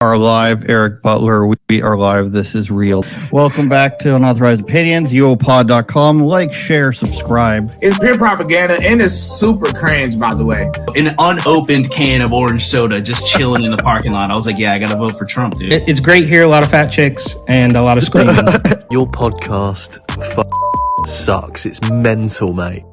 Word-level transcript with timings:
are 0.00 0.16
live. 0.16 0.70
Eric 0.70 1.02
Butler, 1.02 1.52
we 1.68 1.82
are 1.82 1.98
live. 1.98 2.30
This 2.30 2.54
is 2.54 2.70
real. 2.70 3.04
Welcome 3.32 3.68
back 3.68 3.98
to 4.00 4.14
Unauthorized 4.14 4.60
Opinions, 4.60 5.12
uopod.com. 5.12 6.20
Like, 6.20 6.54
share, 6.54 6.92
subscribe. 6.92 7.74
It's 7.82 7.98
pure 7.98 8.16
propaganda 8.16 8.74
and 8.80 9.02
it's 9.02 9.14
super 9.14 9.72
cringe, 9.72 10.16
by 10.16 10.34
the 10.34 10.44
way. 10.44 10.70
An 10.94 11.16
unopened 11.18 11.90
can 11.90 12.22
of 12.22 12.32
orange 12.32 12.64
soda 12.64 13.00
just 13.02 13.28
chilling 13.28 13.64
in 13.64 13.72
the 13.72 13.76
parking 13.76 14.12
lot. 14.12 14.30
I 14.30 14.36
was 14.36 14.46
like, 14.46 14.56
yeah, 14.56 14.72
I 14.72 14.78
got 14.78 14.90
to 14.90 14.96
vote 14.96 15.18
for 15.18 15.24
Trump, 15.24 15.58
dude. 15.58 15.72
It- 15.72 15.88
it's 15.88 15.98
great 15.98 16.28
here. 16.28 16.44
A 16.44 16.46
lot 16.46 16.62
of 16.62 16.70
fat 16.70 16.92
chicks 16.92 17.34
and 17.48 17.76
a 17.76 17.82
lot 17.82 17.98
of 17.98 18.04
screaming. 18.04 18.36
Your 18.92 19.08
podcast 19.08 19.98
f- 20.22 21.08
sucks. 21.08 21.66
It's 21.66 21.82
mental, 21.90 22.52
mate. 22.52 22.84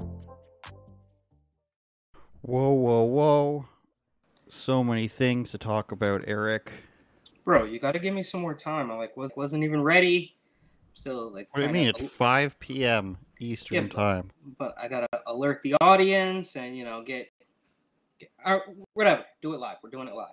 whoa, 2.42 2.72
whoa, 2.74 3.04
whoa. 3.04 3.66
So 4.50 4.84
many 4.84 5.08
things 5.08 5.52
to 5.52 5.60
talk 5.60 5.92
about, 5.92 6.24
Eric. 6.26 6.72
Bro, 7.46 7.66
you 7.66 7.80
got 7.80 7.92
to 7.92 8.00
give 8.00 8.14
me 8.14 8.24
some 8.24 8.42
more 8.42 8.56
time. 8.56 8.92
I 8.92 8.96
like 8.96 9.16
was, 9.16 9.32
wasn't 9.38 9.64
even 9.64 9.82
ready. 9.82 10.36
Still 10.96 11.32
like. 11.32 11.48
What 11.52 11.62
do 11.62 11.68
you 11.68 11.72
mean? 11.74 11.88
It's 11.88 12.02
5 12.02 12.60
p.m. 12.60 13.18
Eastern 13.40 13.76
Yeah, 13.76 13.82
but- 13.82 13.92
Time. 13.92 14.32
But 14.58 14.76
I 14.82 14.88
gotta 14.88 15.08
alert 15.28 15.62
the 15.62 15.76
audience 15.82 16.56
and 16.56 16.76
you 16.76 16.84
know 16.86 17.04
get, 17.04 17.28
get 18.20 18.30
or 18.46 18.64
whatever. 18.94 19.24
Do 19.42 19.54
it 19.54 19.60
live. 19.60 19.78
We're 19.84 19.90
doing 19.92 20.08
it 20.08 20.16
live. 20.16 20.30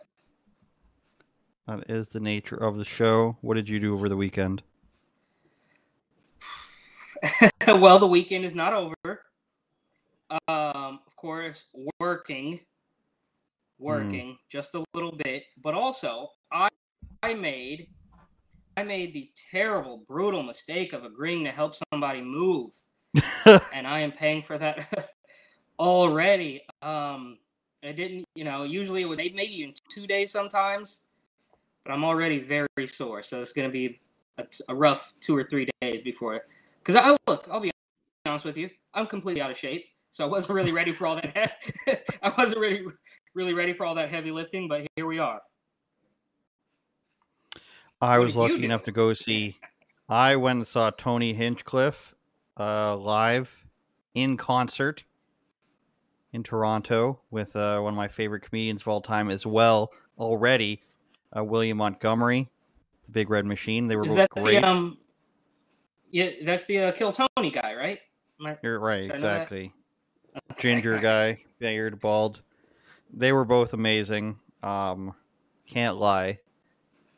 That 1.67 1.91
is 1.91 2.09
the 2.09 2.21
nature 2.21 2.57
of 2.57 2.79
the 2.79 2.85
show. 2.85 3.37
What 3.41 3.55
did 3.55 3.69
you 3.69 3.79
do 3.79 3.95
over 3.95 4.09
the 4.09 4.17
weekend? 4.17 4.63
well, 7.67 7.99
the 7.99 8.07
weekend 8.07 8.45
is 8.45 8.55
not 8.55 8.73
over. 8.73 9.23
Um, 10.49 11.01
of 11.07 11.15
course, 11.17 11.65
working, 12.01 12.61
working 13.79 14.39
just 14.51 14.75
a 14.75 14.83
little 14.95 15.13
bit, 15.13 15.45
but 15.63 15.75
also 15.75 16.31
I 17.23 17.35
made 17.35 17.89
I 18.77 18.83
made 18.85 19.13
the 19.13 19.31
terrible, 19.51 20.03
brutal 20.09 20.43
mistake 20.43 20.93
of 20.93 21.05
agreeing 21.05 21.45
to 21.45 21.51
help 21.51 21.75
somebody 21.93 22.23
move, 22.23 22.73
and 23.75 23.87
I 23.87 24.01
am 24.01 24.13
paying 24.13 24.43
for 24.43 24.57
that 24.59 25.11
already. 25.79 26.63
Um, 26.81 27.39
I 27.85 27.93
didn't, 27.93 28.25
you 28.35 28.45
know, 28.45 28.65
usually 28.65 29.03
it 29.03 29.05
would 29.05 29.19
take 29.19 29.35
maybe 29.35 29.63
in 29.63 29.75
two 29.91 30.07
days 30.07 30.31
sometimes, 30.31 31.03
but 31.85 31.93
I'm 31.93 32.05
already 32.05 32.39
very 32.39 32.87
sore, 32.87 33.23
so 33.23 33.43
it's 33.43 33.53
gonna 33.53 33.69
be 33.69 34.01
a, 34.39 34.47
a 34.69 34.75
rough 34.75 35.13
two 35.21 35.37
or 35.37 35.45
three 35.45 35.69
days 35.81 36.03
before. 36.03 36.43
Because 36.79 36.97
I 36.97 37.17
look, 37.27 37.47
I'll 37.51 37.61
be 37.61 37.71
honest 38.25 38.45
with 38.45 38.57
you, 38.57 38.71
I'm 38.95 39.07
completely 39.07 39.43
out 39.43 39.51
of 39.51 39.59
shape, 39.59 39.87
so 40.11 40.25
I 40.25 40.29
wasn't 40.29 40.55
really 40.55 40.73
ready 40.73 40.93
for 40.93 41.07
all 41.07 41.17
that. 41.17 41.59
I 42.23 42.33
wasn't 42.39 42.59
really 42.59 42.85
really 43.35 43.55
ready 43.55 43.75
for 43.75 43.85
all 43.85 43.95
that 43.97 44.11
heavy 44.11 44.31
lifting, 44.31 44.67
but 44.67 44.87
here 44.97 45.07
we 45.07 45.19
are. 45.19 45.41
I 48.03 48.19
What 48.19 48.25
was 48.27 48.37
lucky 48.37 48.65
enough 48.65 48.83
to 48.85 48.93
go 48.93 49.15
see. 49.15 49.59
I 50.09 50.35
went 50.35 50.57
and 50.57 50.67
saw 50.67 50.91
Tony 50.91 51.33
Hinchcliffe 51.35 52.15
uh, 52.59 52.97
live 52.97 53.65
in 54.13 54.37
concert 54.37 55.05
in 56.33 56.43
Toronto 56.43 57.21
with 57.31 57.55
uh, 57.55 57.79
one 57.81 57.93
of 57.95 57.97
my 57.97 58.09
favorite 58.09 58.43
comedians 58.43 58.81
of 58.83 58.89
all 58.89 59.01
time 59.01 59.31
as 59.31 59.47
well. 59.47 59.93
Already, 60.19 60.83
uh, 61.37 61.45
William 61.45 61.79
Montgomery, 61.79 62.51
the 63.05 63.11
Big 63.13 63.31
Red 63.31 63.47
Machine. 63.47 63.87
They 63.87 63.95
were 63.95 64.03
Is 64.05 64.09
both 64.11 64.17
that 64.19 64.31
great. 64.31 64.61
the 64.61 64.69
um? 64.69 64.99
Yeah, 66.11 66.31
that's 66.45 66.65
the 66.67 66.81
uh, 66.81 66.93
Kill 66.93 67.13
Tony 67.13 67.51
guy, 67.51 67.75
right? 67.75 68.01
I- 68.45 68.59
You're 68.63 68.81
right, 68.81 69.03
Did 69.03 69.13
I 69.13 69.15
know 69.15 69.23
that? 69.23 69.43
exactly. 69.43 69.73
Ginger 70.59 70.99
guy, 71.03 71.41
beard, 71.61 72.01
bald. 72.01 72.43
They 73.15 73.33
were 73.33 73.45
both 73.45 73.73
amazing. 73.75 74.41
Um, 74.65 75.15
can't 75.67 75.99
lie. 75.99 76.41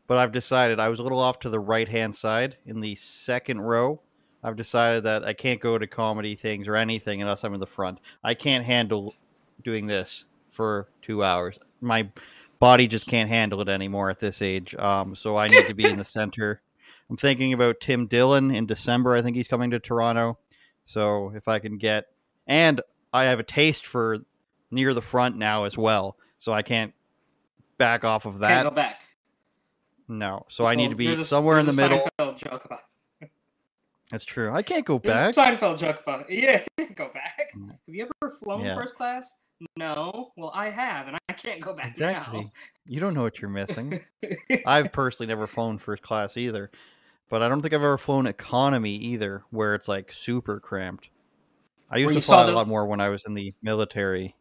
But 0.06 0.19
I've 0.19 0.33
decided 0.33 0.78
I 0.80 0.88
was 0.88 0.98
a 0.98 1.02
little 1.02 1.19
off 1.19 1.38
to 1.41 1.48
the 1.48 1.60
right 1.60 1.88
hand 1.88 2.14
side 2.14 2.56
in 2.66 2.80
the 2.80 2.94
second 2.94 3.60
row. 3.62 4.00
I've 4.42 4.56
decided 4.56 5.05
that 5.05 5.24
I 5.24 5.33
can't 5.33 5.60
go 5.60 5.78
to 5.78 5.86
comedy 5.86 6.34
things 6.34 6.69
or 6.69 6.76
anything 6.76 7.22
unless 7.22 7.44
I'm 7.44 7.54
in 7.54 7.60
the 7.60 7.66
front. 7.66 8.00
I 8.22 8.34
can't 8.34 8.65
handle 8.65 9.15
doing 9.62 9.87
this 9.87 10.26
for 10.50 10.88
two 11.00 11.25
hours. 11.25 11.59
My 11.81 12.09
body 12.59 12.87
just 12.87 13.06
can't 13.06 13.28
handle 13.31 13.62
it 13.62 13.69
anymore 13.69 14.10
at 14.10 14.19
this 14.19 14.42
age. 14.42 14.75
Um, 14.75 15.15
so 15.15 15.37
I 15.37 15.47
need 15.48 15.66
to 15.66 15.75
be 15.75 15.87
in 15.87 15.97
the 15.97 16.04
center. 16.04 16.60
I'm 17.09 17.16
thinking 17.16 17.54
about 17.54 17.81
Tim 17.81 18.06
Dillon 18.06 18.50
in 18.50 18.66
December. 18.66 19.15
I 19.15 19.22
think 19.22 19.36
he's 19.36 19.48
coming 19.48 19.71
to 19.71 19.78
Toronto. 19.81 20.38
So 20.84 21.32
if 21.34 21.48
I 21.48 21.59
can 21.59 21.78
get, 21.78 22.06
and 22.47 22.81
I 23.12 23.25
have 23.25 23.41
a 23.41 23.44
taste 23.44 23.86
for 23.86 24.19
near 24.71 24.92
the 24.92 25.03
front 25.03 25.36
now 25.38 25.65
as 25.65 25.78
well. 25.78 26.16
So 26.36 26.53
I 26.53 26.60
can't 26.62 26.92
back 27.78 28.04
off 28.04 28.26
of 28.26 28.32
Can't 28.34 28.42
that. 28.42 28.62
go 28.65 28.71
back. 28.71 29.04
No. 30.09 30.44
So 30.48 30.66
I 30.66 30.75
need 30.75 30.91
to 30.91 30.97
be 30.97 31.09
a- 31.12 31.25
somewhere 31.25 31.59
in 31.59 31.66
the 31.66 31.72
a 31.72 31.75
middle. 31.75 32.09
Seinfeld 32.19 32.37
joke 32.38 32.65
about. 32.65 32.81
That's 34.10 34.25
true. 34.25 34.53
I 34.53 34.62
can't 34.62 34.84
go 34.84 34.98
There's 34.98 35.34
back. 35.34 35.56
a 35.56 35.56
Seinfeld 35.65 35.78
joke 35.78 36.00
about. 36.03 36.26
Yeah, 36.31 36.62
go 36.94 37.10
back. 37.12 37.53
Mm. 37.56 37.70
Have 37.70 37.78
you 37.94 38.04
ever 38.22 38.31
flown 38.37 38.65
Yeah. 38.65 38.75
first 38.75 38.94
class? 38.94 39.34
No. 39.76 40.32
Well, 40.37 40.50
I 40.54 40.69
have, 40.69 41.09
and 41.09 41.16
I 41.28 41.32
can't 41.32 41.60
go 41.60 41.72
back 41.75 41.92
Exactly. 41.92 42.50
You 42.87 43.00
don't 43.00 43.15
know 43.15 43.22
what 43.22 43.41
you're 43.41 43.48
missing. 43.50 44.00
I've 44.66 44.92
personally 44.92 45.28
never 45.28 45.47
flown 45.47 45.78
first 45.78 46.03
class 46.03 46.36
either, 46.36 46.71
but 47.31 47.42
I 47.42 47.48
don't 47.48 47.62
think 47.62 47.72
I've 47.72 47.81
ever 47.81 47.97
flown 47.97 48.26
economy 48.26 48.94
either, 48.97 49.42
where 49.50 49.75
it's 49.75 49.88
like 49.88 50.12
super 50.12 50.60
cramped. 50.60 51.09
I 51.91 51.98
used 51.98 52.15
to 52.15 52.21
fly 52.21 52.42
a 52.42 52.47
the- 52.47 52.53
lot 52.53 52.69
more 52.69 52.84
when 52.86 53.00
I 53.00 53.09
was 53.09 53.25
in 53.26 53.34
the 53.34 53.54
military. 53.62 54.34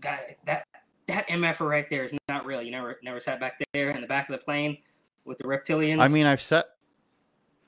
guy 0.00 0.36
that 0.46 0.66
that 1.10 1.28
mf 1.28 1.60
right 1.60 1.88
there 1.90 2.04
is 2.04 2.12
not 2.28 2.44
real. 2.46 2.62
You 2.62 2.70
never 2.70 2.98
never 3.02 3.20
sat 3.20 3.40
back 3.40 3.62
there 3.72 3.90
in 3.90 4.00
the 4.00 4.06
back 4.06 4.28
of 4.28 4.38
the 4.38 4.44
plane 4.44 4.78
with 5.24 5.38
the 5.38 5.44
reptilians. 5.44 6.00
I 6.00 6.08
mean, 6.08 6.26
I've 6.26 6.40
sat. 6.40 6.66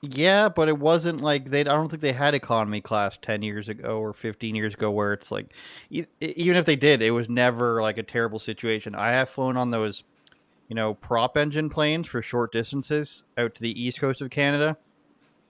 Yeah, 0.05 0.49
but 0.49 0.67
it 0.67 0.77
wasn't 0.77 1.21
like 1.21 1.49
they. 1.49 1.61
I 1.61 1.63
don't 1.63 1.87
think 1.87 2.01
they 2.01 2.11
had 2.11 2.33
economy 2.33 2.81
class 2.81 3.17
ten 3.21 3.41
years 3.41 3.69
ago 3.69 3.99
or 3.99 4.13
fifteen 4.13 4.53
years 4.53 4.73
ago, 4.73 4.91
where 4.91 5.13
it's 5.13 5.31
like, 5.31 5.53
e- 5.89 6.05
even 6.19 6.57
if 6.57 6.65
they 6.65 6.75
did, 6.75 7.01
it 7.01 7.11
was 7.11 7.29
never 7.29 7.81
like 7.81 7.97
a 7.97 8.03
terrible 8.03 8.39
situation. 8.39 8.95
I 8.95 9.11
have 9.11 9.29
flown 9.29 9.55
on 9.55 9.69
those, 9.69 10.03
you 10.67 10.75
know, 10.75 10.93
prop 10.95 11.37
engine 11.37 11.69
planes 11.69 12.05
for 12.09 12.21
short 12.21 12.51
distances 12.51 13.23
out 13.37 13.55
to 13.55 13.61
the 13.61 13.81
east 13.81 14.01
coast 14.01 14.19
of 14.21 14.29
Canada, 14.29 14.75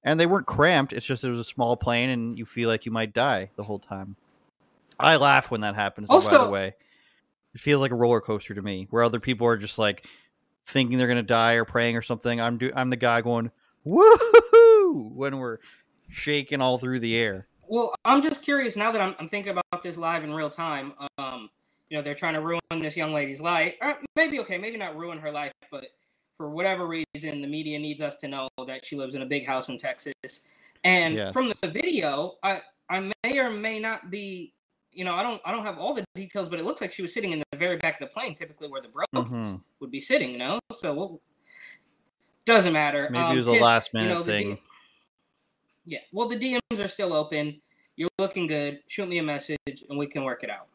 and 0.04 0.20
they 0.20 0.28
weren't 0.28 0.46
cramped. 0.46 0.94
It's 0.94 1.06
just 1.06 1.24
it 1.24 1.32
was 1.32 1.40
a 1.40 1.44
small 1.44 1.76
plane, 1.76 2.12
and 2.12 2.38
you 2.38 2.46
feel 2.46 2.70
like 2.70 2.86
you 2.86 2.92
might 2.92 3.12
die 3.12 3.50
the 3.56 3.64
whole 3.64 3.80
time. 3.80 4.16
I 5.00 5.16
laugh 5.16 5.50
when 5.50 5.62
that 5.62 5.74
happens. 5.74 6.10
though, 6.10 6.20
by 6.20 6.28
the 6.30 6.38
Also- 6.40 6.52
way, 6.52 6.76
it 7.54 7.62
feels 7.62 7.82
like 7.82 7.92
a 7.92 7.96
roller 7.96 8.22
coaster 8.22 8.54
to 8.54 8.62
me, 8.62 8.88
where 8.90 9.04
other 9.04 9.20
people 9.20 9.48
are 9.48 9.58
just 9.58 9.78
like 9.78 10.08
thinking 10.66 10.98
they're 10.98 11.08
gonna 11.08 11.24
die 11.24 11.54
or 11.54 11.66
praying 11.66 11.98
or 11.98 12.02
something. 12.02 12.40
I'm 12.40 12.58
do 12.58 12.72
I'm 12.76 12.90
the 12.90 12.96
guy 12.96 13.22
going 13.22 13.52
woohoo 13.86 15.14
when 15.14 15.38
we're 15.38 15.60
shaking 16.10 16.62
all 16.62 16.78
through 16.78 17.00
the 17.00 17.16
air. 17.16 17.48
well, 17.68 17.94
I'm 18.06 18.22
just 18.22 18.44
curious 18.44 18.76
now 18.76 18.92
that 18.92 19.02
I'm, 19.02 19.16
I'm 19.20 19.30
thinking 19.30 19.52
about 19.52 19.84
this 19.84 19.98
live 19.98 20.24
in 20.24 20.34
real 20.34 20.50
time. 20.50 20.94
Um, 21.18 21.50
you 21.90 21.98
know, 21.98 22.04
they're 22.04 22.16
trying 22.16 22.34
to 22.36 22.42
ruin 22.42 22.62
this 22.80 22.96
young 22.98 23.14
lady's 23.14 23.42
life. 23.42 23.76
Or 23.82 23.98
maybe 24.16 24.40
okay, 24.42 24.58
maybe 24.58 24.78
not 24.78 24.96
ruin 24.96 25.18
her 25.20 25.32
life, 25.32 25.52
but 25.72 25.86
for 26.38 26.50
whatever 26.50 26.88
reason, 26.88 27.42
the 27.42 27.48
media 27.48 27.78
needs 27.80 28.02
us 28.02 28.16
to 28.18 28.28
know 28.28 28.50
that 28.68 28.86
she 28.86 28.96
lives 28.96 29.16
in 29.16 29.22
a 29.22 29.26
big 29.26 29.46
house 29.46 29.70
in 29.70 29.78
Texas. 29.78 30.14
And 30.84 31.34
from 31.34 31.52
the 31.62 31.68
video, 31.68 32.36
I 32.44 32.62
I 32.90 33.12
may 33.24 33.40
or 33.40 33.50
may 33.50 33.80
not 33.80 34.10
be. 34.10 34.54
You 34.96 35.06
know, 35.06 35.16
I 35.16 35.24
don't 35.24 35.42
I 35.46 35.52
don't 35.52 35.66
have 35.66 35.78
all 35.80 35.94
the 35.94 36.04
details, 36.16 36.50
but 36.50 36.60
it 36.60 36.66
looks 36.66 36.82
like 36.82 36.92
she 36.92 37.02
was 37.02 37.14
sitting 37.14 37.32
in 37.32 37.44
the 37.52 37.58
very 37.58 37.78
back 37.78 38.00
of 38.02 38.08
the 38.08 38.14
plane, 38.14 38.34
typically 38.36 38.68
where 38.68 38.82
the 38.82 38.90
bros 38.90 39.06
Mhm. 39.14 39.64
would 39.80 39.92
be 39.92 40.00
sitting. 40.00 40.32
You 40.32 40.38
know, 40.38 40.60
so 40.74 40.94
what 40.94 41.12
doesn't 42.46 42.74
matter. 42.74 43.10
Maybe 43.12 43.24
Um, 43.24 43.38
it 43.38 43.40
was 43.40 43.48
a 43.48 43.62
last 43.62 43.92
you 43.94 44.02
minute 44.02 44.14
know, 44.14 44.24
thing. 44.24 44.56
D- 44.56 44.62
yeah, 45.86 46.00
well, 46.12 46.28
the 46.28 46.36
DMs 46.38 46.84
are 46.84 46.88
still 46.88 47.14
open. 47.14 47.62
You're 47.96 48.10
looking 48.18 48.48
good. 48.48 48.82
Shoot 48.88 49.08
me 49.08 49.18
a 49.20 49.24
message, 49.24 49.58
and 49.90 49.98
we 49.98 50.08
can 50.08 50.24
work 50.24 50.44
it 50.44 50.50
out. 50.50 50.68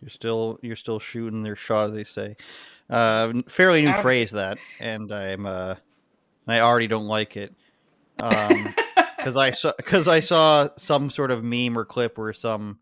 You're 0.00 0.10
still 0.10 0.58
you're 0.62 0.76
still 0.76 0.98
shooting 0.98 1.42
their 1.42 1.56
shot, 1.56 1.86
as 1.86 1.92
they 1.94 2.04
say. 2.04 2.36
Uh, 2.90 3.32
fairly 3.48 3.82
new 3.82 3.92
phrase 3.94 4.30
that, 4.32 4.58
and 4.78 5.10
I'm 5.12 5.46
uh, 5.46 5.76
I 6.46 6.60
already 6.60 6.86
don't 6.86 7.06
like 7.08 7.36
it. 7.36 7.54
Um, 8.18 8.74
because 9.16 9.36
I 9.36 9.50
saw 9.50 9.72
because 9.76 10.06
I 10.08 10.20
saw 10.20 10.68
some 10.76 11.10
sort 11.10 11.30
of 11.30 11.42
meme 11.42 11.76
or 11.76 11.84
clip 11.84 12.18
where 12.18 12.32
some 12.32 12.78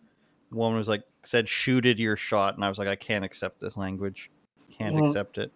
woman 0.54 0.78
was 0.78 0.88
like 0.88 1.02
said 1.24 1.48
shooted 1.48 1.98
your 1.98 2.16
shot, 2.16 2.54
and 2.54 2.64
I 2.64 2.68
was 2.68 2.78
like, 2.78 2.88
I 2.88 2.96
can't 2.96 3.24
accept 3.24 3.60
this 3.60 3.76
language. 3.76 4.30
Can't 4.70 4.94
Well, 4.94 5.04
accept 5.04 5.38
it. 5.38 5.52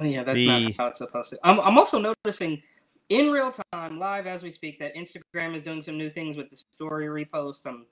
Yeah, 0.00 0.22
that's 0.24 0.36
The- 0.36 0.46
not 0.46 0.72
how 0.76 0.86
it's 0.88 0.98
supposed 0.98 1.30
to. 1.30 1.38
I'm, 1.42 1.60
I'm 1.60 1.78
also 1.78 1.98
noticing 1.98 2.62
in 3.08 3.30
real 3.30 3.52
time, 3.72 3.98
live 3.98 4.26
as 4.26 4.42
we 4.42 4.50
speak, 4.50 4.78
that 4.80 4.94
Instagram 4.94 5.54
is 5.54 5.62
doing 5.62 5.80
some 5.80 5.96
new 5.96 6.10
things 6.10 6.36
with 6.36 6.50
the 6.50 6.56
story 6.56 7.06
reposts. 7.06 7.66
I'm, 7.66 7.86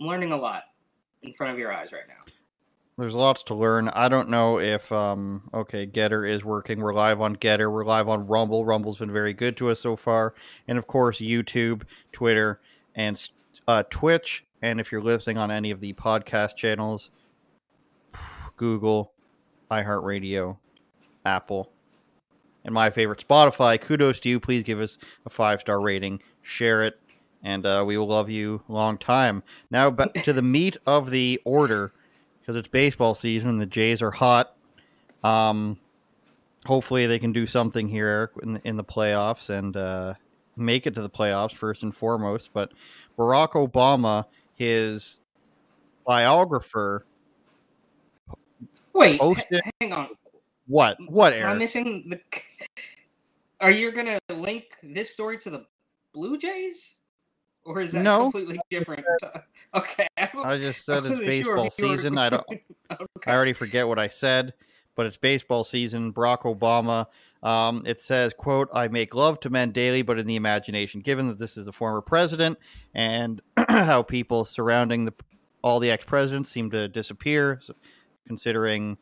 I'm 0.00 0.06
learning 0.06 0.32
a 0.32 0.36
lot 0.36 0.64
in 1.22 1.32
front 1.32 1.52
of 1.52 1.58
your 1.58 1.72
eyes 1.72 1.92
right 1.92 2.08
now. 2.08 2.32
There's 2.98 3.14
lots 3.14 3.42
to 3.44 3.54
learn. 3.54 3.88
I 3.88 4.08
don't 4.08 4.28
know 4.28 4.58
if 4.60 4.92
um 4.92 5.48
okay, 5.54 5.86
GETTR 5.86 6.28
is 6.28 6.44
working. 6.44 6.80
We're 6.80 6.92
live 6.92 7.22
on 7.22 7.36
GETTR. 7.36 7.72
We're 7.72 7.86
live 7.86 8.08
on 8.08 8.26
Rumble. 8.26 8.66
Rumble's 8.66 8.98
been 8.98 9.12
very 9.12 9.32
good 9.32 9.56
to 9.56 9.70
us 9.70 9.80
so 9.80 9.96
far, 9.96 10.34
and 10.68 10.76
of 10.76 10.86
course 10.86 11.18
YouTube, 11.18 11.82
Twitter, 12.12 12.60
and 12.94 13.28
uh, 13.66 13.84
Twitch. 13.88 14.44
And 14.62 14.80
if 14.80 14.92
you're 14.92 15.02
listening 15.02 15.38
on 15.38 15.50
any 15.50 15.70
of 15.70 15.80
the 15.80 15.92
podcast 15.92 16.56
channels, 16.56 17.10
Google, 18.56 19.12
iHeartRadio, 19.70 20.56
Apple, 21.26 21.72
and 22.64 22.72
my 22.72 22.90
favorite 22.90 23.24
Spotify. 23.26 23.80
Kudos 23.80 24.20
to 24.20 24.28
you. 24.28 24.40
Please 24.40 24.62
give 24.62 24.80
us 24.80 24.98
a 25.26 25.30
five 25.30 25.60
star 25.60 25.80
rating, 25.80 26.22
share 26.42 26.84
it, 26.84 26.98
and 27.42 27.66
uh, 27.66 27.84
we 27.86 27.96
will 27.96 28.06
love 28.06 28.30
you 28.30 28.62
long 28.68 28.98
time. 28.98 29.42
Now 29.70 29.90
back 29.90 30.14
to 30.14 30.32
the 30.32 30.42
meat 30.42 30.76
of 30.86 31.10
the 31.10 31.40
order 31.44 31.92
because 32.40 32.56
it's 32.56 32.68
baseball 32.68 33.14
season 33.14 33.48
and 33.50 33.60
the 33.60 33.66
Jays 33.66 34.02
are 34.02 34.10
hot. 34.10 34.56
Um, 35.24 35.78
hopefully 36.66 37.06
they 37.06 37.18
can 37.18 37.32
do 37.32 37.46
something 37.46 37.88
here 37.88 38.06
Eric, 38.06 38.30
in 38.42 38.52
the, 38.54 38.68
in 38.68 38.76
the 38.76 38.84
playoffs 38.84 39.50
and 39.50 39.76
uh, 39.76 40.14
make 40.56 40.86
it 40.86 40.94
to 40.94 41.02
the 41.02 41.10
playoffs 41.10 41.52
first 41.52 41.82
and 41.82 41.94
foremost. 41.94 42.50
But 42.52 42.72
Barack 43.18 43.52
Obama, 43.52 44.26
his 44.54 45.20
biographer, 46.06 47.06
Wait, 48.94 49.18
Posted- 49.18 49.62
hang 49.80 49.92
on. 49.92 50.08
what? 50.66 50.96
What, 51.08 51.32
Am 51.32 51.46
I 51.46 51.48
Eric? 51.50 51.58
missing 51.58 52.10
the? 52.10 52.20
Are 53.60 53.70
you 53.70 53.90
gonna 53.92 54.18
link 54.28 54.64
this 54.82 55.10
story 55.10 55.38
to 55.38 55.50
the 55.50 55.66
Blue 56.12 56.36
Jays, 56.36 56.96
or 57.64 57.80
is 57.80 57.92
that 57.92 58.02
No. 58.02 58.24
completely 58.24 58.58
different? 58.70 59.04
Okay, 59.74 60.06
I 60.18 60.58
just 60.58 60.84
said 60.84 61.06
it's 61.06 61.16
sure 61.16 61.24
baseball 61.24 61.64
were- 61.64 61.70
season. 61.70 62.18
I 62.18 62.28
don't. 62.28 62.44
okay. 62.50 62.60
I 63.26 63.34
already 63.34 63.54
forget 63.54 63.88
what 63.88 63.98
I 63.98 64.06
said, 64.08 64.52
but 64.94 65.06
it's 65.06 65.16
baseball 65.16 65.64
season. 65.64 66.12
Barack 66.12 66.40
Obama. 66.42 67.06
Um, 67.42 67.82
it 67.86 68.00
says, 68.00 68.32
"quote 68.32 68.68
I 68.72 68.88
make 68.88 69.14
love 69.14 69.40
to 69.40 69.50
men 69.50 69.72
daily, 69.72 70.02
but 70.02 70.18
in 70.18 70.26
the 70.26 70.36
imagination." 70.36 71.00
Given 71.00 71.28
that 71.28 71.38
this 71.38 71.56
is 71.56 71.66
the 71.66 71.72
former 71.72 72.00
president 72.00 72.58
and 72.94 73.40
how 73.68 74.02
people 74.02 74.44
surrounding 74.44 75.04
the 75.04 75.14
all 75.62 75.80
the 75.80 75.90
ex 75.90 76.04
presidents 76.04 76.50
seem 76.50 76.70
to 76.70 76.88
disappear, 76.88 77.58
so 77.62 77.74
considering 78.26 78.98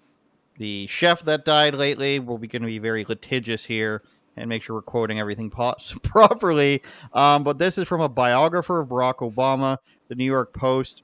the 0.59 0.87
chef 0.89 1.23
that 1.23 1.45
died 1.45 1.75
lately, 1.75 2.19
we'll 2.19 2.39
be 2.39 2.47
going 2.47 2.63
to 2.63 2.69
be 2.69 2.79
very 2.79 3.05
litigious 3.05 3.65
here 3.65 4.03
and 4.37 4.49
make 4.49 4.63
sure 4.63 4.77
we're 4.77 4.83
quoting 4.83 5.19
everything 5.19 5.51
po- 5.51 5.75
properly. 6.03 6.83
Um, 7.13 7.45
but 7.45 7.59
this 7.59 7.79
is 7.79 7.89
from 7.89 8.01
a 8.01 8.09
biographer 8.09 8.81
of 8.81 8.89
Barack 8.89 9.17
Obama, 9.17 9.79
the 10.09 10.15
New 10.15 10.25
York 10.25 10.53
Post. 10.53 11.03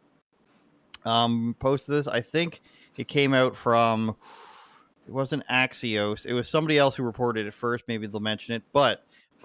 Um, 1.04 1.54
posted 1.60 1.94
this. 1.94 2.06
I 2.06 2.20
think 2.20 2.60
it 2.96 3.08
came 3.08 3.32
out 3.32 3.54
from 3.54 4.16
it 5.06 5.12
wasn't 5.12 5.46
Axios. 5.46 6.26
It 6.26 6.32
was 6.32 6.48
somebody 6.48 6.78
else 6.78 6.96
who 6.96 7.02
reported 7.02 7.46
it 7.46 7.54
first. 7.54 7.84
Maybe 7.86 8.06
they'll 8.06 8.20
mention 8.20 8.54
it. 8.54 8.62
But 8.72 9.04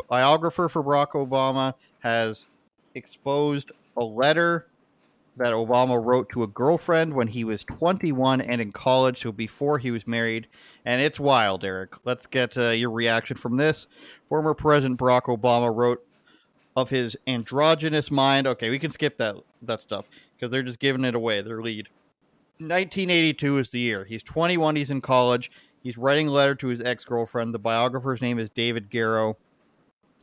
biographer 0.10 0.68
for 0.68 0.84
Barack 0.84 1.12
Obama 1.12 1.76
has 2.00 2.48
exposed 2.96 3.72
a 3.98 4.04
letter 4.04 4.68
that 5.38 5.54
Obama 5.54 6.04
wrote 6.04 6.30
to 6.30 6.44
a 6.44 6.48
girlfriend 6.48 7.14
when 7.14 7.28
he 7.28 7.44
was 7.44 7.64
21 7.64 8.42
and 8.42 8.62
in 8.62 8.72
college, 8.72 9.22
so 9.22 9.32
before 9.32 9.78
he 9.80 9.92
was 9.92 10.06
married. 10.06 10.48
And 10.86 11.02
it's 11.02 11.20
wild, 11.20 11.64
Eric. 11.64 11.94
Let's 12.04 12.26
get 12.26 12.58
uh, 12.58 12.70
your 12.70 12.92
reaction 12.92 13.38
from 13.38 13.56
this. 13.56 13.88
Former 14.28 14.54
President 14.54 15.00
Barack 15.00 15.24
Obama 15.24 15.74
wrote 15.74 16.06
of 16.76 16.90
his 16.90 17.18
androgynous 17.28 18.12
mind. 18.12 18.48
Okay, 18.48 18.70
we 18.70 18.80
can 18.80 18.92
skip 18.92 19.18
that 19.18 19.36
that 19.62 19.82
stuff 19.82 20.10
because 20.36 20.52
they're 20.52 20.64
just 20.64 20.80
giving 20.80 21.06
it 21.06 21.16
away. 21.16 21.42
Their 21.42 21.62
lead. 21.62 21.90
1982 22.62 23.58
is 23.58 23.70
the 23.70 23.80
year. 23.80 24.06
He's 24.06 24.24
21. 24.24 24.76
He's 24.76 24.92
in 24.92 25.02
college. 25.02 25.52
He's 25.82 25.98
writing 25.98 26.28
a 26.28 26.32
letter 26.32 26.56
to 26.56 26.68
his 26.68 26.82
ex 26.82 27.04
girlfriend. 27.06 27.54
The 27.54 27.60
biographer's 27.60 28.22
name 28.22 28.40
is 28.40 28.50
David 28.50 28.90
Garrow. 28.90 29.36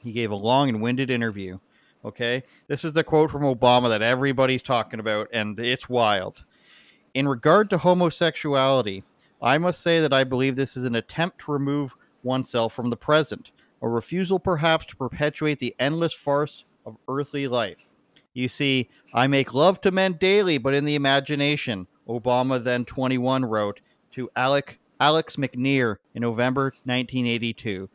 He 0.02 0.12
gave 0.12 0.30
a 0.30 0.36
long 0.36 0.68
and 0.68 0.80
winded 0.80 1.10
interview. 1.10 1.58
Okay. 2.04 2.44
This 2.68 2.84
is 2.84 2.92
the 2.92 3.04
quote 3.04 3.30
from 3.30 3.42
Obama 3.42 3.88
that 3.88 4.02
everybody's 4.02 4.62
talking 4.62 5.00
about, 5.00 5.28
and 5.32 5.58
it's 5.58 5.88
wild. 5.88 6.44
In 7.14 7.26
regard 7.26 7.70
to 7.70 7.78
homosexuality, 7.78 9.02
I 9.42 9.58
must 9.58 9.80
say 9.80 10.00
that 10.00 10.12
I 10.12 10.24
believe 10.24 10.56
this 10.56 10.76
is 10.76 10.84
an 10.84 10.94
attempt 10.94 11.40
to 11.40 11.52
remove 11.52 11.96
oneself 12.22 12.72
from 12.72 12.90
the 12.90 12.96
present, 12.96 13.50
a 13.82 13.88
refusal 13.88 14.38
perhaps 14.38 14.86
to 14.86 14.96
perpetuate 14.96 15.58
the 15.58 15.74
endless 15.78 16.12
farce 16.12 16.64
of 16.86 16.96
earthly 17.08 17.48
life. 17.48 17.86
You 18.34 18.48
see, 18.48 18.88
I 19.12 19.26
make 19.26 19.54
love 19.54 19.80
to 19.80 19.90
men 19.90 20.12
daily, 20.12 20.58
but 20.58 20.74
in 20.74 20.84
the 20.84 20.94
imagination, 20.94 21.86
Obama, 22.08 22.62
then 22.62 22.84
21, 22.84 23.44
wrote 23.44 23.80
to 24.12 24.30
Alec, 24.36 24.78
Alex 25.00 25.36
McNear 25.36 25.96
in 26.14 26.22
November 26.22 26.72
1982. 26.84 27.88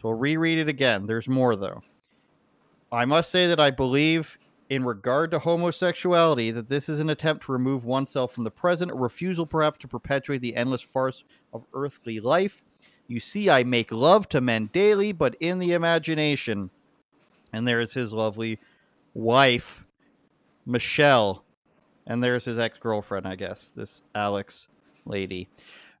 So 0.00 0.08
I'll 0.08 0.14
reread 0.14 0.58
it 0.58 0.68
again. 0.68 1.06
There's 1.06 1.28
more, 1.28 1.56
though. 1.56 1.82
I 2.92 3.04
must 3.04 3.30
say 3.30 3.46
that 3.46 3.60
I 3.60 3.70
believe, 3.70 4.36
in 4.68 4.84
regard 4.84 5.30
to 5.30 5.38
homosexuality, 5.38 6.50
that 6.50 6.68
this 6.68 6.88
is 6.88 7.00
an 7.00 7.10
attempt 7.10 7.44
to 7.44 7.52
remove 7.52 7.84
oneself 7.84 8.32
from 8.32 8.44
the 8.44 8.50
present, 8.50 8.90
a 8.90 8.94
refusal 8.94 9.46
perhaps 9.46 9.78
to 9.78 9.88
perpetuate 9.88 10.38
the 10.38 10.56
endless 10.56 10.82
farce 10.82 11.22
of 11.52 11.64
earthly 11.74 12.18
life. 12.18 12.62
You 13.06 13.20
see, 13.20 13.50
I 13.50 13.64
make 13.64 13.92
love 13.92 14.28
to 14.30 14.40
men 14.40 14.70
daily, 14.72 15.12
but 15.12 15.36
in 15.40 15.58
the 15.58 15.72
imagination. 15.72 16.70
And 17.52 17.66
there 17.66 17.80
is 17.80 17.92
his 17.92 18.12
lovely 18.12 18.58
wife, 19.14 19.84
Michelle. 20.64 21.44
And 22.10 22.20
there's 22.20 22.44
his 22.44 22.58
ex 22.58 22.76
girlfriend, 22.76 23.24
I 23.24 23.36
guess, 23.36 23.68
this 23.68 24.02
Alex 24.16 24.66
lady. 25.04 25.48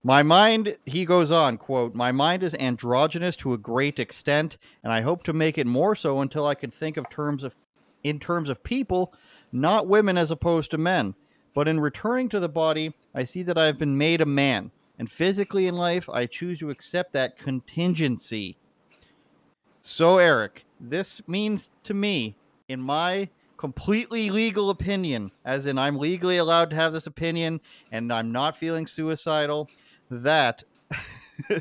My 0.02 0.24
mind, 0.24 0.76
he 0.84 1.04
goes 1.04 1.30
on, 1.30 1.56
quote, 1.56 1.94
my 1.94 2.10
mind 2.10 2.42
is 2.42 2.56
androgynous 2.56 3.36
to 3.36 3.52
a 3.52 3.58
great 3.58 4.00
extent, 4.00 4.58
and 4.82 4.92
I 4.92 5.02
hope 5.02 5.22
to 5.22 5.32
make 5.32 5.56
it 5.56 5.68
more 5.68 5.94
so 5.94 6.20
until 6.20 6.48
I 6.48 6.56
can 6.56 6.68
think 6.68 6.96
of 6.96 7.08
terms 7.08 7.44
of 7.44 7.54
in 8.02 8.18
terms 8.18 8.48
of 8.48 8.64
people, 8.64 9.14
not 9.52 9.86
women 9.86 10.18
as 10.18 10.32
opposed 10.32 10.72
to 10.72 10.78
men. 10.78 11.14
But 11.54 11.68
in 11.68 11.78
returning 11.78 12.28
to 12.30 12.40
the 12.40 12.48
body, 12.48 12.92
I 13.14 13.22
see 13.22 13.44
that 13.44 13.56
I 13.56 13.66
have 13.66 13.78
been 13.78 13.96
made 13.96 14.20
a 14.20 14.26
man, 14.26 14.72
and 14.98 15.08
physically 15.08 15.68
in 15.68 15.76
life, 15.76 16.08
I 16.08 16.26
choose 16.26 16.58
to 16.58 16.70
accept 16.70 17.12
that 17.12 17.38
contingency. 17.38 18.56
So, 19.80 20.18
Eric, 20.18 20.64
this 20.80 21.22
means 21.28 21.70
to 21.84 21.94
me, 21.94 22.34
in 22.68 22.80
my 22.80 23.28
completely 23.60 24.30
legal 24.30 24.70
opinion, 24.70 25.30
as 25.44 25.66
in 25.66 25.76
I'm 25.76 25.98
legally 25.98 26.38
allowed 26.38 26.70
to 26.70 26.76
have 26.76 26.94
this 26.94 27.06
opinion 27.06 27.60
and 27.92 28.10
I'm 28.10 28.32
not 28.32 28.56
feeling 28.56 28.86
suicidal, 28.86 29.68
that 30.10 30.62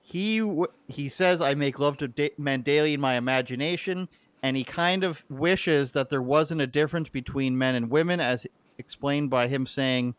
he 0.00 0.42
he 0.88 1.10
says 1.10 1.42
I 1.42 1.54
make 1.54 1.78
love 1.78 1.98
to 1.98 2.08
da- 2.08 2.32
men 2.38 2.62
daily 2.62 2.94
in 2.94 3.02
my 3.02 3.16
imagination, 3.16 4.08
and 4.42 4.56
he 4.56 4.64
kind 4.64 5.04
of 5.04 5.22
wishes 5.28 5.92
that 5.92 6.08
there 6.08 6.22
wasn't 6.22 6.62
a 6.62 6.66
difference 6.66 7.10
between 7.10 7.58
men 7.58 7.74
and 7.74 7.90
women, 7.90 8.18
as 8.18 8.46
explained 8.78 9.28
by 9.28 9.46
him 9.46 9.66
saying, 9.66 10.14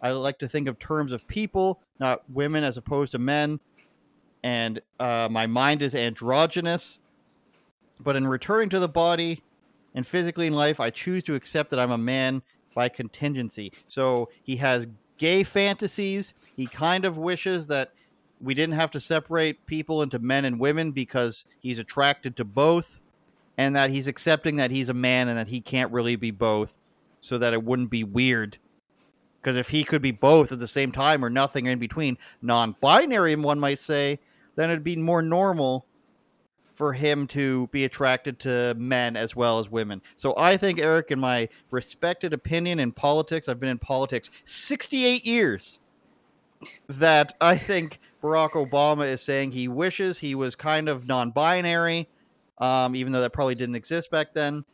"I 0.00 0.12
like 0.12 0.38
to 0.38 0.46
think 0.46 0.68
of 0.68 0.78
terms 0.78 1.10
of 1.10 1.26
people, 1.26 1.80
not 1.98 2.22
women, 2.30 2.62
as 2.62 2.76
opposed 2.76 3.10
to 3.10 3.18
men." 3.18 3.58
And 4.44 4.82
uh, 5.00 5.26
my 5.28 5.48
mind 5.48 5.82
is 5.82 5.96
androgynous, 5.96 7.00
but 7.98 8.14
in 8.14 8.28
returning 8.28 8.68
to 8.68 8.78
the 8.78 8.88
body 8.88 9.42
and 9.94 10.06
physically 10.06 10.46
in 10.46 10.52
life, 10.52 10.80
I 10.80 10.90
choose 10.90 11.22
to 11.24 11.34
accept 11.34 11.70
that 11.70 11.78
I'm 11.78 11.90
a 11.90 11.98
man 11.98 12.42
by 12.74 12.88
contingency. 12.88 13.72
So 13.86 14.28
he 14.42 14.56
has 14.56 14.86
gay 15.16 15.42
fantasies. 15.42 16.34
He 16.56 16.66
kind 16.66 17.04
of 17.04 17.18
wishes 17.18 17.66
that 17.66 17.92
we 18.40 18.54
didn't 18.54 18.76
have 18.76 18.90
to 18.92 19.00
separate 19.00 19.66
people 19.66 20.02
into 20.02 20.18
men 20.18 20.44
and 20.44 20.60
women 20.60 20.92
because 20.92 21.44
he's 21.58 21.78
attracted 21.78 22.36
to 22.36 22.44
both, 22.44 23.00
and 23.56 23.74
that 23.74 23.90
he's 23.90 24.06
accepting 24.06 24.56
that 24.56 24.70
he's 24.70 24.88
a 24.88 24.94
man 24.94 25.28
and 25.28 25.36
that 25.36 25.48
he 25.48 25.60
can't 25.60 25.90
really 25.90 26.16
be 26.16 26.30
both, 26.30 26.78
so 27.20 27.36
that 27.38 27.52
it 27.52 27.64
wouldn't 27.64 27.90
be 27.90 28.04
weird. 28.04 28.58
Because 29.40 29.56
if 29.56 29.68
he 29.70 29.82
could 29.82 30.02
be 30.02 30.12
both 30.12 30.52
at 30.52 30.60
the 30.60 30.68
same 30.68 30.92
time 30.92 31.24
or 31.24 31.30
nothing 31.30 31.66
in 31.66 31.78
between, 31.78 32.16
non 32.42 32.76
binary, 32.80 33.34
one 33.34 33.58
might 33.58 33.80
say, 33.80 34.20
then 34.54 34.70
it'd 34.70 34.84
be 34.84 34.96
more 34.96 35.22
normal 35.22 35.86
for 36.78 36.92
him 36.92 37.26
to 37.26 37.66
be 37.72 37.84
attracted 37.84 38.38
to 38.38 38.72
men 38.78 39.16
as 39.16 39.34
well 39.34 39.58
as 39.58 39.68
women. 39.68 40.00
So 40.14 40.32
I 40.38 40.56
think, 40.56 40.80
Eric, 40.80 41.10
in 41.10 41.18
my 41.18 41.48
respected 41.72 42.32
opinion 42.32 42.78
in 42.78 42.92
politics, 42.92 43.48
I've 43.48 43.58
been 43.58 43.68
in 43.68 43.80
politics 43.80 44.30
68 44.44 45.26
years, 45.26 45.80
that 46.86 47.34
I 47.40 47.56
think 47.56 47.98
Barack 48.22 48.52
Obama 48.52 49.08
is 49.08 49.20
saying 49.20 49.50
he 49.50 49.66
wishes 49.66 50.20
he 50.20 50.36
was 50.36 50.54
kind 50.54 50.88
of 50.88 51.08
non 51.08 51.32
binary, 51.32 52.08
um, 52.58 52.94
even 52.94 53.12
though 53.12 53.22
that 53.22 53.32
probably 53.32 53.56
didn't 53.56 53.74
exist 53.74 54.08
back 54.12 54.32
then, 54.32 54.64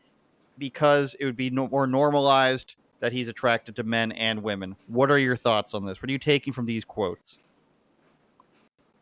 because 0.58 1.14
it 1.18 1.24
would 1.24 1.38
be 1.38 1.48
no- 1.48 1.68
more 1.68 1.86
normalized 1.86 2.74
that 3.00 3.14
he's 3.14 3.28
attracted 3.28 3.76
to 3.76 3.82
men 3.82 4.12
and 4.12 4.42
women. 4.42 4.76
What 4.88 5.10
are 5.10 5.18
your 5.18 5.36
thoughts 5.36 5.72
on 5.72 5.86
this? 5.86 6.02
What 6.02 6.10
are 6.10 6.12
you 6.12 6.18
taking 6.18 6.52
from 6.52 6.66
these 6.66 6.84
quotes? 6.84 7.40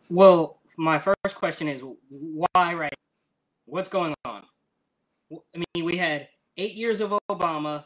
Well, 0.08 0.58
my 0.76 0.98
first 0.98 1.34
question 1.34 1.68
is 1.68 1.82
why 2.08 2.74
right? 2.74 2.92
What's 3.66 3.88
going 3.88 4.14
on? 4.24 4.44
I 5.32 5.64
mean, 5.74 5.84
we 5.84 5.96
had 5.96 6.28
eight 6.56 6.74
years 6.74 7.00
of 7.00 7.14
Obama, 7.30 7.84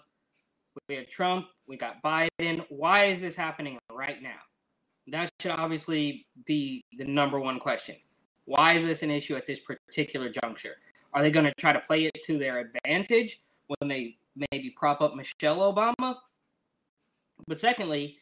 we 0.88 0.96
had 0.96 1.08
Trump, 1.08 1.46
we 1.66 1.76
got 1.76 2.02
Biden. 2.02 2.64
Why 2.68 3.04
is 3.04 3.20
this 3.20 3.36
happening 3.36 3.78
right 3.90 4.22
now? 4.22 4.38
That 5.08 5.28
should 5.40 5.52
obviously 5.52 6.26
be 6.44 6.82
the 6.98 7.04
number 7.04 7.38
one 7.38 7.60
question. 7.60 7.96
Why 8.44 8.74
is 8.74 8.84
this 8.84 9.02
an 9.02 9.10
issue 9.10 9.36
at 9.36 9.46
this 9.46 9.60
particular 9.60 10.30
juncture? 10.42 10.76
Are 11.12 11.22
they 11.22 11.30
going 11.30 11.46
to 11.46 11.52
try 11.58 11.72
to 11.72 11.80
play 11.80 12.04
it 12.04 12.22
to 12.24 12.38
their 12.38 12.58
advantage 12.58 13.40
when 13.66 13.88
they 13.88 14.16
maybe 14.50 14.70
prop 14.70 15.00
up 15.00 15.14
Michelle 15.14 15.58
Obama? 15.72 16.16
But 17.46 17.60
secondly, 17.60 18.18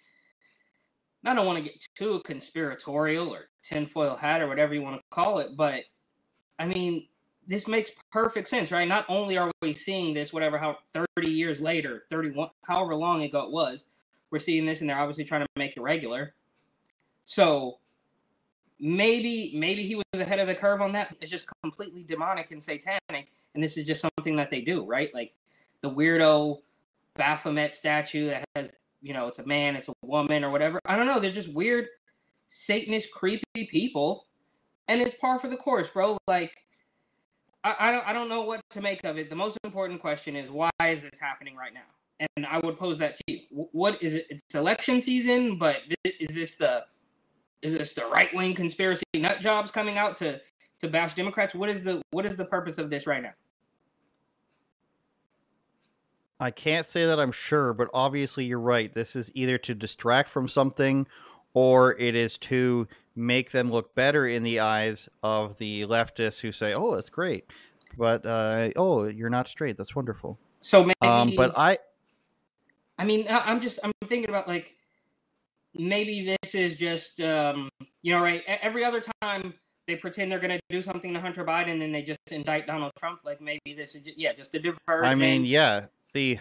I 1.24 1.34
don't 1.34 1.46
want 1.46 1.58
to 1.58 1.64
get 1.64 1.82
too 1.96 2.20
conspiratorial 2.20 3.28
or 3.28 3.48
tinfoil 3.62 4.16
hat 4.16 4.42
or 4.42 4.48
whatever 4.48 4.74
you 4.74 4.82
want 4.82 4.96
to 4.96 5.02
call 5.10 5.38
it, 5.38 5.56
but 5.56 5.84
I 6.58 6.66
mean, 6.66 7.06
this 7.46 7.66
makes 7.68 7.90
perfect 8.10 8.48
sense, 8.48 8.70
right? 8.70 8.88
Not 8.88 9.06
only 9.08 9.36
are 9.36 9.50
we 9.62 9.74
seeing 9.74 10.14
this, 10.14 10.32
whatever, 10.32 10.58
how 10.58 10.78
30 10.92 11.30
years 11.30 11.60
later, 11.60 12.04
31, 12.10 12.50
however 12.66 12.94
long 12.94 13.22
ago 13.22 13.42
it 13.42 13.50
was, 13.50 13.84
we're 14.30 14.38
seeing 14.38 14.66
this 14.66 14.80
and 14.80 14.90
they're 14.90 14.98
obviously 14.98 15.24
trying 15.24 15.42
to 15.42 15.46
make 15.56 15.76
it 15.76 15.80
regular. 15.80 16.34
So 17.24 17.78
maybe, 18.78 19.52
maybe 19.54 19.82
he 19.84 19.94
was 19.94 20.04
ahead 20.14 20.40
of 20.40 20.46
the 20.46 20.54
curve 20.54 20.80
on 20.80 20.92
that. 20.92 21.14
It's 21.20 21.30
just 21.30 21.46
completely 21.62 22.02
demonic 22.02 22.50
and 22.50 22.62
satanic. 22.62 23.28
And 23.54 23.62
this 23.62 23.76
is 23.76 23.86
just 23.86 24.00
something 24.00 24.36
that 24.36 24.50
they 24.50 24.60
do, 24.60 24.84
right? 24.84 25.14
Like 25.14 25.32
the 25.82 25.90
weirdo 25.90 26.60
Baphomet 27.14 27.74
statue 27.74 28.28
that 28.28 28.44
has, 28.56 28.68
you 29.04 29.12
know, 29.12 29.28
it's 29.28 29.38
a 29.38 29.46
man, 29.46 29.76
it's 29.76 29.88
a 29.88 29.92
woman 30.02 30.42
or 30.42 30.50
whatever. 30.50 30.80
I 30.86 30.96
don't 30.96 31.06
know. 31.06 31.20
They're 31.20 31.30
just 31.30 31.52
weird, 31.52 31.88
Satanist, 32.48 33.12
creepy 33.12 33.44
people. 33.54 34.26
And 34.88 35.00
it's 35.00 35.14
par 35.14 35.38
for 35.38 35.48
the 35.48 35.56
course, 35.56 35.90
bro. 35.90 36.16
Like, 36.26 36.54
I, 37.62 37.74
I 37.78 37.92
don't 37.92 38.06
I 38.08 38.12
don't 38.12 38.28
know 38.28 38.42
what 38.42 38.62
to 38.70 38.80
make 38.80 39.04
of 39.04 39.18
it. 39.18 39.28
The 39.28 39.36
most 39.36 39.58
important 39.62 40.00
question 40.00 40.36
is 40.36 40.50
why 40.50 40.70
is 40.82 41.02
this 41.02 41.20
happening 41.20 41.54
right 41.54 41.72
now? 41.72 42.26
And 42.36 42.46
I 42.46 42.58
would 42.60 42.78
pose 42.78 42.98
that 42.98 43.16
to 43.16 43.22
you. 43.26 43.40
What 43.50 44.02
is 44.02 44.14
it? 44.14 44.26
It's 44.30 44.54
election 44.54 45.00
season, 45.00 45.58
but 45.58 45.82
is 46.04 46.34
this 46.34 46.56
the 46.56 46.84
is 47.60 47.74
this 47.74 47.92
the 47.92 48.06
right 48.06 48.34
wing 48.34 48.54
conspiracy 48.54 49.04
nut 49.14 49.40
jobs 49.40 49.70
coming 49.70 49.98
out 49.98 50.16
to 50.18 50.40
to 50.80 50.88
bash 50.88 51.14
Democrats? 51.14 51.54
What 51.54 51.68
is 51.68 51.82
the 51.82 52.02
what 52.10 52.24
is 52.24 52.36
the 52.36 52.44
purpose 52.46 52.78
of 52.78 52.88
this 52.90 53.06
right 53.06 53.22
now? 53.22 53.32
I 56.40 56.50
can't 56.50 56.86
say 56.86 57.06
that 57.06 57.20
I'm 57.20 57.32
sure, 57.32 57.72
but 57.72 57.88
obviously 57.94 58.44
you're 58.44 58.60
right. 58.60 58.92
This 58.92 59.16
is 59.16 59.30
either 59.34 59.58
to 59.58 59.74
distract 59.74 60.28
from 60.28 60.48
something 60.48 61.06
or 61.54 61.96
it 61.98 62.14
is 62.14 62.36
to 62.38 62.88
make 63.16 63.52
them 63.52 63.70
look 63.70 63.94
better 63.94 64.26
in 64.26 64.42
the 64.42 64.60
eyes 64.60 65.08
of 65.22 65.56
the 65.58 65.82
leftists 65.82 66.40
who 66.40 66.52
say, 66.52 66.74
"Oh, 66.74 66.94
that's 66.94 67.08
great," 67.08 67.44
but 67.96 68.26
uh, 68.26 68.70
"Oh, 68.76 69.04
you're 69.04 69.30
not 69.30 69.48
straight. 69.48 69.76
That's 69.76 69.94
wonderful." 69.94 70.38
So 70.60 70.82
maybe, 70.82 70.94
um, 71.02 71.32
but 71.36 71.52
I, 71.56 71.78
I 72.98 73.04
mean, 73.04 73.26
I'm 73.30 73.60
just 73.60 73.78
I'm 73.84 73.92
thinking 74.06 74.28
about 74.28 74.48
like 74.48 74.74
maybe 75.74 76.36
this 76.42 76.54
is 76.54 76.76
just 76.76 77.20
um, 77.20 77.68
you 78.02 78.12
know 78.12 78.22
right. 78.22 78.42
Every 78.46 78.84
other 78.84 79.02
time 79.22 79.54
they 79.86 79.96
pretend 79.96 80.32
they're 80.32 80.38
going 80.38 80.58
to 80.58 80.60
do 80.70 80.82
something 80.82 81.12
to 81.14 81.20
Hunter 81.20 81.44
Biden, 81.44 81.72
and 81.72 81.82
then 81.82 81.92
they 81.92 82.02
just 82.02 82.20
indict 82.30 82.66
Donald 82.66 82.92
Trump. 82.98 83.20
Like 83.24 83.40
maybe 83.40 83.74
this 83.76 83.94
is 83.94 84.02
just, 84.02 84.18
yeah, 84.18 84.32
just 84.32 84.54
a 84.54 84.58
diversion. 84.58 85.04
I 85.04 85.14
mean, 85.14 85.44
yeah, 85.44 85.86
the 86.14 86.38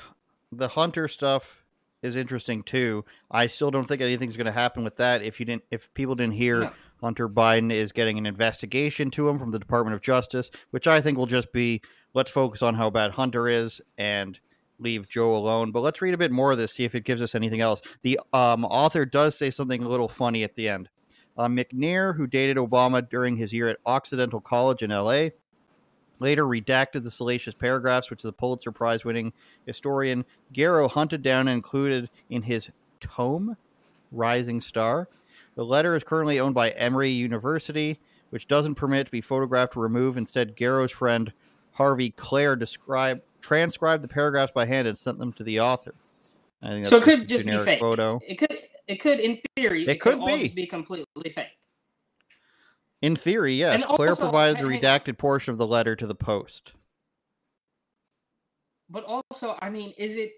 the 0.52 0.70
Hunter 0.70 1.08
stuff 1.08 1.64
is 2.02 2.16
interesting 2.16 2.64
too. 2.64 3.04
I 3.32 3.48
still 3.48 3.72
don't 3.72 3.88
think 3.88 4.02
anything's 4.02 4.38
going 4.38 4.46
to 4.46 4.52
happen 4.52 4.84
with 4.84 4.98
that. 4.98 5.24
If 5.24 5.40
you 5.40 5.46
didn't, 5.46 5.64
if 5.72 5.94
people 5.94 6.16
didn't 6.16 6.36
hear, 6.36 6.62
no. 6.62 6.72
Hunter 7.02 7.28
Biden 7.28 7.72
is 7.72 7.92
getting 7.92 8.18
an 8.18 8.26
investigation 8.26 9.10
to 9.12 9.28
him 9.28 9.40
from 9.40 9.52
the 9.52 9.60
Department 9.60 9.96
of 9.96 10.02
Justice, 10.02 10.52
which 10.72 10.88
I 10.88 11.02
think 11.02 11.18
will 11.18 11.26
just 11.26 11.52
be 11.52 11.82
let's 12.14 12.32
focus 12.32 12.62
on 12.62 12.76
how 12.76 12.90
bad 12.90 13.12
Hunter 13.12 13.48
is 13.48 13.82
and 13.98 14.40
leave 14.80 15.10
Joe 15.10 15.36
alone. 15.36 15.72
But 15.72 15.82
let's 15.82 16.02
read 16.02 16.14
a 16.14 16.18
bit 16.18 16.32
more 16.32 16.52
of 16.52 16.58
this, 16.58 16.74
see 16.74 16.84
if 16.84 16.96
it 16.96 17.06
gives 17.06 17.22
us 17.22 17.36
anything 17.36 17.62
else. 17.62 17.82
The 18.04 18.20
um, 18.34 18.66
author 18.66 19.06
does 19.06 19.38
say 19.38 19.50
something 19.50 19.84
a 19.84 19.90
little 19.90 20.08
funny 20.08 20.44
at 20.44 20.56
the 20.56 20.70
end. 20.70 20.90
Uh, 21.36 21.48
McNear, 21.48 22.16
who 22.16 22.28
dated 22.28 22.58
Obama 22.58 23.08
during 23.10 23.36
his 23.36 23.52
year 23.52 23.68
at 23.68 23.78
Occidental 23.86 24.40
College 24.40 24.84
in 24.84 24.92
LA, 24.92 25.30
later 26.24 26.46
redacted 26.46 27.04
the 27.04 27.12
salacious 27.12 27.54
paragraphs, 27.54 28.10
which 28.10 28.24
the 28.24 28.32
Pulitzer 28.32 28.72
Prize 28.72 29.04
winning 29.04 29.34
historian 29.68 30.24
Garrow 30.54 30.90
hunted 30.90 31.22
down 31.22 31.50
and 31.50 31.56
included 31.56 32.10
in 32.30 32.42
his 32.42 32.70
tome, 33.02 33.58
Rising 34.12 34.62
Star. 34.62 35.10
The 35.56 35.66
letter 35.66 35.98
is 35.98 36.04
currently 36.04 36.40
owned 36.40 36.56
by 36.56 36.70
Emory 36.72 37.10
University, 37.10 38.00
which 38.30 38.48
doesn't 38.48 38.76
permit 38.76 39.02
it 39.02 39.04
to 39.06 39.12
be 39.12 39.20
photographed 39.20 39.76
or 39.76 39.84
removed. 39.84 40.18
Instead, 40.18 40.56
Garrow's 40.56 40.92
friend 40.92 41.34
Harvey 41.74 42.12
Klehr 42.12 42.58
described, 42.58 43.22
transcribed 43.42 44.02
the 44.02 44.08
paragraphs 44.08 44.54
by 44.54 44.66
hand 44.66 44.88
and 44.88 44.98
sent 44.98 45.20
them 45.20 45.34
to 45.34 45.44
the 45.44 45.60
author. 45.60 45.94
I 46.62 46.70
think 46.70 46.88
so 46.88 46.98
it 46.98 47.04
could 47.04 47.28
just 47.28 47.46
be 47.46 47.58
fake. 47.66 47.82
Photo. 47.82 48.22
It 48.26 48.36
could, 48.36 48.58
it 48.88 48.96
could, 49.02 49.20
in 49.20 49.40
theory, 49.58 49.84
it, 49.84 49.90
it 49.90 50.00
could, 50.00 50.20
could 50.20 50.26
be. 50.26 50.48
be 50.48 50.66
completely 50.68 51.32
fake. 51.36 51.48
In 53.04 53.18
theory, 53.18 53.56
yes. 53.56 53.76
And 53.76 53.84
Klehr 53.84 54.12
also, 54.12 54.24
provided 54.24 54.60
the 54.60 54.64
redacted 54.64 55.18
portion 55.18 55.52
of 55.52 55.58
the 55.58 55.68
letter 55.68 55.94
to 55.94 56.08
the 56.08 56.16
Post. 56.16 56.72
But 58.90 59.04
also, 59.04 59.58
I 59.62 59.70
mean, 59.70 59.94
is 59.98 60.16
it 60.16 60.32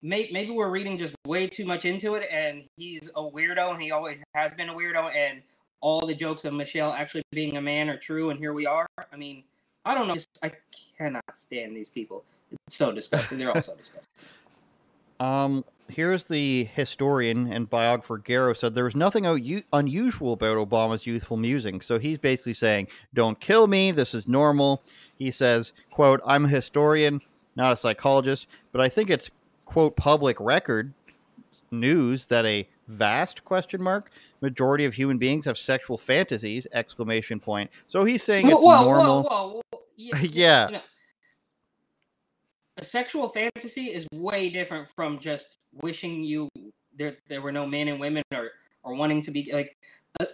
maybe 0.00 0.50
we're 0.50 0.70
reading 0.70 0.96
just 0.96 1.14
way 1.26 1.46
too 1.46 1.66
much 1.66 1.84
into 1.84 2.14
it, 2.14 2.26
and 2.32 2.64
he's 2.78 3.10
a 3.14 3.20
weirdo, 3.20 3.74
and 3.74 3.82
he 3.82 3.90
always 3.90 4.16
has 4.34 4.54
been 4.54 4.70
a 4.70 4.74
weirdo, 4.74 5.14
and 5.14 5.42
all 5.82 6.06
the 6.06 6.14
jokes 6.14 6.46
of 6.46 6.54
Michelle 6.54 6.94
actually 6.94 7.24
being 7.30 7.58
a 7.58 7.60
man 7.60 7.90
are 7.90 7.98
true, 7.98 8.30
and 8.30 8.38
here 8.38 8.54
we 8.54 8.64
are. 8.64 8.86
I 9.12 9.16
mean, 9.18 9.44
I 9.84 9.94
don't 9.94 10.08
know. 10.08 10.16
I 10.42 10.52
cannot 10.96 11.22
stand 11.34 11.76
these 11.76 11.90
people. 11.90 12.24
It's 12.66 12.76
so 12.76 12.90
disgusting. 12.90 13.36
They're 13.36 13.54
all 13.54 13.60
so 13.60 13.74
disgusting. 13.78 14.24
Um, 15.20 15.62
here's 15.88 16.24
the 16.24 16.64
historian 16.64 17.52
and 17.52 17.68
biographer 17.68 18.18
Garrow 18.18 18.56
said 18.56 18.74
there 18.74 18.84
was 18.84 18.96
nothing 18.96 19.26
unusual 19.72 20.32
about 20.32 20.56
Obama's 20.56 21.06
youthful 21.06 21.36
musing. 21.36 21.80
So 21.80 21.98
he's 21.98 22.18
basically 22.18 22.54
saying, 22.54 22.88
"Don't 23.14 23.38
kill 23.40 23.66
me. 23.66 23.90
This 23.90 24.14
is 24.14 24.28
normal." 24.28 24.82
He 25.16 25.30
says, 25.30 25.72
"quote 25.90 26.20
I'm 26.26 26.46
a 26.46 26.48
historian, 26.48 27.20
not 27.56 27.72
a 27.72 27.76
psychologist, 27.76 28.46
but 28.72 28.80
I 28.80 28.88
think 28.88 29.10
it's 29.10 29.30
quote 29.66 29.96
public 29.96 30.38
record 30.40 30.92
news 31.70 32.26
that 32.26 32.44
a 32.44 32.68
vast 32.88 33.44
question 33.44 33.82
mark 33.82 34.10
majority 34.42 34.84
of 34.84 34.92
human 34.92 35.16
beings 35.16 35.46
have 35.46 35.56
sexual 35.56 35.96
fantasies 35.96 36.66
exclamation 36.72 37.40
point 37.40 37.70
so 37.86 38.04
he's 38.04 38.22
saying 38.22 38.46
it's 38.46 38.60
whoa, 38.60 38.84
normal 38.84 39.22
whoa, 39.22 39.60
whoa, 39.72 39.80
yeah, 39.96 40.18
yeah. 40.20 40.66
You 40.66 40.72
know, 40.72 40.80
a 42.76 42.84
sexual 42.84 43.28
fantasy 43.28 43.86
is 43.86 44.06
way 44.12 44.50
different 44.50 44.88
from 44.90 45.18
just 45.18 45.56
wishing 45.80 46.22
you 46.22 46.48
there 46.96 47.16
there 47.28 47.40
were 47.40 47.52
no 47.52 47.66
men 47.66 47.88
and 47.88 47.98
women 47.98 48.22
or 48.32 48.50
or 48.82 48.94
wanting 48.94 49.22
to 49.22 49.30
be 49.30 49.50
like 49.52 49.76
uh, 50.20 50.26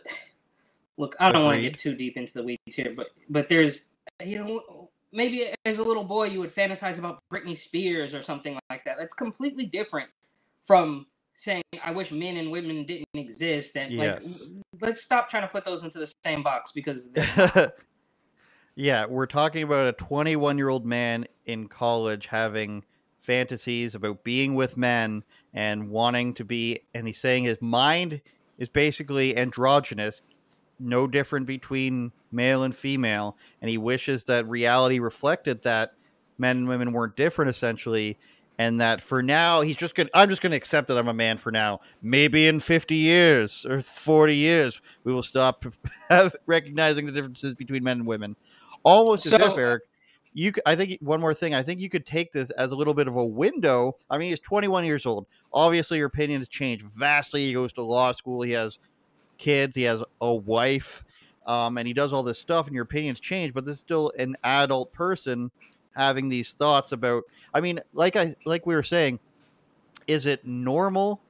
look 0.97 1.15
i 1.21 1.31
don't 1.31 1.45
want 1.45 1.57
to 1.57 1.63
get 1.63 1.79
too 1.79 1.95
deep 1.95 2.17
into 2.17 2.35
the 2.35 2.43
weeds 2.43 2.75
here 2.75 2.93
but 2.97 3.09
but 3.29 3.49
there's 3.49 3.83
you 4.25 4.39
know 4.39 4.91
maybe 5.13 5.47
as 5.65 5.79
a 5.79 5.83
little 5.83 6.05
boy 6.05 6.25
you 6.25 6.41
would 6.41 6.55
fantasize 6.55 6.99
about 6.99 7.23
britney 7.33 7.57
spears 7.57 8.15
or 8.15 8.23
something 8.23 8.59
like 8.71 8.85
that. 8.85 8.97
That's 8.99 9.15
completely 9.15 9.67
different 9.67 10.11
from 10.65 11.07
saying 11.35 11.63
i 11.85 11.93
wish 11.93 12.11
men 12.11 12.37
and 12.37 12.51
women 12.51 12.85
didn't 12.85 13.07
exist 13.15 13.77
and 13.77 13.93
yes. 13.93 14.43
like 14.43 14.83
let's 14.83 15.05
stop 15.05 15.31
trying 15.31 15.45
to 15.45 15.49
put 15.49 15.65
those 15.65 15.85
into 15.85 15.99
the 15.99 16.13
same 16.25 16.43
box 16.43 16.73
because 16.73 17.11
yeah 18.75 19.07
we're 19.07 19.25
talking 19.27 19.63
about 19.63 19.87
a 19.87 19.93
21 19.93 20.59
year 20.59 20.69
old 20.69 20.85
man 20.85 21.25
in 21.47 21.69
college 21.69 22.27
having 22.27 22.85
fantasies 23.29 23.95
about 23.95 24.25
being 24.25 24.55
with 24.55 24.79
men 24.79 25.23
and 25.53 25.91
wanting 25.91 26.33
to 26.33 26.47
be 26.47 26.81
and 26.95 27.07
he's 27.07 27.21
saying 27.21 27.45
his 27.45 27.61
mind 27.61 28.23
is 28.57 28.71
basically 28.71 29.37
androgynous 29.37 30.23
no 30.81 31.07
different 31.07 31.47
between 31.47 32.11
male 32.33 32.63
and 32.63 32.75
female 32.75 33.37
and 33.61 33.69
he 33.69 33.77
wishes 33.77 34.25
that 34.25 34.49
reality 34.49 34.99
reflected 34.99 35.61
that 35.61 35.93
men 36.39 36.57
and 36.57 36.69
women 36.69 36.91
weren't 36.91 37.17
different 37.17 37.51
essentially 37.51 38.17
and 38.57 38.81
that 38.81 39.03
for 39.03 39.23
now 39.23 39.61
he's 39.61 39.77
just 39.77 39.95
gonna 39.95 40.09
i'm 40.15 40.31
just 40.31 40.41
gonna 40.41 40.57
accept 40.57 40.89
that 40.89 40.97
i'm 40.97 41.09
a 41.09 41.13
man 41.13 41.37
for 41.37 41.53
now. 41.53 41.81
Maybe 42.01 42.49
in 42.49 42.61
50 42.61 42.95
years 42.95 43.67
or 43.69 43.83
40 43.83 44.35
years 44.35 44.81
we 45.05 45.13
will 45.13 45.23
stop 45.23 45.67
recognizing 46.47 47.05
the 47.05 47.13
differences 47.13 47.55
between 47.55 47.85
men 47.85 47.99
and 47.99 48.07
women. 48.07 48.37
Almost 48.85 49.25
so, 49.25 49.37
as 49.37 49.43
if 49.43 49.59
eric 49.59 49.83
you 50.35 50.53
I 50.67 50.77
think 50.77 50.99
one 51.01 51.21
more 51.21 51.35
thing. 51.35 51.55
I 51.55 51.63
think 51.63 51.81
you 51.81 51.89
could 51.89 52.07
take 52.07 52.33
this 52.33 52.51
as 52.51 52.73
a 52.73 52.77
little 52.77 52.95
bit 52.95 53.09
of 53.09 53.17
a 53.17 53.25
window. 53.25 53.97
I 54.11 54.19
mean, 54.19 54.31
he's 54.31 54.41
21 54.41 54.85
years 54.85 55.07
old. 55.07 55.27
Obviously, 55.53 55.99
your 55.99 56.07
opinion 56.07 56.41
has 56.41 56.49
changed 56.49 56.85
vastly. 56.85 57.47
He 57.47 57.53
goes 57.53 57.73
to 57.75 57.83
law 57.83 58.13
school. 58.13 58.43
He 58.43 58.53
has 58.53 58.79
kids. 59.39 59.75
He 59.75 59.83
has 59.83 60.03
a 60.21 60.35
wife, 60.35 61.05
um, 61.47 61.79
and 61.79 61.87
he 61.87 61.95
does 61.95 62.13
all 62.13 62.23
this 62.23 62.39
stuff. 62.39 62.67
And 62.67 62.75
your 62.75 62.85
opinions 62.85 63.21
change, 63.21 63.55
but 63.55 63.65
this 63.65 63.75
is 63.75 63.81
still 63.81 64.13
an 64.19 64.37
adult 64.45 64.93
person 64.93 65.51
having 65.97 66.29
these 66.29 66.53
thoughts 66.53 66.93
about. 66.93 67.25
I 67.55 67.61
mean, 67.61 67.81
like 67.93 68.17
I 68.17 68.35
like 68.45 68.67
we 68.67 68.75
were 68.75 68.83
saying, 68.83 69.19
is 70.07 70.27
it 70.27 70.47
normal? 70.47 71.21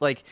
Like 0.00 0.24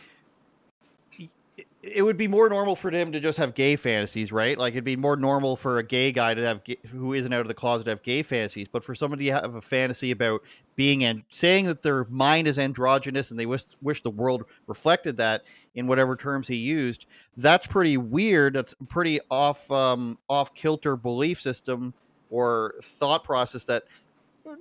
it 1.86 2.02
would 2.02 2.16
be 2.16 2.28
more 2.28 2.48
normal 2.48 2.76
for 2.76 2.90
him 2.90 3.12
to 3.12 3.20
just 3.20 3.38
have 3.38 3.54
gay 3.54 3.76
fantasies, 3.76 4.32
right? 4.32 4.58
Like 4.58 4.72
it'd 4.72 4.84
be 4.84 4.96
more 4.96 5.16
normal 5.16 5.56
for 5.56 5.78
a 5.78 5.82
gay 5.82 6.12
guy 6.12 6.34
to 6.34 6.42
have 6.42 6.62
who 6.90 7.12
isn't 7.12 7.32
out 7.32 7.40
of 7.40 7.48
the 7.48 7.54
closet 7.54 7.84
to 7.84 7.90
have 7.90 8.02
gay 8.02 8.22
fantasies, 8.22 8.68
but 8.68 8.82
for 8.82 8.94
somebody 8.94 9.26
to 9.26 9.32
have 9.32 9.54
a 9.54 9.60
fantasy 9.60 10.10
about 10.10 10.42
being 10.76 11.04
and 11.04 11.22
saying 11.30 11.66
that 11.66 11.82
their 11.82 12.04
mind 12.06 12.48
is 12.48 12.58
androgynous 12.58 13.30
and 13.30 13.38
they 13.38 13.46
wish 13.46 13.64
wish 13.82 14.02
the 14.02 14.10
world 14.10 14.44
reflected 14.66 15.16
that 15.18 15.42
in 15.74 15.86
whatever 15.86 16.16
terms 16.16 16.48
he 16.48 16.56
used, 16.56 17.06
that's 17.36 17.66
pretty 17.66 17.96
weird. 17.96 18.54
That's 18.54 18.74
pretty 18.88 19.20
off 19.30 19.70
um, 19.70 20.18
off 20.28 20.54
kilter 20.54 20.96
belief 20.96 21.40
system 21.40 21.92
or 22.30 22.74
thought 22.82 23.24
process 23.24 23.64
that 23.64 23.84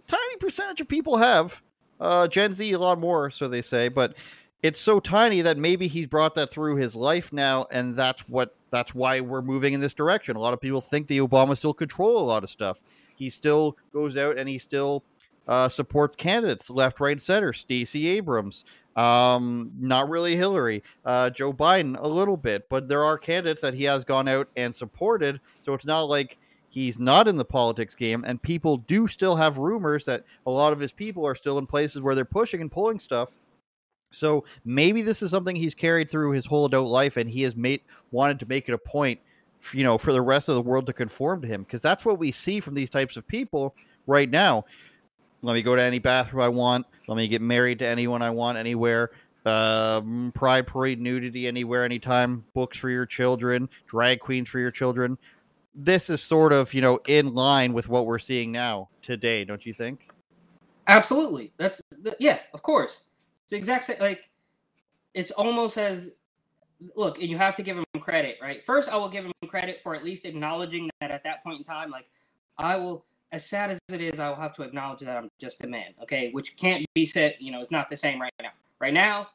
tiny 0.08 0.38
percentage 0.39 0.82
of 0.82 0.88
people 0.88 1.18
have. 1.18 1.62
Uh, 2.00 2.27
Gen 2.27 2.51
Z 2.51 2.70
a 2.72 2.80
lot 2.80 3.00
more, 3.00 3.30
so 3.30 3.48
they 3.48 3.62
say, 3.62 3.88
but 3.88 4.15
it's 4.63 4.79
so 4.79 5.01
tiny 5.01 5.41
that 5.41 5.58
maybe 5.58 5.88
he's 5.88 6.08
brought 6.08 6.36
that 6.36 6.50
through 6.50 6.77
his 6.77 6.96
life 6.96 7.34
now, 7.34 7.67
and 7.70 7.96
that's 7.96 8.22
what 8.29 8.55
that's 8.72 8.96
why 8.96 9.20
we're 9.20 9.41
moving 9.41 9.74
in 9.74 9.82
this 9.82 9.93
direction. 9.93 10.38
A 10.38 10.39
lot 10.39 10.53
of 10.53 10.62
people 10.62 10.82
think 10.82 11.05
the 11.05 11.20
Obama 11.20 11.55
still 11.55 11.74
control 11.74 12.17
a 12.17 12.24
lot 12.25 12.43
of 12.43 12.50
stuff. 12.50 12.82
He 13.15 13.29
still 13.29 13.77
goes 13.91 14.17
out 14.17 14.38
and 14.39 14.50
he 14.50 14.58
still 14.58 15.03
uh, 15.48 15.70
supports 15.70 16.15
candidates 16.15 16.70
left, 16.70 17.00
right, 17.00 17.22
center. 17.22 17.51
Stacey 17.51 18.08
Abrams, 18.08 18.63
um, 18.96 19.72
not 19.77 20.10
really 20.10 20.36
Hillary, 20.36 20.82
uh, 21.05 21.29
Joe 21.29 21.53
Biden 21.53 21.98
a 22.00 22.08
little 22.08 22.38
bit, 22.38 22.67
but 22.70 22.88
there 22.88 23.03
are 23.03 23.17
candidates 23.17 23.62
that 23.62 23.74
he 23.74 23.84
has 23.84 24.03
gone 24.05 24.29
out 24.29 24.48
and 24.55 24.74
supported. 24.74 25.41
So 25.62 25.74
it's 25.74 25.86
not 25.86 26.03
like 26.03 26.39
he's 26.70 26.98
not 26.98 27.27
in 27.27 27.36
the 27.36 27.46
politics 27.46 27.96
game, 27.96 28.24
and 28.25 28.41
people 28.41 28.77
do 28.77 29.08
still 29.08 29.36
have 29.36 29.58
rumors 29.58 30.05
that 30.05 30.24
a 30.48 30.51
lot 30.51 30.72
of 30.72 30.79
his 30.79 30.93
people 30.93 31.27
are 31.27 31.36
still 31.36 31.58
in 31.58 31.67
places 31.67 32.01
where 32.01 32.15
they're 32.15 32.25
pushing 32.25 32.62
and 32.62 32.72
pulling 32.72 32.98
stuff. 32.98 33.36
So 34.13 34.46
maybe 34.65 35.01
this 35.01 35.22
is 35.22 35.32
something 35.32 35.55
he's 35.55 35.75
carried 35.75 36.10
through 36.10 36.32
his 36.32 36.46
whole 36.46 36.65
adult 36.65 36.89
life, 36.89 37.17
and 37.17 37.29
he 37.29 37.41
has 37.43 37.55
made 37.55 37.82
wanted 38.12 38.39
to 38.39 38.46
make 38.46 38.70
it 38.70 38.74
a 38.74 38.77
point, 38.77 39.20
you 39.74 39.84
know, 39.84 39.98
for 39.98 40.13
the 40.13 40.22
rest 40.22 40.50
of 40.50 40.55
the 40.55 40.62
world 40.62 40.86
to 40.86 40.93
conform 40.93 41.41
to 41.41 41.48
him, 41.48 41.63
because 41.63 41.82
that's 41.82 42.05
what 42.05 42.20
we 42.20 42.32
see 42.32 42.60
from 42.60 42.75
these 42.75 42.89
types 42.89 43.17
of 43.17 43.27
people 43.27 43.75
right 44.08 44.29
now. 44.29 44.65
Let 45.41 45.53
me 45.53 45.62
go 45.62 45.75
to 45.75 45.82
any 45.82 46.00
bathroom 46.00 46.41
I 46.41 46.50
want. 46.50 46.86
Let 47.08 47.17
me 47.17 47.27
get 47.27 47.41
married 47.41 47.79
to 47.79 47.88
anyone 47.88 48.22
I 48.22 48.29
want 48.29 48.58
anywhere. 48.58 49.12
Um, 49.46 50.32
pride 50.34 50.67
parade 50.67 51.01
nudity 51.01 51.48
anywhere, 51.48 51.84
anytime. 51.84 52.46
Books 52.53 52.77
for 52.77 52.89
your 52.89 53.05
children, 53.05 53.67
drag 53.88 54.22
queens 54.22 54.48
for 54.48 54.60
your 54.60 54.72
children. 54.72 55.17
This 55.75 56.10
is 56.10 56.22
sort 56.22 56.53
of 56.53 56.74
you 56.74 56.82
know 56.82 57.00
in 57.08 57.34
line 57.34 57.74
with 57.74 57.89
what 57.89 58.05
we're 58.05 58.20
seeing 58.20 58.51
now 58.51 58.89
today, 59.01 59.43
don't 59.43 59.65
you 59.65 59.74
think? 59.74 60.08
Absolutely. 60.88 61.51
That's 61.58 61.82
yeah, 62.20 62.39
of 62.53 62.62
course. 62.62 63.03
The 63.53 63.60
exact 63.60 63.83
same. 63.83 63.98
Like, 64.00 64.31
it's 65.13 65.29
almost 65.29 65.77
as 65.77 66.13
look, 66.95 67.19
and 67.19 67.29
you 67.29 67.38
have 67.38 67.55
to 67.57 67.62
give 67.62 67.77
him 67.77 67.86
credit, 68.00 68.38
right? 68.41 68.63
First, 68.63 68.89
I 68.89 68.98
will 68.98 69.10
give 69.10 69.25
him 69.25 69.31
credit 69.45 69.79
for 69.83 69.93
at 69.93 70.03
least 70.03 70.25
acknowledging 70.25 70.89
that 71.01 71.12
at 71.12 71.24
that 71.24 71.43
point 71.43 71.60
in 71.60 71.63
time, 71.63 71.91
like, 71.91 72.07
I 72.57 72.77
will, 72.77 73.05
as 73.31 73.45
sad 73.45 73.69
as 73.69 73.79
it 73.91 74.01
is, 74.01 74.19
I 74.19 74.27
will 74.29 74.38
have 74.38 74.55
to 74.55 74.63
acknowledge 74.63 75.01
that 75.01 75.15
I'm 75.15 75.29
just 75.39 75.63
a 75.63 75.67
man, 75.67 75.93
okay? 76.01 76.31
Which 76.31 76.57
can't 76.57 76.83
be 76.95 77.05
said, 77.05 77.36
you 77.39 77.51
know, 77.51 77.62
it's 77.62 77.69
not 77.69 77.91
the 77.91 77.95
same 77.95 78.19
right 78.19 78.33
now. 78.41 78.50
Right 78.79 78.91
now, 78.91 79.27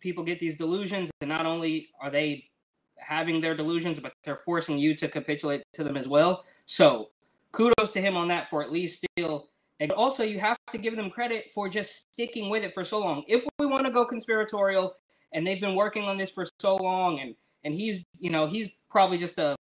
people 0.00 0.24
get 0.24 0.38
these 0.38 0.56
delusions, 0.56 1.10
and 1.20 1.28
not 1.28 1.44
only 1.44 1.90
are 2.00 2.08
they 2.08 2.48
having 2.96 3.42
their 3.42 3.54
delusions, 3.54 4.00
but 4.00 4.14
they're 4.24 4.40
forcing 4.42 4.78
you 4.78 4.96
to 4.96 5.06
capitulate 5.06 5.64
to 5.74 5.84
them 5.84 5.98
as 5.98 6.08
well. 6.08 6.44
So, 6.64 7.10
kudos 7.52 7.90
to 7.90 8.00
him 8.00 8.16
on 8.16 8.28
that 8.28 8.48
for 8.48 8.62
at 8.62 8.72
least 8.72 9.04
still 9.14 9.50
and 9.80 9.92
also, 9.92 10.24
you 10.24 10.40
have 10.40 10.58
to 10.72 10.78
give 10.78 10.96
them 10.96 11.08
credit 11.08 11.50
for 11.54 11.68
just 11.68 12.12
sticking 12.12 12.50
with 12.50 12.64
it 12.64 12.74
for 12.74 12.84
so 12.84 12.98
long. 12.98 13.22
If 13.28 13.44
we 13.58 13.66
want 13.66 13.86
to 13.86 13.92
go 13.92 14.04
conspiratorial, 14.04 14.94
and 15.32 15.46
they've 15.46 15.60
been 15.60 15.76
working 15.76 16.04
on 16.04 16.18
this 16.18 16.30
for 16.30 16.46
so 16.58 16.76
long, 16.76 17.20
and 17.20 17.34
and 17.64 17.74
he's 17.74 18.04
you 18.18 18.30
know 18.30 18.46
he's 18.46 18.68
probably 18.90 19.18
just 19.18 19.38
a 19.38 19.56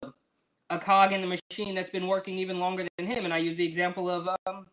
a 0.71 0.78
cog 0.78 1.12
in 1.12 1.21
the 1.21 1.26
machine 1.26 1.75
that's 1.75 1.90
been 1.90 2.06
working 2.06 2.38
even 2.38 2.59
longer 2.59 2.87
than 2.97 3.06
him. 3.06 3.25
And 3.25 3.35
I 3.35 3.38
use 3.38 3.56
the 3.56 3.66
example 3.66 4.09
of 4.09 4.28
um, 4.47 4.66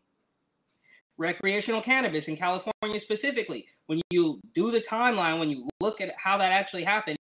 recreational 1.18 1.82
cannabis 1.82 2.28
in 2.28 2.38
California 2.38 3.00
specifically. 3.00 3.68
When 3.88 4.02
you 4.10 4.40
do 4.54 4.72
the 4.72 4.82
timeline, 4.82 5.40
when 5.40 5.50
you 5.50 5.68
look 5.80 6.02
at 6.02 6.14
how 6.18 6.38
that 6.38 6.52
actually 6.52 6.84
happened, 6.84 7.18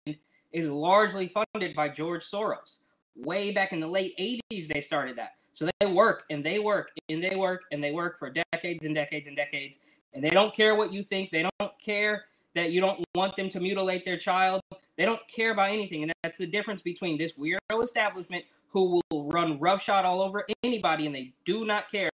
is 0.51 0.69
largely 0.69 1.27
funded 1.27 1.75
by 1.75 1.89
George 1.89 2.23
Soros. 2.23 2.79
Way 3.15 3.51
back 3.51 3.73
in 3.73 3.79
the 3.79 3.87
late 3.87 4.13
80s, 4.17 4.67
they 4.67 4.81
started 4.81 5.17
that. 5.17 5.31
So 5.53 5.70
they 5.79 5.86
work 5.86 6.24
and 6.29 6.43
they 6.43 6.60
work 6.60 6.91
and 7.10 7.24
they 7.24 7.36
work 7.36 7.63
and 7.72 7.84
they 7.84 7.91
work 7.91 8.17
for 8.17 8.29
decades 8.29 8.86
and 8.86 8.96
decades 8.96 9.27
and 9.27 9.36
decades. 9.36 9.79
And 10.13 10.24
they 10.24 10.29
don't 10.29 10.53
care 10.53 10.75
what 10.75 10.91
you 10.91 11.03
think. 11.03 11.31
They 11.31 11.43
don't 11.60 11.79
care 11.79 12.25
that 12.55 12.72
you 12.72 12.81
don't 12.81 13.03
want 13.15 13.36
them 13.36 13.50
to 13.50 13.60
mutilate 13.60 14.03
their 14.03 14.17
child. 14.17 14.62
They 14.98 15.05
don't 15.05 15.22
care 15.27 15.51
about 15.51 15.70
anything. 15.70 16.03
And 16.03 16.12
that's 16.24 16.38
the 16.38 16.48
difference 16.48 16.81
between 16.81 17.17
this 17.17 17.34
weirdo 17.34 17.84
establishment 17.84 18.46
who 18.67 19.01
will 19.10 19.29
run 19.29 19.59
roughshod 19.59 20.05
all 20.05 20.22
over 20.22 20.46
anybody 20.64 21.05
and 21.05 21.16
they 21.16 21.33
do 21.46 21.66
not 21.66 21.92
care 21.92 22.09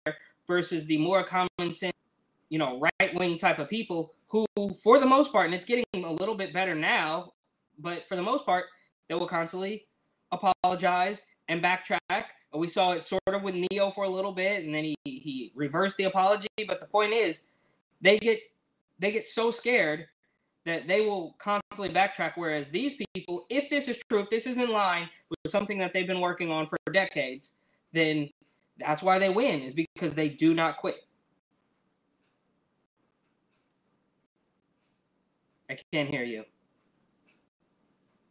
versus 0.47 0.85
the 0.85 0.97
more 0.97 1.23
common 1.23 1.73
sense, 1.73 1.93
you 2.49 2.57
know, 2.57 2.79
right 2.79 3.13
wing 3.15 3.37
type 3.37 3.59
of 3.59 3.69
people 3.69 4.13
who, 4.27 4.45
for 4.83 4.99
the 4.99 5.05
most 5.05 5.31
part, 5.31 5.45
and 5.45 5.55
it's 5.55 5.65
getting 5.65 5.85
a 5.95 6.11
little 6.11 6.35
bit 6.35 6.53
better 6.53 6.75
now, 6.75 7.31
but 7.79 8.07
for 8.07 8.15
the 8.15 8.21
most 8.21 8.45
part, 8.45 8.65
they 9.07 9.15
will 9.15 9.27
constantly 9.27 9.85
apologize 10.31 11.21
and 11.47 11.63
backtrack 11.63 12.25
we 12.53 12.67
saw 12.67 12.93
it 12.93 13.03
sort 13.03 13.21
of 13.27 13.43
with 13.43 13.55
Neo 13.71 13.91
for 13.91 14.05
a 14.05 14.09
little 14.09 14.31
bit, 14.31 14.63
and 14.63 14.73
then 14.73 14.83
he 14.83 14.95
he 15.03 15.51
reversed 15.55 15.97
the 15.97 16.05
apology. 16.05 16.47
But 16.67 16.79
the 16.79 16.85
point 16.87 17.13
is, 17.13 17.41
they 18.01 18.17
get 18.19 18.39
they 18.99 19.11
get 19.11 19.27
so 19.27 19.51
scared 19.51 20.07
that 20.65 20.87
they 20.87 21.01
will 21.01 21.35
constantly 21.39 21.89
backtrack. 21.89 22.33
Whereas 22.35 22.69
these 22.69 22.95
people, 23.15 23.45
if 23.49 23.69
this 23.69 23.87
is 23.87 23.97
true, 24.09 24.19
if 24.19 24.29
this 24.29 24.47
is 24.47 24.57
in 24.57 24.71
line 24.71 25.09
with 25.29 25.51
something 25.51 25.77
that 25.79 25.93
they've 25.93 26.07
been 26.07 26.21
working 26.21 26.51
on 26.51 26.67
for 26.67 26.77
decades, 26.91 27.53
then 27.93 28.29
that's 28.77 29.03
why 29.03 29.19
they 29.19 29.29
win. 29.29 29.61
Is 29.61 29.73
because 29.73 30.13
they 30.13 30.29
do 30.29 30.53
not 30.53 30.77
quit. 30.77 30.97
I 35.69 35.77
can't 35.91 36.09
hear 36.09 36.23
you. 36.23 36.45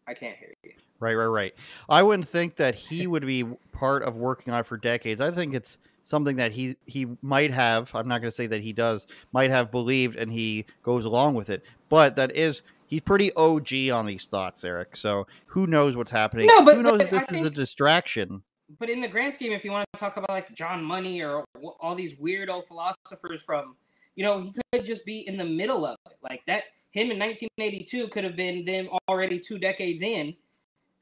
I 0.09 0.14
can't 0.14 0.37
hear 0.37 0.55
you. 0.62 0.73
Right, 1.01 1.14
right, 1.14 1.27
right. 1.27 1.55
I 1.88 2.03
wouldn't 2.03 2.29
think 2.29 2.57
that 2.57 2.75
he 2.75 3.07
would 3.07 3.27
be 3.27 3.45
part 3.73 4.03
of 4.03 4.16
working 4.16 4.53
on 4.53 4.61
it 4.61 4.66
for 4.66 4.77
decades. 4.77 5.21
I 5.21 5.31
think 5.31 5.55
it's 5.55 5.79
something 6.05 6.37
that 6.37 6.53
he 6.53 6.77
he 6.87 7.07
might 7.23 7.53
have. 7.53 7.95
I'm 7.95 8.09
not 8.09 8.21
going 8.21 8.31
to 8.31 8.35
say 8.37 8.47
that 8.47 8.62
he 8.62 8.73
does. 8.73 9.07
Might 9.33 9.51
have 9.51 9.71
believed, 9.71 10.16
and 10.16 10.33
he 10.33 10.64
goes 10.83 11.05
along 11.05 11.35
with 11.35 11.51
it. 11.51 11.64
But 11.88 12.16
that 12.16 12.35
is 12.35 12.62
he's 12.87 13.03
pretty 13.03 13.33
OG 13.35 13.90
on 13.92 14.07
these 14.07 14.25
thoughts, 14.25 14.64
Eric. 14.64 14.97
So 14.97 15.27
who 15.47 15.66
knows 15.66 15.97
what's 15.97 16.11
happening? 16.11 16.47
No, 16.47 16.64
but- 16.64 16.77
who 16.77 16.83
knows 16.83 16.99
but 16.99 17.03
if 17.03 17.11
this 17.11 17.33
I 17.33 17.38
is 17.38 17.47
a 17.47 17.51
distraction? 17.51 18.42
but 18.81 18.90
in 18.90 19.01
the 19.01 19.09
grand 19.09 19.33
scheme, 19.35 19.53
if 19.53 19.64
you 19.64 19.71
want 19.71 19.87
to 19.92 19.99
talk 19.99 20.16
about 20.16 20.31
like 20.31 20.53
John 20.55 20.83
Money 20.83 21.23
or 21.23 21.45
all 21.81 21.95
these 21.95 22.14
weirdo 22.14 22.66
philosophers 22.66 23.42
from, 23.42 23.77
you 24.16 24.25
know, 24.25 24.40
he 24.40 24.53
could 24.73 24.85
just 24.85 25.05
be 25.05 25.21
in 25.27 25.37
the 25.37 25.45
middle 25.45 25.85
of 25.87 25.97
it. 26.07 26.16
Like 26.23 26.42
that, 26.47 26.64
him 26.96 27.11
in 27.11 27.18
1982 27.18 28.09
could 28.09 28.24
have 28.24 28.37
been 28.37 28.64
them 28.64 28.88
already 29.09 29.38
two 29.38 29.59
decades 29.59 30.02
in. 30.02 30.35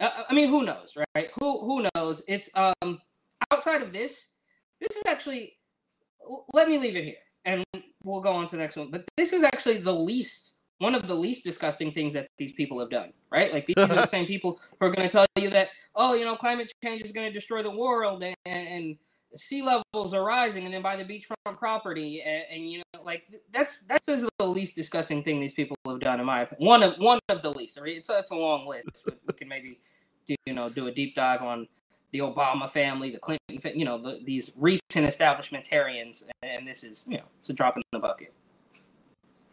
Uh, 0.01 0.25
I 0.29 0.35
mean, 0.35 0.49
who 0.49 0.65
knows, 0.65 0.97
right? 1.15 1.31
Who 1.39 1.61
who 1.61 1.89
knows? 1.95 2.23
It's 2.27 2.51
um 2.55 3.01
outside 3.51 3.83
of 3.83 3.93
this. 3.93 4.29
This 4.81 4.97
is 4.97 5.03
actually. 5.07 5.59
Let 6.55 6.69
me 6.69 6.79
leave 6.79 6.97
it 6.97 7.05
here, 7.05 7.23
and 7.45 7.65
we'll 8.03 8.23
go 8.23 8.33
on 8.33 8.47
to 8.47 8.57
the 8.57 8.63
next 8.63 8.77
one. 8.77 8.91
But 8.91 9.05
this 9.17 9.33
is 9.33 9.43
actually 9.43 9.79
the 9.79 9.93
least 9.93 10.55
one 10.79 10.95
of 10.95 11.07
the 11.07 11.15
least 11.15 11.45
disgusting 11.45 11.91
things 11.93 12.15
that 12.15 12.29
these 12.39 12.53
people 12.53 12.81
have 12.81 12.91
done, 12.91 13.13
right? 13.31 13.53
Like 13.53 13.67
these 13.67 13.79
are 13.79 13.87
the 13.87 14.07
same 14.17 14.27
people 14.27 14.61
who 14.79 14.87
are 14.87 14.91
going 14.91 15.09
to 15.09 15.13
tell 15.13 15.27
you 15.37 15.51
that, 15.51 15.69
oh, 15.95 16.15
you 16.15 16.25
know, 16.25 16.35
climate 16.37 16.73
change 16.83 17.03
is 17.03 17.13
going 17.13 17.27
to 17.29 17.33
destroy 17.33 17.63
the 17.63 17.71
world 17.71 18.23
and, 18.23 18.37
and, 18.45 18.69
and 18.69 18.97
sea 19.37 19.63
levels 19.63 20.15
are 20.15 20.25
rising, 20.25 20.65
and 20.65 20.73
then 20.73 20.83
buy 20.83 20.97
the 20.97 21.05
beachfront 21.05 21.59
property, 21.59 22.23
and, 22.23 22.45
and 22.51 22.71
you 22.71 22.79
know, 22.79 23.03
like 23.03 23.25
that's 23.53 23.81
that's 23.81 24.07
the 24.07 24.29
least 24.41 24.75
disgusting 24.75 25.23
thing 25.23 25.41
these 25.41 25.53
people 25.53 25.77
have 25.87 26.01
done, 26.01 26.21
in 26.21 26.27
my 26.27 26.43
opinion. 26.43 26.67
One 26.67 26.83
of 26.83 26.95
one 26.99 27.19
of 27.29 27.43
the 27.43 27.51
least. 27.51 27.79
I 27.79 27.83
it's 27.87 28.09
a, 28.09 28.19
it's 28.19 28.31
a 28.31 28.37
long 28.37 28.67
list. 28.67 29.05
We, 29.07 29.35
can 29.35 29.49
maybe, 29.49 29.81
do, 30.27 30.35
you 30.47 30.55
know, 30.55 30.69
do 30.69 30.87
a 30.87 30.93
deep 30.93 31.15
dive 31.15 31.43
on 31.43 31.69
the 32.13 32.21
Obama 32.21 32.71
family, 32.71 33.11
the 33.11 33.19
Clinton, 33.19 33.79
you 33.79 33.85
know, 33.85 34.01
the, 34.01 34.21
these 34.25 34.53
recent 34.57 34.81
establishmentarians, 34.95 36.23
and 36.45 36.67
this 36.67 36.85
is, 36.85 37.03
you 37.09 37.17
know, 37.17 37.25
it's 37.41 37.51
a 37.51 37.53
drop 37.53 37.77
in 37.77 37.83
the 37.93 37.99
bucket. 37.99 38.33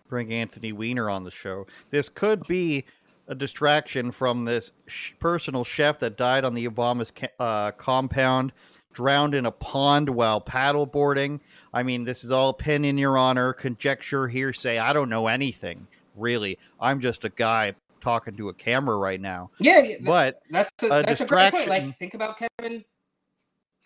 Bring 0.07 0.31
Anthony 0.31 0.71
Weiner 0.71 1.09
on 1.09 1.23
the 1.23 1.31
show. 1.31 1.65
This 1.89 2.07
could 2.07 2.43
be 2.43 2.85
a 3.27 3.33
distraction 3.33 4.11
from 4.11 4.45
this 4.45 4.71
sh- 4.85 5.13
personal 5.19 5.63
chef 5.63 5.99
that 5.99 6.17
died 6.17 6.43
on 6.43 6.53
the 6.53 6.67
Obama's 6.67 7.11
ca- 7.11 7.29
uh, 7.39 7.71
compound, 7.71 8.51
drowned 8.93 9.33
in 9.35 9.45
a 9.45 9.51
pond 9.51 10.09
while 10.09 10.41
paddleboarding. 10.41 11.39
I 11.73 11.83
mean, 11.83 12.03
this 12.03 12.23
is 12.23 12.31
all 12.31 12.49
opinion, 12.49 12.97
Your 12.97 13.17
Honor, 13.17 13.53
conjecture, 13.53 14.27
hearsay. 14.27 14.77
I 14.77 14.93
don't 14.93 15.09
know 15.09 15.27
anything, 15.27 15.87
really. 16.15 16.57
I'm 16.79 16.99
just 16.99 17.23
a 17.25 17.29
guy 17.29 17.75
talking 18.01 18.35
to 18.35 18.49
a 18.49 18.53
camera 18.53 18.97
right 18.97 19.21
now. 19.21 19.51
Yeah, 19.59 19.81
yeah, 19.81 19.95
But 20.03 20.39
that's 20.49 20.71
a, 20.83 20.85
a 20.87 21.03
that's 21.03 21.21
a 21.21 21.25
great 21.25 21.51
point. 21.51 21.65
distraction- 21.65 21.87
Like, 21.89 21.97
think 21.99 22.13
about 22.13 22.37
Kevin. 22.59 22.83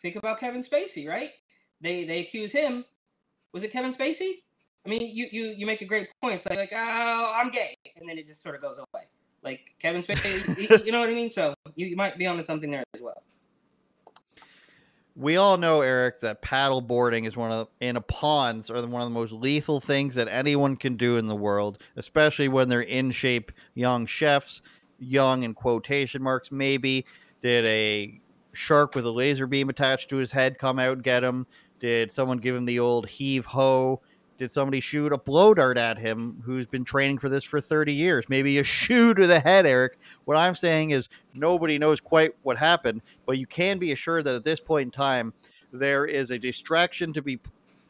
Think 0.01 0.15
about 0.17 0.39
Kevin 0.39 0.63
Spacey, 0.63 1.07
right? 1.07 1.29
They 1.81 2.05
they 2.05 2.19
accuse 2.21 2.51
him. 2.51 2.85
Was 3.53 3.63
it 3.63 3.71
Kevin 3.71 3.93
Spacey? 3.93 4.41
I 4.85 4.89
mean, 4.89 5.01
you 5.15 5.27
you 5.31 5.45
you 5.57 5.65
make 5.65 5.81
a 5.81 5.85
great 5.85 6.09
point. 6.21 6.35
It's 6.35 6.45
like, 6.47 6.57
like 6.59 6.73
oh, 6.73 7.33
I'm 7.35 7.49
gay, 7.49 7.75
and 7.97 8.07
then 8.07 8.17
it 8.17 8.27
just 8.27 8.41
sort 8.41 8.55
of 8.55 8.61
goes 8.61 8.77
away. 8.77 9.03
Like 9.43 9.75
Kevin 9.79 10.01
Spacey, 10.01 10.69
y- 10.69 10.81
you 10.85 10.91
know 10.91 10.99
what 10.99 11.09
I 11.09 11.13
mean? 11.13 11.29
So 11.31 11.53
you, 11.75 11.87
you 11.87 11.95
might 11.95 12.17
be 12.17 12.25
onto 12.27 12.43
something 12.43 12.69
there 12.71 12.83
as 12.93 13.01
well. 13.01 13.21
We 15.15 15.37
all 15.37 15.57
know, 15.57 15.81
Eric, 15.81 16.19
that 16.19 16.41
paddleboarding 16.41 17.25
is 17.25 17.37
one 17.37 17.51
of 17.51 17.67
the, 17.79 17.87
in 17.87 17.95
a 17.95 18.01
ponds 18.01 18.69
are 18.69 18.85
one 18.85 19.01
of 19.01 19.07
the 19.07 19.13
most 19.13 19.31
lethal 19.31 19.79
things 19.79 20.15
that 20.15 20.27
anyone 20.27 20.75
can 20.75 20.97
do 20.97 21.17
in 21.17 21.27
the 21.27 21.35
world, 21.35 21.81
especially 21.95 22.49
when 22.49 22.67
they're 22.67 22.81
in 22.81 23.11
shape 23.11 23.51
young 23.75 24.05
chefs, 24.05 24.61
young 24.99 25.43
in 25.43 25.53
quotation 25.53 26.21
marks, 26.21 26.51
maybe. 26.51 27.05
Did 27.41 27.65
a 27.65 28.19
shark 28.51 28.95
with 28.95 29.05
a 29.05 29.11
laser 29.11 29.47
beam 29.47 29.69
attached 29.69 30.09
to 30.09 30.17
his 30.17 30.31
head 30.31 30.57
come 30.57 30.79
out 30.79 30.93
and 30.93 31.03
get 31.03 31.23
him? 31.23 31.47
Did 31.79 32.11
someone 32.11 32.37
give 32.37 32.55
him 32.55 32.65
the 32.65 32.79
old 32.79 33.07
heave 33.07 33.45
ho? 33.45 34.01
Did 34.37 34.51
somebody 34.51 34.81
shoot 34.81 35.13
a 35.13 35.17
blow 35.17 35.53
dart 35.53 35.77
at 35.77 35.97
him 35.97 36.41
who's 36.43 36.65
been 36.65 36.83
training 36.83 37.19
for 37.19 37.29
this 37.29 37.43
for 37.43 37.61
30 37.61 37.93
years? 37.93 38.25
Maybe 38.27 38.57
a 38.57 38.63
shoe 38.65 39.13
to 39.13 39.27
the 39.27 39.39
head, 39.39 39.65
Eric. 39.65 39.97
What 40.25 40.37
I'm 40.37 40.55
saying 40.55 40.91
is 40.91 41.09
nobody 41.33 41.77
knows 41.77 42.01
quite 42.01 42.33
what 42.43 42.57
happened, 42.57 43.01
but 43.25 43.37
you 43.37 43.47
can 43.47 43.77
be 43.77 43.91
assured 43.91 44.25
that 44.25 44.35
at 44.35 44.43
this 44.43 44.59
point 44.59 44.87
in 44.87 44.91
time, 44.91 45.33
there 45.71 46.05
is 46.05 46.31
a 46.31 46.39
distraction 46.39 47.13
to 47.13 47.21
be 47.21 47.39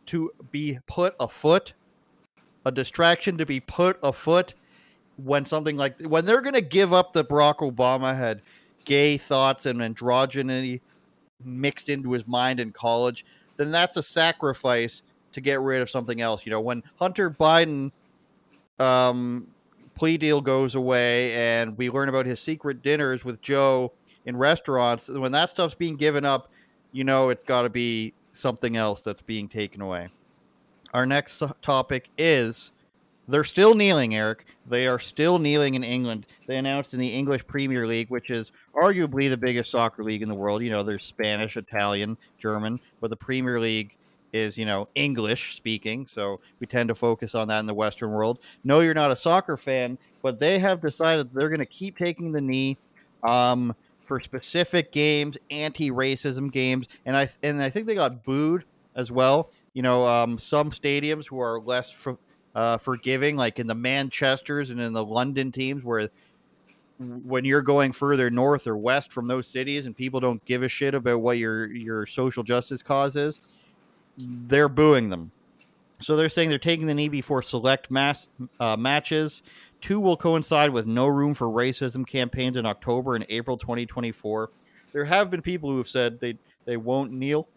to 0.07 0.31
be 0.51 0.77
put 0.85 1.15
afoot, 1.19 1.73
a 2.63 2.71
distraction 2.71 3.37
to 3.39 3.45
be 3.45 3.59
put 3.59 3.97
afoot 4.03 4.53
when 5.17 5.45
something 5.45 5.77
like 5.77 5.99
when 6.01 6.25
they're 6.25 6.41
going 6.41 6.53
to 6.53 6.61
give 6.61 6.93
up 6.93 7.13
that 7.13 7.29
Barack 7.29 7.57
Obama 7.57 8.15
had 8.15 8.41
gay 8.85 9.17
thoughts 9.17 9.65
and 9.65 9.79
androgyny 9.79 10.81
mixed 11.43 11.89
into 11.89 12.11
his 12.11 12.27
mind 12.27 12.59
in 12.59 12.71
college, 12.71 13.25
then 13.57 13.71
that's 13.71 13.97
a 13.97 14.03
sacrifice 14.03 15.01
to 15.35 15.41
get 15.41 15.59
rid 15.59 15.81
of 15.81 15.89
something 15.89 16.21
else. 16.21 16.45
You 16.45 16.49
know, 16.49 16.61
when 16.61 16.81
Hunter 16.95 17.29
Biden 17.29 17.91
um, 18.79 19.47
plea 19.93 20.17
deal 20.17 20.41
goes 20.41 20.75
away 20.75 21.33
and 21.33 21.77
we 21.77 21.89
learn 21.89 22.09
about 22.09 22.25
his 22.25 22.39
secret 22.39 22.81
dinners 22.81 23.23
with 23.23 23.41
Joe 23.41 23.91
in 24.25 24.35
restaurants, 24.37 25.09
when 25.09 25.33
that 25.33 25.49
stuff's 25.49 25.75
being 25.75 25.97
given 25.97 26.25
up, 26.25 26.49
you 26.93 27.03
know 27.03 27.29
it's 27.29 27.43
got 27.43 27.63
to 27.63 27.69
be 27.69 28.13
something 28.31 28.77
else 28.77 29.01
that's 29.01 29.21
being 29.21 29.49
taken 29.49 29.81
away. 29.81 30.07
Our 30.93 31.05
next 31.05 31.43
topic 31.61 32.09
is 32.17 32.71
they're 33.27 33.43
still 33.43 33.75
kneeling, 33.75 34.15
Eric. 34.15 34.45
They 34.67 34.87
are 34.87 34.99
still 34.99 35.37
kneeling 35.37 35.73
in 35.73 35.83
England. 35.83 36.27
They 36.47 36.57
announced 36.57 36.93
in 36.93 36.99
the 37.01 37.09
English 37.09 37.45
Premier 37.45 37.85
League, 37.85 38.09
which 38.09 38.29
is 38.29 38.53
arguably 38.73 39.29
the 39.29 39.35
biggest 39.35 39.71
soccer 39.71 40.01
league 40.01 40.21
in 40.21 40.29
the 40.29 40.35
world. 40.35 40.63
You 40.63 40.69
know, 40.69 40.83
there's 40.83 41.03
Spanish, 41.03 41.57
Italian, 41.57 42.17
German, 42.37 42.79
but 43.01 43.09
the 43.09 43.17
Premier 43.17 43.59
League 43.59 43.97
is, 44.35 44.57
you 44.57 44.65
know, 44.65 44.87
English 44.95 45.55
speaking. 45.55 46.05
So 46.05 46.39
we 46.59 46.67
tend 46.67 46.89
to 46.89 46.95
focus 46.95 47.33
on 47.33 47.47
that 47.47 47.59
in 47.59 47.65
the 47.65 47.73
Western 47.73 48.11
world. 48.11 48.39
No, 48.63 48.81
you're 48.81 48.93
not 48.93 49.11
a 49.11 49.15
soccer 49.15 49.57
fan, 49.57 49.97
but 50.21 50.39
they 50.39 50.59
have 50.59 50.81
decided 50.81 51.33
they're 51.33 51.49
going 51.49 51.59
to 51.59 51.65
keep 51.65 51.97
taking 51.97 52.31
the 52.31 52.41
knee 52.41 52.77
um, 53.23 53.73
for 54.01 54.19
specific 54.19 54.91
games, 54.91 55.37
anti-racism 55.49 56.51
games, 56.51 56.87
and 57.05 57.17
I 57.17 57.27
and 57.41 57.61
I 57.61 57.69
think 57.69 57.87
they 57.87 57.95
got 57.95 58.23
booed 58.23 58.65
as 58.95 59.11
well. 59.11 59.49
You 59.73 59.81
know, 59.81 60.05
um, 60.05 60.37
some 60.37 60.69
stadiums 60.69 61.27
who 61.27 61.39
are 61.39 61.59
less 61.59 62.07
uh, 62.53 62.77
forgiving, 62.77 63.35
like 63.35 63.59
in 63.59 63.67
the 63.67 63.75
Manchester's 63.75 64.69
and 64.69 64.79
in 64.79 64.93
the 64.93 65.03
London 65.03 65.51
teams, 65.51 65.83
where 65.83 66.09
when 66.97 67.43
you're 67.43 67.61
going 67.61 67.91
further 67.91 68.29
north 68.29 68.67
or 68.67 68.77
west 68.77 69.11
from 69.11 69.27
those 69.27 69.47
cities 69.47 69.85
and 69.85 69.97
people 69.97 70.19
don't 70.19 70.43
give 70.45 70.63
a 70.63 70.69
shit 70.69 70.93
about 70.93 71.19
what 71.21 71.37
your 71.37 71.73
your 71.73 72.05
social 72.05 72.43
justice 72.43 72.81
cause 72.81 73.15
is, 73.15 73.41
they're 74.17 74.69
booing 74.69 75.09
them. 75.09 75.31
So 76.01 76.15
they're 76.15 76.29
saying 76.29 76.49
they're 76.49 76.59
taking 76.59 76.87
the 76.87 76.93
knee 76.93 77.09
before 77.09 77.41
select 77.41 77.89
mass 77.89 78.27
uh, 78.59 78.75
matches. 78.75 79.43
Two 79.81 79.99
will 79.99 80.17
coincide 80.17 80.71
with 80.71 80.85
no 80.85 81.07
room 81.07 81.33
for 81.33 81.47
racism 81.47 82.05
campaigns 82.05 82.57
in 82.57 82.65
October 82.65 83.15
and 83.15 83.25
April 83.29 83.57
2024. 83.57 84.49
There 84.91 85.05
have 85.05 85.29
been 85.29 85.41
people 85.41 85.69
who 85.69 85.77
have 85.77 85.87
said 85.87 86.19
they 86.19 86.37
they 86.65 86.77
won't 86.77 87.11
kneel 87.11 87.47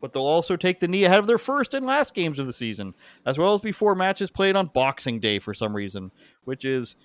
but 0.00 0.12
they'll 0.12 0.22
also 0.22 0.56
take 0.56 0.80
the 0.80 0.88
knee 0.88 1.04
ahead 1.04 1.18
of 1.18 1.26
their 1.26 1.38
first 1.38 1.74
and 1.74 1.86
last 1.86 2.14
games 2.14 2.38
of 2.38 2.46
the 2.46 2.52
season, 2.52 2.94
as 3.26 3.38
well 3.38 3.54
as 3.54 3.60
before 3.60 3.94
matches 3.94 4.30
played 4.30 4.56
on 4.56 4.66
Boxing 4.66 5.20
Day 5.20 5.38
for 5.38 5.52
some 5.52 5.74
reason, 5.74 6.10
which 6.44 6.64
is 6.64 6.96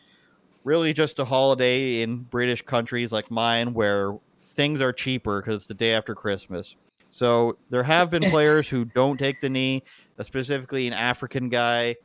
really 0.64 0.94
just 0.94 1.20
a 1.20 1.26
holiday 1.26 2.02
in 2.02 2.18
British 2.18 2.62
countries 2.62 3.12
like 3.12 3.30
mine 3.30 3.74
where 3.74 4.18
things 4.48 4.80
are 4.82 4.94
cheaper 4.94 5.42
because 5.42 5.56
it's 5.56 5.68
the 5.68 5.74
day 5.74 5.94
after 5.94 6.16
Christmas. 6.16 6.76
So 7.14 7.58
there 7.70 7.84
have 7.84 8.10
been 8.10 8.24
players 8.32 8.68
who 8.68 8.86
don't 8.86 9.20
take 9.20 9.40
the 9.40 9.48
knee, 9.48 9.84
specifically 10.20 10.88
an 10.88 10.94
African 10.94 11.48
guy, 11.48 11.96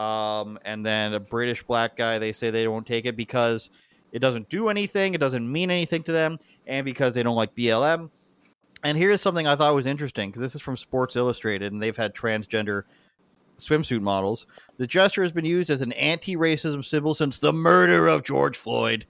um, 0.00 0.58
and 0.64 0.84
then 0.84 1.14
a 1.14 1.20
British 1.20 1.62
black 1.62 1.96
guy. 1.96 2.18
They 2.18 2.32
say 2.32 2.50
they 2.50 2.66
won't 2.66 2.84
take 2.84 3.06
it 3.06 3.16
because 3.16 3.70
it 4.10 4.18
doesn't 4.18 4.48
do 4.48 4.68
anything, 4.68 5.14
it 5.14 5.18
doesn't 5.18 5.50
mean 5.50 5.70
anything 5.70 6.02
to 6.02 6.10
them, 6.10 6.40
and 6.66 6.84
because 6.84 7.14
they 7.14 7.22
don't 7.22 7.36
like 7.36 7.54
BLM. 7.54 8.10
And 8.82 8.98
here's 8.98 9.20
something 9.20 9.46
I 9.46 9.54
thought 9.54 9.72
was 9.72 9.86
interesting 9.86 10.30
because 10.30 10.42
this 10.42 10.56
is 10.56 10.62
from 10.62 10.76
Sports 10.76 11.14
Illustrated, 11.14 11.72
and 11.72 11.80
they've 11.80 11.96
had 11.96 12.12
transgender 12.12 12.82
swimsuit 13.58 14.00
models. 14.00 14.48
The 14.78 14.88
gesture 14.88 15.22
has 15.22 15.30
been 15.30 15.44
used 15.44 15.70
as 15.70 15.80
an 15.80 15.92
anti-racism 15.92 16.84
symbol 16.84 17.14
since 17.14 17.38
the 17.38 17.52
murder 17.52 18.08
of 18.08 18.24
George 18.24 18.56
Floyd, 18.56 19.06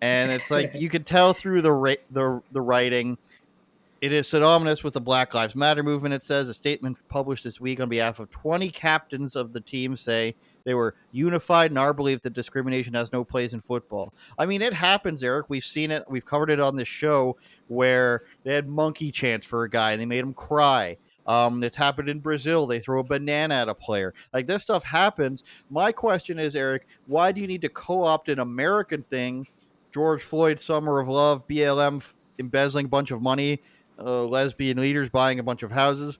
and 0.00 0.32
it's 0.32 0.50
like 0.50 0.72
you 0.74 0.88
could 0.88 1.06
tell 1.06 1.34
through 1.34 1.62
the 1.62 1.72
ra- 1.72 1.94
the 2.10 2.42
the 2.50 2.60
writing. 2.60 3.16
It 4.00 4.12
is 4.12 4.28
synonymous 4.28 4.84
with 4.84 4.94
the 4.94 5.00
Black 5.00 5.34
Lives 5.34 5.56
Matter 5.56 5.82
movement. 5.82 6.14
It 6.14 6.22
says 6.22 6.48
a 6.48 6.54
statement 6.54 6.96
published 7.08 7.42
this 7.42 7.60
week 7.60 7.80
on 7.80 7.88
behalf 7.88 8.20
of 8.20 8.30
20 8.30 8.70
captains 8.70 9.34
of 9.34 9.52
the 9.52 9.60
team 9.60 9.96
say 9.96 10.36
they 10.62 10.74
were 10.74 10.94
unified 11.10 11.72
in 11.72 11.78
our 11.78 11.92
belief 11.92 12.22
that 12.22 12.32
discrimination 12.32 12.94
has 12.94 13.12
no 13.12 13.24
place 13.24 13.54
in 13.54 13.60
football. 13.60 14.14
I 14.38 14.46
mean, 14.46 14.62
it 14.62 14.72
happens, 14.72 15.24
Eric. 15.24 15.46
We've 15.48 15.64
seen 15.64 15.90
it. 15.90 16.04
We've 16.08 16.24
covered 16.24 16.50
it 16.50 16.60
on 16.60 16.76
this 16.76 16.86
show 16.86 17.38
where 17.66 18.22
they 18.44 18.54
had 18.54 18.68
monkey 18.68 19.10
chants 19.10 19.44
for 19.44 19.64
a 19.64 19.70
guy 19.70 19.90
and 19.90 20.00
they 20.00 20.06
made 20.06 20.20
him 20.22 20.34
cry. 20.34 20.96
Um, 21.26 21.64
it's 21.64 21.76
happened 21.76 22.08
in 22.08 22.20
Brazil. 22.20 22.66
They 22.66 22.78
throw 22.78 23.00
a 23.00 23.04
banana 23.04 23.54
at 23.56 23.68
a 23.68 23.74
player. 23.74 24.14
Like 24.32 24.46
this 24.46 24.62
stuff 24.62 24.84
happens. 24.84 25.42
My 25.70 25.90
question 25.90 26.38
is, 26.38 26.54
Eric, 26.54 26.86
why 27.08 27.32
do 27.32 27.40
you 27.40 27.48
need 27.48 27.62
to 27.62 27.68
co-opt 27.68 28.28
an 28.28 28.38
American 28.38 29.02
thing? 29.02 29.44
George 29.92 30.22
Floyd, 30.22 30.60
Summer 30.60 31.00
of 31.00 31.08
Love, 31.08 31.48
BLM 31.48 32.14
embezzling 32.38 32.86
a 32.86 32.88
bunch 32.88 33.10
of 33.10 33.20
money, 33.20 33.60
uh, 33.98 34.24
lesbian 34.24 34.78
leaders 34.78 35.08
buying 35.08 35.38
a 35.38 35.42
bunch 35.42 35.62
of 35.62 35.70
houses. 35.70 36.18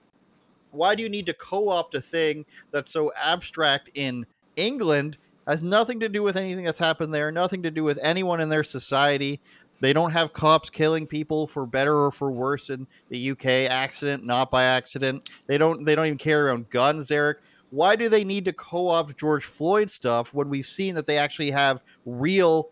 Why 0.71 0.95
do 0.95 1.03
you 1.03 1.09
need 1.09 1.25
to 1.25 1.33
co-opt 1.33 1.95
a 1.95 2.01
thing 2.01 2.45
that's 2.71 2.91
so 2.91 3.11
abstract 3.15 3.89
in 3.95 4.25
England 4.55 5.17
has 5.47 5.63
nothing 5.63 5.99
to 5.99 6.09
do 6.09 6.21
with 6.21 6.35
anything 6.35 6.63
that's 6.63 6.77
happened 6.77 7.13
there, 7.13 7.31
nothing 7.31 7.63
to 7.63 7.71
do 7.71 7.83
with 7.83 7.97
anyone 8.03 8.39
in 8.39 8.49
their 8.49 8.63
society. 8.63 9.41
They 9.79 9.93
don't 9.93 10.11
have 10.11 10.33
cops 10.33 10.69
killing 10.69 11.07
people 11.07 11.47
for 11.47 11.65
better 11.65 12.05
or 12.05 12.11
for 12.11 12.31
worse 12.31 12.69
in 12.69 12.85
the 13.09 13.31
UK, 13.31 13.45
accident, 13.45 14.23
not 14.23 14.51
by 14.51 14.65
accident. 14.65 15.31
They 15.47 15.57
don't 15.57 15.85
they 15.85 15.95
don't 15.95 16.05
even 16.05 16.17
carry 16.17 16.49
around 16.49 16.69
guns, 16.69 17.09
Eric. 17.09 17.39
Why 17.71 17.95
do 17.95 18.09
they 18.09 18.23
need 18.23 18.45
to 18.45 18.53
co-opt 18.53 19.17
George 19.17 19.45
Floyd 19.45 19.89
stuff 19.89 20.33
when 20.33 20.49
we've 20.49 20.65
seen 20.65 20.95
that 20.95 21.07
they 21.07 21.17
actually 21.17 21.51
have 21.51 21.81
real 22.05 22.69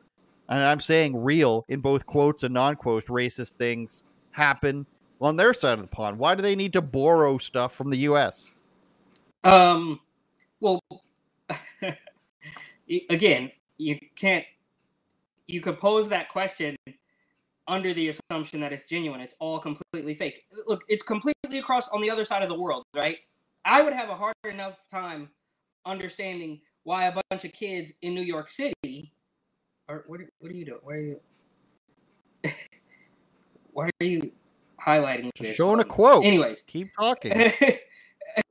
and 0.50 0.60
I'm 0.60 0.80
saying 0.80 1.16
real 1.16 1.66
in 1.70 1.82
both 1.82 2.06
quotes 2.06 2.44
and 2.44 2.54
non-quotes 2.54 3.08
racist 3.08 3.54
things 3.54 4.04
happen 4.32 4.86
on 5.22 5.36
their 5.36 5.54
side 5.54 5.74
of 5.74 5.82
the 5.82 5.88
pond? 5.88 6.18
Why 6.18 6.36
do 6.36 6.42
they 6.42 6.56
need 6.56 6.74
to 6.74 6.82
borrow 6.82 7.38
stuff 7.38 7.74
from 7.74 7.90
the 7.90 7.98
US? 8.00 8.52
Um 9.44 10.00
well 10.60 10.82
again, 13.10 13.52
you 13.78 13.98
can't. 14.16 14.46
You 15.48 15.62
could 15.62 15.80
pose 15.80 16.10
that 16.10 16.30
question 16.30 16.76
under 17.68 17.94
the 17.94 18.10
assumption 18.10 18.60
that 18.62 18.74
it's 18.74 18.90
genuine. 18.90 19.22
It's 19.22 19.36
all 19.40 19.60
completely 19.60 20.14
fake. 20.14 20.44
Look, 20.68 20.84
it's 20.88 21.04
completely 21.04 21.60
across 21.60 21.88
on 21.90 22.02
the 22.02 22.10
other 22.10 22.26
side 22.26 22.44
of 22.44 22.50
the 22.50 22.56
world, 22.56 22.84
right? 22.94 23.18
I 23.66 23.82
would 23.82 23.94
have 23.94 24.10
a 24.10 24.16
hard 24.16 24.36
enough 24.46 24.78
time 24.90 25.30
understanding 25.86 26.62
why 26.84 27.06
a 27.06 27.22
bunch 27.30 27.46
of 27.46 27.54
kids 27.54 27.92
in 28.02 28.14
New 28.14 28.22
York 28.22 28.50
City 28.50 29.14
are 29.90 30.04
what 30.08 30.22
are, 30.22 30.30
what 30.40 30.52
are 30.52 30.56
you 30.56 30.66
doing? 30.66 30.80
Why 30.84 30.94
are 30.94 31.00
you 31.00 31.20
why 33.74 33.90
are 34.02 34.06
you 34.06 34.32
highlighting 34.86 35.30
this? 35.40 35.56
Showing 35.56 35.80
a 35.80 35.84
quote. 35.84 36.24
Anyways, 36.24 36.62
keep 36.62 36.90
talking. 36.98 37.32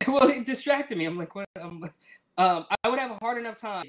well, 0.07 0.29
it 0.29 0.45
distracted 0.45 0.99
me. 0.99 1.05
I'm 1.05 1.17
like, 1.17 1.35
what? 1.35 1.47
I'm, 1.61 1.85
um, 2.39 2.67
I 2.85 2.89
would 2.89 2.99
have 2.99 3.11
a 3.11 3.19
hard 3.23 3.39
enough 3.39 3.59
time 3.59 3.85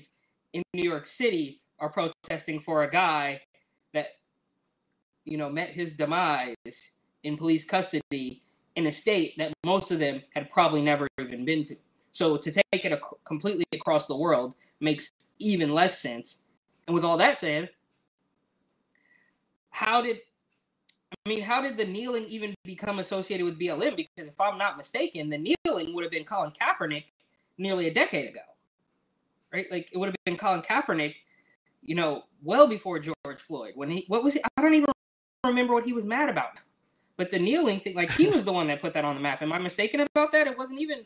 in 0.53 0.63
New 0.73 0.83
York 0.83 1.05
City 1.05 1.61
are 1.79 1.89
protesting 1.89 2.59
for 2.59 2.83
a 2.83 2.89
guy 2.89 3.39
that 3.93 4.07
you 5.25 5.37
know 5.37 5.49
met 5.49 5.69
his 5.69 5.93
demise 5.93 6.55
in 7.23 7.37
police 7.37 7.65
custody 7.65 8.41
in 8.75 8.87
a 8.87 8.91
state 8.91 9.33
that 9.37 9.53
most 9.65 9.91
of 9.91 9.99
them 9.99 10.21
had 10.33 10.49
probably 10.51 10.81
never 10.81 11.07
even 11.19 11.45
been 11.45 11.63
to. 11.63 11.75
So 12.11 12.37
to 12.37 12.51
take 12.51 12.85
it 12.85 12.91
ac- 12.91 13.01
completely 13.25 13.65
across 13.73 14.07
the 14.07 14.15
world 14.15 14.55
makes 14.79 15.11
even 15.39 15.73
less 15.73 15.99
sense. 15.99 16.43
And 16.87 16.93
with 16.93 17.03
all 17.03 17.17
that 17.17 17.37
said, 17.37 17.69
how 19.71 20.01
did 20.01 20.19
I 21.13 21.29
mean, 21.29 21.41
how 21.41 21.61
did 21.61 21.77
the 21.77 21.85
kneeling 21.85 22.25
even 22.25 22.53
become 22.63 22.99
associated 22.99 23.45
with 23.45 23.59
BLM? 23.59 23.95
Because 23.95 24.27
if 24.27 24.39
I'm 24.39 24.57
not 24.57 24.77
mistaken, 24.77 25.29
the 25.29 25.55
kneeling 25.65 25.93
would 25.93 26.03
have 26.03 26.11
been 26.11 26.25
Colin 26.25 26.51
Kaepernick 26.51 27.05
nearly 27.57 27.87
a 27.87 27.93
decade 27.93 28.29
ago 28.29 28.41
right? 29.53 29.71
Like 29.71 29.89
it 29.91 29.97
would 29.97 30.07
have 30.07 30.15
been 30.25 30.37
Colin 30.37 30.61
Kaepernick, 30.61 31.15
you 31.81 31.95
know, 31.95 32.23
well 32.43 32.67
before 32.67 32.99
George 32.99 33.39
Floyd. 33.39 33.73
When 33.75 33.89
he, 33.89 34.05
what 34.07 34.23
was 34.23 34.33
he? 34.33 34.41
I 34.57 34.61
don't 34.61 34.73
even 34.73 34.89
remember 35.45 35.73
what 35.73 35.85
he 35.85 35.93
was 35.93 36.05
mad 36.05 36.29
about 36.29 36.55
now. 36.55 36.61
But 37.17 37.31
the 37.31 37.39
kneeling 37.39 37.79
thing, 37.79 37.95
like 37.95 38.11
he 38.11 38.27
was 38.27 38.43
the 38.43 38.53
one 38.53 38.67
that 38.67 38.81
put 38.81 38.93
that 38.93 39.05
on 39.05 39.15
the 39.15 39.21
map. 39.21 39.41
Am 39.41 39.51
I 39.51 39.57
mistaken 39.57 40.01
about 40.01 40.31
that? 40.33 40.47
It 40.47 40.57
wasn't 40.57 40.81
even. 40.81 41.05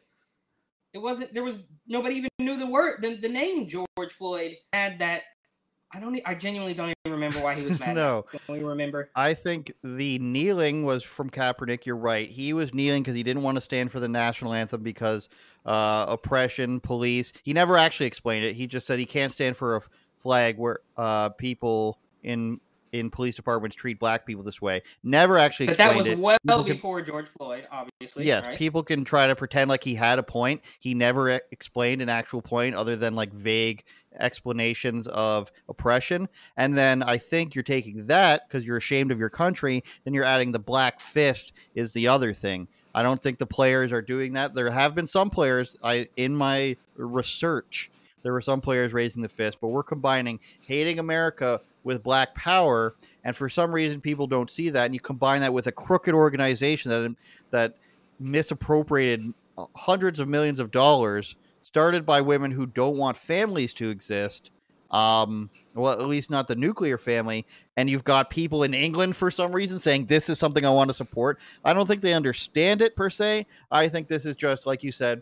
It 0.93 0.97
wasn't. 0.97 1.33
There 1.33 1.43
was 1.43 1.59
nobody 1.87 2.15
even 2.15 2.29
knew 2.39 2.57
the 2.57 2.67
word, 2.67 3.01
the, 3.01 3.15
the 3.15 3.29
name 3.29 3.67
George 3.67 4.11
Floyd 4.11 4.55
had 4.73 4.99
that 4.99 5.23
I 5.93 5.99
don't. 5.99 6.19
I 6.25 6.35
genuinely 6.35 6.73
don't 6.73 6.93
even 7.05 7.13
remember 7.19 7.39
why 7.39 7.55
he 7.55 7.65
was 7.65 7.79
mad. 7.81 7.95
No. 7.95 8.25
We 8.47 8.59
remember? 8.59 9.09
I 9.15 9.33
think 9.33 9.73
the 9.83 10.19
kneeling 10.19 10.83
was 10.83 11.03
from 11.03 11.29
Kaepernick. 11.29 11.85
You're 11.85 11.97
right. 11.97 12.29
He 12.29 12.53
was 12.53 12.73
kneeling 12.73 13.03
because 13.03 13.15
he 13.15 13.23
didn't 13.23 13.43
want 13.43 13.57
to 13.57 13.61
stand 13.61 13.91
for 13.91 13.99
the 13.99 14.07
national 14.07 14.53
anthem 14.53 14.83
because 14.83 15.27
uh, 15.65 16.05
oppression, 16.07 16.79
police. 16.79 17.33
He 17.43 17.53
never 17.53 17.77
actually 17.77 18.05
explained 18.05 18.45
it. 18.45 18.55
He 18.55 18.67
just 18.67 18.87
said 18.87 18.99
he 18.99 19.05
can't 19.05 19.31
stand 19.31 19.57
for 19.57 19.75
a 19.77 19.81
flag 20.17 20.57
where 20.57 20.79
uh, 20.97 21.29
people 21.29 21.99
in 22.23 22.59
in 22.91 23.09
police 23.09 23.35
departments 23.35 23.75
treat 23.75 23.99
black 23.99 24.25
people 24.25 24.43
this 24.43 24.61
way. 24.61 24.81
Never 25.03 25.37
actually 25.37 25.67
But 25.67 25.77
that 25.77 25.95
was 25.95 26.07
it. 26.07 26.17
well 26.19 26.37
People 26.45 26.63
can- 26.63 26.73
before 26.73 27.01
George 27.01 27.27
Floyd, 27.27 27.67
obviously. 27.71 28.25
yes, 28.25 28.47
right? 28.47 28.57
people 28.57 28.83
can 28.83 29.03
try 29.05 29.27
to 29.27 29.35
pretend 29.35 29.69
like 29.69 29.83
he 29.83 29.95
had 29.95 30.19
a 30.19 30.23
point. 30.23 30.61
He 30.79 30.93
never 30.93 31.29
explained 31.51 32.01
an 32.01 32.09
actual 32.09 32.41
point 32.41 32.75
other 32.75 32.95
than 32.95 33.15
like 33.15 33.31
vague 33.33 33.83
explanations 34.19 35.07
of 35.07 35.51
oppression. 35.69 36.27
And 36.57 36.77
then 36.77 37.01
I 37.03 37.17
think 37.17 37.55
you're 37.55 37.63
taking 37.63 38.07
that 38.07 38.47
because 38.47 38.65
you're 38.65 38.77
ashamed 38.77 39.11
of 39.11 39.19
your 39.19 39.29
country. 39.29 39.83
Then 40.03 40.13
you're 40.13 40.25
adding 40.25 40.51
the 40.51 40.59
black 40.59 40.99
fist 40.99 41.53
is 41.75 41.93
the 41.93 42.07
other 42.07 42.33
thing. 42.33 42.67
I 42.93 43.03
don't 43.03 43.21
think 43.21 43.39
the 43.39 43.45
players 43.45 43.93
are 43.93 44.01
doing 44.01 44.33
that. 44.33 44.53
There 44.53 44.69
have 44.69 44.93
been 44.95 45.07
some 45.07 45.29
players. 45.29 45.77
I 45.81 46.09
in 46.17 46.35
my 46.35 46.75
research, 46.97 47.89
there 48.23 48.33
were 48.33 48.41
some 48.41 48.59
players 48.59 48.91
raising 48.93 49.21
the 49.21 49.29
fist, 49.29 49.59
but 49.61 49.69
we're 49.69 49.81
combining 49.83 50.41
hating 50.61 50.99
America 50.99 51.61
with 51.83 52.03
black 52.03 52.33
power. 52.35 52.95
And 53.23 53.35
for 53.35 53.49
some 53.49 53.71
reason, 53.71 54.01
people 54.01 54.27
don't 54.27 54.49
see 54.49 54.69
that. 54.69 54.85
And 54.85 54.93
you 54.93 54.99
combine 54.99 55.41
that 55.41 55.53
with 55.53 55.67
a 55.67 55.71
crooked 55.71 56.13
organization 56.13 56.91
that 56.91 57.15
that 57.51 57.77
misappropriated 58.19 59.33
hundreds 59.75 60.19
of 60.19 60.27
millions 60.27 60.59
of 60.59 60.71
dollars, 60.71 61.35
started 61.61 62.05
by 62.05 62.21
women 62.21 62.51
who 62.51 62.65
don't 62.65 62.97
want 62.97 63.17
families 63.17 63.73
to 63.75 63.89
exist. 63.89 64.51
Um, 64.89 65.49
well, 65.73 65.93
at 65.93 66.07
least 66.07 66.29
not 66.29 66.47
the 66.47 66.55
nuclear 66.55 66.97
family. 66.97 67.45
And 67.77 67.89
you've 67.89 68.03
got 68.03 68.29
people 68.29 68.63
in 68.63 68.73
England 68.73 69.15
for 69.15 69.31
some 69.31 69.53
reason 69.53 69.79
saying 69.79 70.07
this 70.07 70.29
is 70.29 70.37
something 70.37 70.65
I 70.65 70.69
want 70.69 70.89
to 70.89 70.93
support. 70.93 71.39
I 71.63 71.73
don't 71.73 71.87
think 71.87 72.01
they 72.01 72.13
understand 72.13 72.81
it 72.81 72.95
per 72.95 73.09
se. 73.09 73.45
I 73.71 73.87
think 73.87 74.07
this 74.07 74.25
is 74.25 74.35
just 74.35 74.65
like 74.65 74.83
you 74.83 74.91
said, 74.91 75.21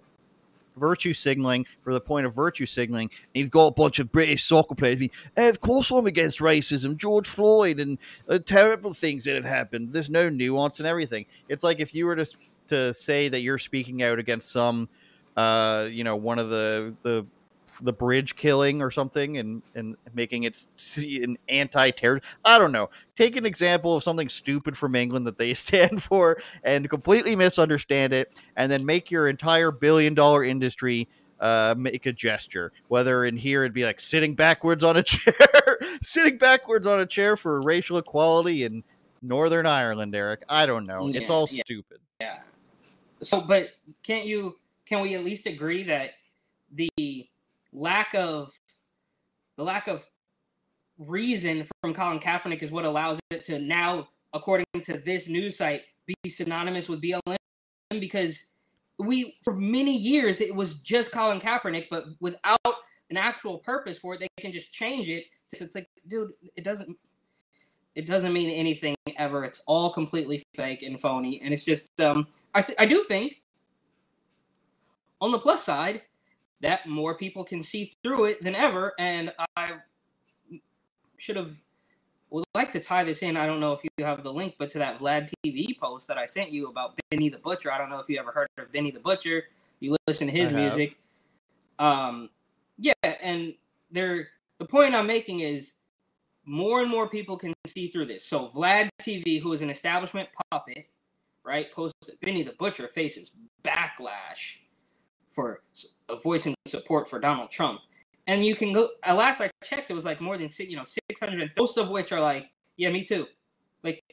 virtue 0.79 1.13
signaling 1.13 1.65
for 1.83 1.93
the 1.93 2.01
point 2.01 2.25
of 2.25 2.33
virtue 2.33 2.65
signaling. 2.65 3.09
And 3.35 3.41
you've 3.41 3.51
got 3.51 3.67
a 3.67 3.71
bunch 3.71 3.99
of 3.99 4.11
British 4.11 4.43
soccer 4.43 4.75
players 4.75 4.97
being, 4.99 5.11
"Eh, 5.37 5.49
of 5.49 5.59
course 5.59 5.91
I'm 5.91 6.05
against 6.07 6.39
racism, 6.39 6.97
George 6.97 7.27
Floyd, 7.27 7.79
and 7.79 7.97
uh, 8.27 8.39
terrible 8.39 8.93
things 8.93 9.25
that 9.25 9.35
have 9.35 9.45
happened. 9.45 9.93
There's 9.93 10.09
no 10.09 10.29
nuance 10.29 10.79
and 10.79 10.87
everything. 10.87 11.25
It's 11.47 11.63
like 11.63 11.79
if 11.79 11.93
you 11.93 12.05
were 12.05 12.15
to 12.15 12.25
to 12.67 12.93
say 12.93 13.29
that 13.29 13.41
you're 13.41 13.57
speaking 13.57 14.03
out 14.03 14.19
against 14.19 14.51
some, 14.51 14.87
uh, 15.35 15.87
you 15.91 16.03
know, 16.03 16.15
one 16.15 16.39
of 16.39 16.49
the 16.49 16.93
the 17.03 17.25
the 17.81 17.93
bridge 17.93 18.35
killing 18.35 18.81
or 18.81 18.91
something 18.91 19.37
and 19.37 19.61
and 19.75 19.95
making 20.13 20.43
it 20.43 20.67
an 20.97 21.37
anti-terror 21.47 22.21
i 22.45 22.57
don't 22.57 22.71
know 22.71 22.89
take 23.15 23.35
an 23.35 23.45
example 23.45 23.95
of 23.95 24.03
something 24.03 24.29
stupid 24.29 24.77
from 24.77 24.95
england 24.95 25.25
that 25.25 25.37
they 25.37 25.53
stand 25.53 26.01
for 26.01 26.37
and 26.63 26.89
completely 26.89 27.35
misunderstand 27.35 28.13
it 28.13 28.39
and 28.55 28.71
then 28.71 28.85
make 28.85 29.09
your 29.09 29.29
entire 29.29 29.71
billion 29.71 30.13
dollar 30.13 30.43
industry 30.43 31.07
uh, 31.39 31.73
make 31.77 32.05
a 32.05 32.11
gesture. 32.11 32.71
Whether 32.89 33.25
in 33.25 33.37
here 33.37 33.63
it'd 33.63 33.73
be 33.73 33.85
like 33.85 33.99
sitting 33.99 34.35
backwards 34.35 34.83
on 34.83 34.97
a 34.97 35.03
chair, 35.03 35.79
sitting 36.01 36.37
backwards 36.37 36.85
on 36.85 36.99
a 36.99 37.05
chair 37.05 37.37
for 37.37 37.61
racial 37.61 37.97
equality 37.97 38.63
in 38.63 38.83
Northern 39.21 39.65
Ireland, 39.65 40.15
Eric. 40.15 40.43
I 40.49 40.65
don't 40.65 40.87
know. 40.87 41.09
it's 41.09 41.29
all 41.29 41.47
yeah. 41.51 41.63
stupid. 41.65 41.99
Yeah. 42.21 42.39
So, 43.21 43.41
but 43.41 43.69
can't 44.03 44.25
you? 44.25 44.57
Can 44.85 45.01
we 45.01 45.15
at 45.15 45.23
least 45.23 45.45
agree 45.45 45.83
that 45.83 46.15
the 46.73 47.28
lack 47.73 48.13
of 48.13 48.51
the 49.58 49.63
lack 49.63 49.88
of 49.88 50.05
reason 50.97 51.67
from 51.82 51.93
Colin 51.93 52.19
Kaepernick 52.19 52.62
is 52.62 52.71
what 52.71 52.86
allows 52.86 53.19
it 53.32 53.43
to 53.45 53.60
now, 53.60 54.08
according 54.34 54.65
to 54.84 54.97
this 54.97 55.27
news 55.27 55.58
site, 55.58 55.82
be 56.05 56.29
synonymous 56.29 56.89
with 56.89 57.01
BLM 57.01 57.38
because 57.99 58.47
we 58.97 59.38
for 59.43 59.55
many 59.55 59.95
years 59.95 60.41
it 60.41 60.53
was 60.53 60.75
just 60.75 61.12
Colin 61.12 61.39
Kaepernick, 61.39 61.88
but 61.89 62.05
without 62.19 62.60
an 63.10 63.17
actual 63.17 63.60
purpose 63.60 63.97
for 63.97 64.13
it, 64.13 64.19
they 64.19 64.27
can 64.39 64.51
just 64.51 64.71
change 64.71 65.08
it. 65.08 65.25
So 65.53 65.65
it's 65.65 65.75
like, 65.75 65.88
dude, 66.08 66.32
it 66.55 66.63
doesn't 66.63 66.95
it 67.95 68.05
doesn't 68.05 68.34
mean 68.34 68.49
anything 68.49 68.95
ever. 69.17 69.43
It's 69.43 69.62
all 69.65 69.91
completely 69.91 70.43
fake 70.55 70.84
and 70.84 70.99
phony, 70.99 71.41
and 71.43 71.53
it's 71.53 71.65
just 71.65 71.99
um 71.99 72.27
I 72.53 72.62
th- 72.62 72.77
I 72.79 72.86
do 72.86 73.03
think 73.03 73.41
on 75.21 75.32
the 75.32 75.39
plus 75.39 75.63
side 75.63 76.01
that 76.62 76.88
more 76.88 77.15
people 77.15 77.43
can 77.43 77.62
see 77.62 77.93
through 78.04 78.26
it 78.26 78.43
than 78.43 78.56
ever, 78.56 78.93
and 79.00 79.34
I 79.56 79.74
should 81.17 81.36
have 81.36 81.56
would 82.30 82.45
like 82.54 82.72
to 82.72 82.80
tie 82.80 83.04
this 83.04 83.24
in. 83.24 83.36
I 83.38 83.45
don't 83.45 83.60
know 83.60 83.74
if 83.74 83.80
you 83.84 84.06
have 84.06 84.24
the 84.24 84.32
link, 84.32 84.56
but 84.60 84.69
to 84.72 84.78
that 84.80 85.00
Vlad 85.00 85.34
TV 85.43 85.78
post 85.78 86.08
that 86.08 86.17
I 86.17 86.26
sent 86.28 86.52
you 86.52 86.67
about 86.67 87.00
Benny 87.10 87.30
the 87.30 87.39
Butcher. 87.39 87.72
I 87.72 87.78
don't 87.78 87.89
know 87.89 88.00
if 88.00 88.08
you 88.08 88.19
ever 88.19 88.32
heard 88.32 88.48
of 88.58 88.72
Benny 88.72 88.91
the 88.91 89.00
Butcher. 89.00 89.45
You 89.80 89.95
listen 90.08 90.28
to 90.28 90.34
his 90.34 90.52
music. 90.52 90.98
Um, 91.80 92.30
yeah, 92.78 92.93
and 93.04 93.56
there. 93.91 94.30
The 94.60 94.65
point 94.65 94.93
I'm 94.93 95.08
making 95.08 95.39
is 95.39 95.74
more 96.45 96.82
and 96.82 96.89
more 96.89 97.08
people 97.08 97.38
can 97.38 97.54
see 97.65 97.88
through 97.88 98.08
this. 98.08 98.26
So 98.26 98.50
Vlad 98.50 98.89
TV, 99.02 99.41
who 99.41 99.54
is 99.54 99.62
an 99.62 99.69
establishment 99.69 100.28
puppet, 100.52 100.88
right, 101.43 101.72
posted 101.72 102.10
that 102.10 102.22
Benny 102.22 102.43
the 102.43 102.52
Butcher 102.60 102.89
faces 102.89 103.32
backlash 103.63 104.58
for 105.39 105.62
uh, 106.10 106.17
voicing 106.17 106.54
support 106.67 107.10
for 107.10 107.19
Donald 107.19 107.49
Trump. 107.49 107.80
And 108.28 108.45
you 108.45 108.56
can 108.56 108.73
go. 108.73 108.89
At 109.04 109.15
last 109.15 109.39
I 109.39 109.49
checked, 109.63 109.89
it 109.89 109.93
was 109.93 110.06
like 110.06 110.19
more 110.19 110.38
than 110.38 110.49
six, 110.49 110.69
you 110.69 110.75
know, 110.75 110.84
six 110.84 111.19
hundred. 111.19 111.52
Most 111.58 111.78
of 111.78 111.89
which 111.89 112.12
are 112.12 112.19
like, 112.19 112.47
yeah, 112.78 112.91
me 112.91 113.04
too. 113.04 113.25
Like, 113.84 114.04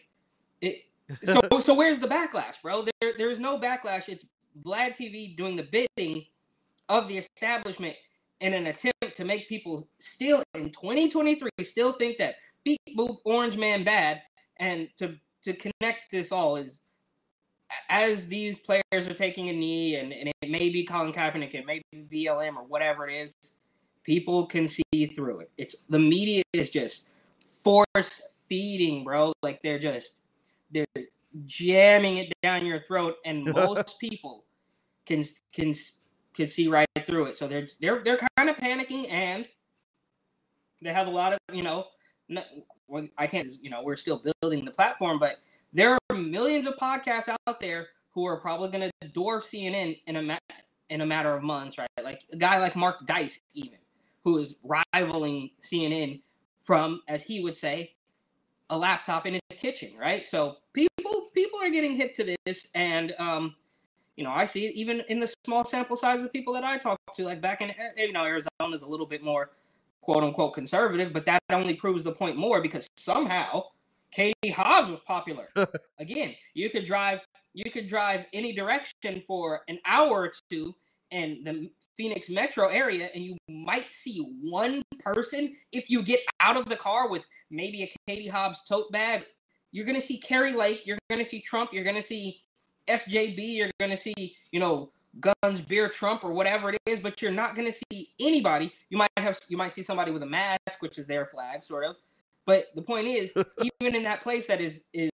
it. 0.60 0.82
So 1.24 1.60
so 1.60 1.74
where's 1.74 1.98
the 1.98 2.08
backlash, 2.08 2.62
bro? 2.62 2.84
There 3.00 3.12
there 3.18 3.30
is 3.30 3.38
no 3.38 3.58
backlash. 3.58 4.08
It's 4.08 4.24
Vlad 4.64 4.96
TV 4.96 5.36
doing 5.36 5.56
the 5.56 5.64
bidding 5.64 6.24
of 6.88 7.08
the 7.08 7.18
establishment 7.18 7.96
in 8.40 8.54
an 8.54 8.68
attempt 8.68 9.16
to 9.16 9.24
make 9.24 9.48
people 9.48 9.88
still 9.98 10.42
in 10.54 10.70
2023 10.70 11.50
still 11.62 11.92
think 11.92 12.18
that 12.18 12.36
beat 12.64 12.80
boop 12.96 13.16
orange 13.24 13.56
man 13.56 13.82
bad 13.82 14.20
and 14.60 14.88
to 14.98 15.16
to 15.42 15.54
connect 15.54 16.10
this 16.10 16.32
all 16.32 16.56
is 16.56 16.82
as 17.88 18.26
these 18.26 18.58
players 18.58 18.82
are 18.92 19.14
taking 19.14 19.48
a 19.48 19.52
knee 19.52 19.96
and, 19.96 20.12
and 20.12 20.30
it 20.40 20.50
may 20.50 20.70
be 20.70 20.84
Colin 20.84 21.12
Kaepernick, 21.12 21.54
it 21.54 21.66
may 21.66 21.82
be 21.92 22.26
BLM 22.26 22.56
or 22.56 22.64
whatever 22.64 23.08
it 23.08 23.14
is, 23.14 23.32
people 24.04 24.46
can 24.46 24.66
see 24.68 25.06
through 25.06 25.40
it. 25.40 25.50
It's 25.58 25.76
the 25.88 25.98
media 25.98 26.42
is 26.52 26.70
just 26.70 27.08
force 27.62 28.22
feeding, 28.48 29.04
bro. 29.04 29.32
Like 29.42 29.60
they're 29.62 29.78
just 29.78 30.20
they're 30.70 30.86
jamming 31.44 32.18
it 32.18 32.32
down 32.42 32.64
your 32.64 32.78
throat, 32.78 33.16
and 33.24 33.44
most 33.54 33.98
people 33.98 34.44
can 35.04 35.24
can 35.52 35.74
can 36.34 36.46
see 36.46 36.68
right 36.68 36.86
through 37.06 37.26
it. 37.26 37.36
So 37.36 37.46
they're 37.46 37.68
they're 37.80 38.02
they're 38.04 38.20
kind 38.36 38.48
of 38.48 38.56
panicking, 38.56 39.10
and 39.10 39.46
they 40.82 40.92
have 40.92 41.08
a 41.08 41.10
lot 41.10 41.32
of 41.32 41.38
you 41.52 41.62
know. 41.62 41.86
I 43.18 43.26
can't, 43.26 43.48
you 43.60 43.68
know, 43.68 43.82
we're 43.82 43.96
still 43.96 44.22
building 44.40 44.64
the 44.64 44.70
platform, 44.70 45.18
but 45.18 45.38
there 45.76 45.98
are 46.08 46.16
millions 46.16 46.66
of 46.66 46.74
podcasts 46.76 47.28
out 47.28 47.60
there 47.60 47.88
who 48.12 48.24
are 48.24 48.40
probably 48.40 48.70
going 48.70 48.90
to 49.02 49.08
dwarf 49.08 49.42
CNN 49.42 50.00
in 50.06 50.16
a 50.16 50.22
ma- 50.22 50.38
in 50.88 51.02
a 51.02 51.06
matter 51.06 51.34
of 51.36 51.42
months, 51.42 51.76
right? 51.76 51.88
Like 52.02 52.22
a 52.32 52.36
guy 52.36 52.58
like 52.58 52.74
Mark 52.76 53.06
Dice, 53.06 53.42
even 53.54 53.78
who 54.24 54.38
is 54.38 54.56
rivaling 54.64 55.50
CNN 55.60 56.22
from, 56.62 57.02
as 57.08 57.22
he 57.22 57.40
would 57.40 57.56
say, 57.56 57.92
a 58.70 58.78
laptop 58.78 59.26
in 59.26 59.34
his 59.34 59.42
kitchen, 59.50 59.92
right? 60.00 60.26
So 60.26 60.56
people 60.72 61.28
people 61.34 61.60
are 61.60 61.68
getting 61.68 61.92
hip 61.92 62.14
to 62.14 62.36
this, 62.46 62.68
and 62.74 63.14
um, 63.18 63.54
you 64.16 64.24
know, 64.24 64.30
I 64.30 64.46
see 64.46 64.64
it 64.64 64.74
even 64.74 65.02
in 65.08 65.20
the 65.20 65.30
small 65.44 65.66
sample 65.66 65.98
size 65.98 66.22
of 66.22 66.32
people 66.32 66.54
that 66.54 66.64
I 66.64 66.78
talk 66.78 66.98
to. 67.16 67.24
Like 67.24 67.42
back 67.42 67.60
in, 67.60 67.74
you 67.98 68.12
know, 68.12 68.24
Arizona 68.24 68.74
is 68.74 68.80
a 68.80 68.88
little 68.88 69.06
bit 69.06 69.22
more 69.22 69.50
quote 70.00 70.24
unquote 70.24 70.54
conservative, 70.54 71.12
but 71.12 71.26
that 71.26 71.42
only 71.50 71.74
proves 71.74 72.02
the 72.02 72.12
point 72.12 72.38
more 72.38 72.62
because 72.62 72.88
somehow 72.96 73.64
Katie 74.10 74.50
Hobbs 74.50 74.90
was 74.90 75.00
popular. 75.00 75.48
Again, 75.98 76.34
you 76.54 76.70
could 76.70 76.84
drive 76.84 77.20
you 77.56 77.70
could 77.70 77.86
drive 77.86 78.26
any 78.34 78.52
direction 78.52 79.22
for 79.26 79.62
an 79.66 79.78
hour 79.86 80.10
or 80.10 80.32
two 80.50 80.74
in 81.10 81.42
the 81.42 81.70
Phoenix 81.96 82.28
metro 82.28 82.68
area, 82.68 83.08
and 83.14 83.24
you 83.24 83.36
might 83.48 83.94
see 83.94 84.18
one 84.42 84.82
person 85.00 85.56
if 85.72 85.88
you 85.88 86.02
get 86.02 86.20
out 86.40 86.58
of 86.58 86.68
the 86.68 86.76
car 86.76 87.08
with 87.08 87.24
maybe 87.50 87.82
a 87.82 87.92
Katie 88.06 88.28
Hobbs 88.28 88.60
tote 88.68 88.92
bag. 88.92 89.24
You're 89.72 89.86
gonna 89.86 90.02
see 90.02 90.18
Kari 90.18 90.52
Lake, 90.52 90.86
you're 90.86 90.98
gonna 91.10 91.24
see 91.24 91.40
Trump, 91.40 91.72
you're 91.72 91.84
gonna 91.84 92.02
see 92.02 92.42
FJB, 92.88 93.38
you're 93.38 93.70
gonna 93.80 93.96
see, 93.96 94.36
you 94.50 94.60
know, 94.60 94.90
guns, 95.20 95.60
beer, 95.60 95.88
Trump, 95.88 96.24
or 96.24 96.32
whatever 96.32 96.70
it 96.70 96.78
is, 96.86 97.00
but 97.00 97.22
you're 97.22 97.32
not 97.32 97.56
gonna 97.56 97.72
see 97.72 98.10
anybody. 98.20 98.72
You 98.90 98.98
might 98.98 99.10
have 99.16 99.38
you 99.48 99.56
might 99.56 99.72
see 99.72 99.82
somebody 99.82 100.10
with 100.10 100.22
a 100.22 100.26
mask, 100.26 100.80
which 100.80 100.98
is 100.98 101.06
their 101.06 101.26
flag, 101.26 101.64
sort 101.64 101.84
of. 101.84 101.96
But 102.46 102.66
the 102.74 102.82
point 102.82 103.08
is, 103.08 103.34
even 103.82 103.94
in 103.94 104.04
that 104.04 104.22
place 104.22 104.46
that 104.46 104.60
is 104.60 104.82
is 104.92 105.10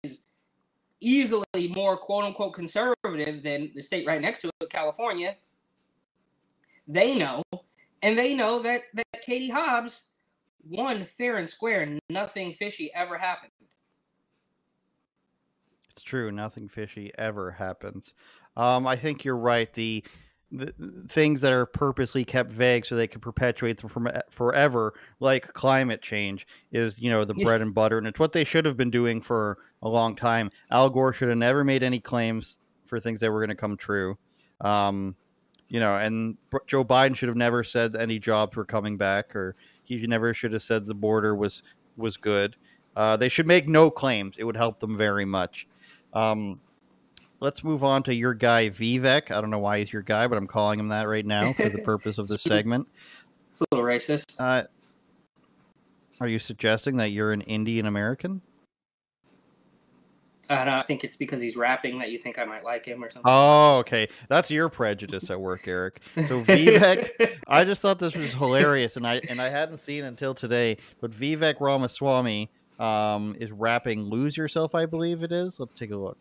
easily 1.00 1.68
more 1.74 1.96
quote 1.96 2.24
unquote 2.24 2.52
conservative 2.52 3.42
than 3.42 3.70
the 3.74 3.82
state 3.82 4.06
right 4.06 4.20
next 4.20 4.40
to 4.40 4.50
it, 4.60 4.70
California, 4.70 5.36
they 6.86 7.14
know, 7.14 7.42
and 8.02 8.18
they 8.18 8.34
know 8.34 8.60
that 8.62 8.82
that 8.94 9.22
Katie 9.24 9.50
Hobbs 9.50 10.02
won 10.68 11.04
fair 11.04 11.36
and 11.36 11.48
square, 11.48 11.98
nothing 12.10 12.52
fishy 12.52 12.90
ever 12.94 13.16
happened. 13.16 13.52
It's 16.00 16.02
true. 16.02 16.32
Nothing 16.32 16.68
fishy 16.68 17.12
ever 17.18 17.50
happens. 17.50 18.14
Um, 18.56 18.86
I 18.86 18.96
think 18.96 19.24
you're 19.24 19.36
right. 19.36 19.72
The, 19.74 20.04
the 20.52 20.72
things 21.08 21.40
that 21.40 21.52
are 21.52 21.66
purposely 21.66 22.24
kept 22.24 22.50
vague 22.50 22.84
so 22.84 22.96
they 22.96 23.06
can 23.06 23.20
perpetuate 23.20 23.78
them 23.78 23.88
from 23.88 24.08
forever, 24.30 24.94
like 25.20 25.52
climate 25.52 26.02
change, 26.02 26.46
is 26.72 26.98
you 26.98 27.10
know 27.10 27.24
the 27.24 27.34
bread 27.34 27.62
and 27.62 27.74
butter, 27.74 27.98
and 27.98 28.06
it's 28.06 28.18
what 28.18 28.32
they 28.32 28.44
should 28.44 28.64
have 28.64 28.76
been 28.76 28.90
doing 28.90 29.20
for 29.20 29.58
a 29.82 29.88
long 29.88 30.16
time. 30.16 30.50
Al 30.70 30.90
Gore 30.90 31.12
should 31.12 31.28
have 31.28 31.38
never 31.38 31.62
made 31.62 31.82
any 31.82 32.00
claims 32.00 32.58
for 32.86 32.98
things 32.98 33.20
that 33.20 33.30
were 33.30 33.38
going 33.38 33.50
to 33.50 33.54
come 33.54 33.76
true. 33.76 34.18
Um, 34.60 35.14
you 35.68 35.78
know, 35.78 35.96
and 35.96 36.36
Joe 36.66 36.84
Biden 36.84 37.14
should 37.14 37.28
have 37.28 37.36
never 37.36 37.62
said 37.62 37.94
any 37.94 38.18
jobs 38.18 38.56
were 38.56 38.64
coming 38.64 38.96
back, 38.96 39.36
or 39.36 39.54
he 39.84 40.04
never 40.06 40.34
should 40.34 40.52
have 40.52 40.62
said 40.62 40.84
the 40.84 40.94
border 40.94 41.34
was 41.34 41.62
was 41.96 42.16
good. 42.16 42.56
Uh, 42.96 43.16
they 43.16 43.28
should 43.28 43.46
make 43.46 43.68
no 43.68 43.88
claims; 43.88 44.36
it 44.36 44.44
would 44.44 44.56
help 44.56 44.80
them 44.80 44.96
very 44.96 45.24
much. 45.24 45.68
Um, 46.12 46.60
let's 47.40 47.64
move 47.64 47.82
on 47.82 48.02
to 48.04 48.14
your 48.14 48.34
guy 48.34 48.68
Vivek. 48.70 49.30
I 49.30 49.40
don't 49.40 49.50
know 49.50 49.58
why 49.58 49.80
he's 49.80 49.92
your 49.92 50.02
guy, 50.02 50.26
but 50.26 50.38
I'm 50.38 50.46
calling 50.46 50.78
him 50.78 50.88
that 50.88 51.08
right 51.08 51.26
now 51.26 51.52
for 51.52 51.68
the 51.68 51.78
purpose 51.84 52.18
of 52.18 52.28
this 52.28 52.42
segment. 52.42 52.88
It's 53.52 53.62
a 53.62 53.64
little 53.72 53.84
racist. 53.84 54.36
Uh, 54.38 54.64
are 56.20 56.28
you 56.28 56.38
suggesting 56.38 56.96
that 56.98 57.10
you're 57.10 57.32
an 57.32 57.40
Indian 57.42 57.86
American? 57.86 58.42
I 60.50 60.64
don't 60.64 60.84
think 60.84 61.04
it's 61.04 61.16
because 61.16 61.40
he's 61.40 61.56
rapping 61.56 61.98
that 62.00 62.10
you 62.10 62.18
think 62.18 62.36
I 62.36 62.44
might 62.44 62.64
like 62.64 62.84
him 62.84 63.04
or 63.04 63.10
something. 63.10 63.30
Oh, 63.32 63.78
okay. 63.78 64.08
That's 64.28 64.50
your 64.50 64.68
prejudice 64.68 65.30
at 65.30 65.40
work, 65.40 65.68
Eric. 65.68 66.00
So 66.26 66.42
Vivek, 66.42 67.38
I 67.46 67.64
just 67.64 67.80
thought 67.80 68.00
this 68.00 68.16
was 68.16 68.34
hilarious, 68.34 68.96
and 68.96 69.06
I 69.06 69.20
and 69.28 69.40
I 69.40 69.48
hadn't 69.48 69.78
seen 69.78 70.04
it 70.04 70.08
until 70.08 70.34
today. 70.34 70.78
But 71.00 71.12
Vivek 71.12 71.60
Ramaswamy 71.60 72.50
um, 72.80 73.36
is 73.38 73.52
rapping 73.52 74.02
"Lose 74.02 74.36
Yourself," 74.36 74.74
I 74.74 74.86
believe 74.86 75.22
it 75.22 75.30
is. 75.30 75.60
Let's 75.60 75.72
take 75.72 75.92
a 75.92 75.96
look. 75.96 76.18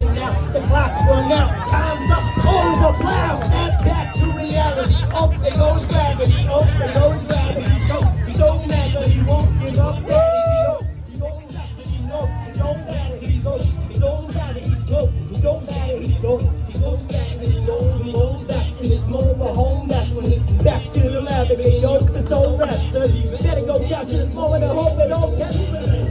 Now 0.00 0.52
the 0.52 0.60
clock's 0.66 1.00
run 1.08 1.32
out, 1.32 1.68
time's 1.68 2.10
up, 2.10 2.22
over, 2.44 2.98
plow, 3.00 3.36
snap 3.36 3.84
back 3.84 4.14
to 4.14 4.26
reality. 4.26 4.94
Oh, 5.12 5.34
there 5.42 5.56
goes 5.56 5.86
gravity, 5.86 6.46
oh, 6.50 6.64
there 6.78 6.92
goes 6.92 7.24
gravity. 7.26 7.80
So, 7.80 8.00
he's 8.00 8.36
so 8.36 8.66
mad, 8.66 8.92
but 8.94 9.06
he 9.06 9.22
won't 9.22 9.60
give 9.60 9.78
up. 9.78 10.06
Daddy, 10.06 10.42
he 10.52 10.58
knows, 10.58 10.82
he 11.06 11.18
knows 11.18 11.52
that 11.52 11.86
he 11.86 11.98
knows 12.06 12.30
his 12.46 12.60
own 12.60 12.84
vanity. 12.86 13.26
He's 13.26 13.46
old, 13.46 13.60
his 13.62 14.02
own 14.02 14.30
vanity, 14.32 14.60
he's 14.68 14.90
low, 14.90 15.06
he 15.06 15.40
don't 15.40 15.66
matter, 15.66 15.98
he's 15.98 16.24
old. 16.24 16.54
He's 16.66 16.80
so 16.80 16.96
sad 17.00 17.40
that 17.40 17.48
he's 17.48 17.68
old, 17.68 18.02
he 18.02 18.12
goes 18.12 18.46
back 18.46 18.76
to 18.76 18.82
his 18.86 19.08
mobile 19.08 19.54
home. 19.54 19.88
That's 19.88 20.10
when 20.16 20.32
it's 20.32 20.50
back 20.62 20.90
to 20.90 21.00
the 21.00 21.20
lab 21.22 21.50
again. 21.50 21.84
Open 21.84 22.22
soul 22.22 22.58
rhapsody. 22.58 23.30
Better 23.42 23.64
go 23.64 23.86
capture 23.86 24.18
this 24.18 24.34
moment 24.34 24.64
and 24.64 24.72
hope 24.72 24.98
it 24.98 25.08
don't 25.08 25.38
catch. 25.38 25.56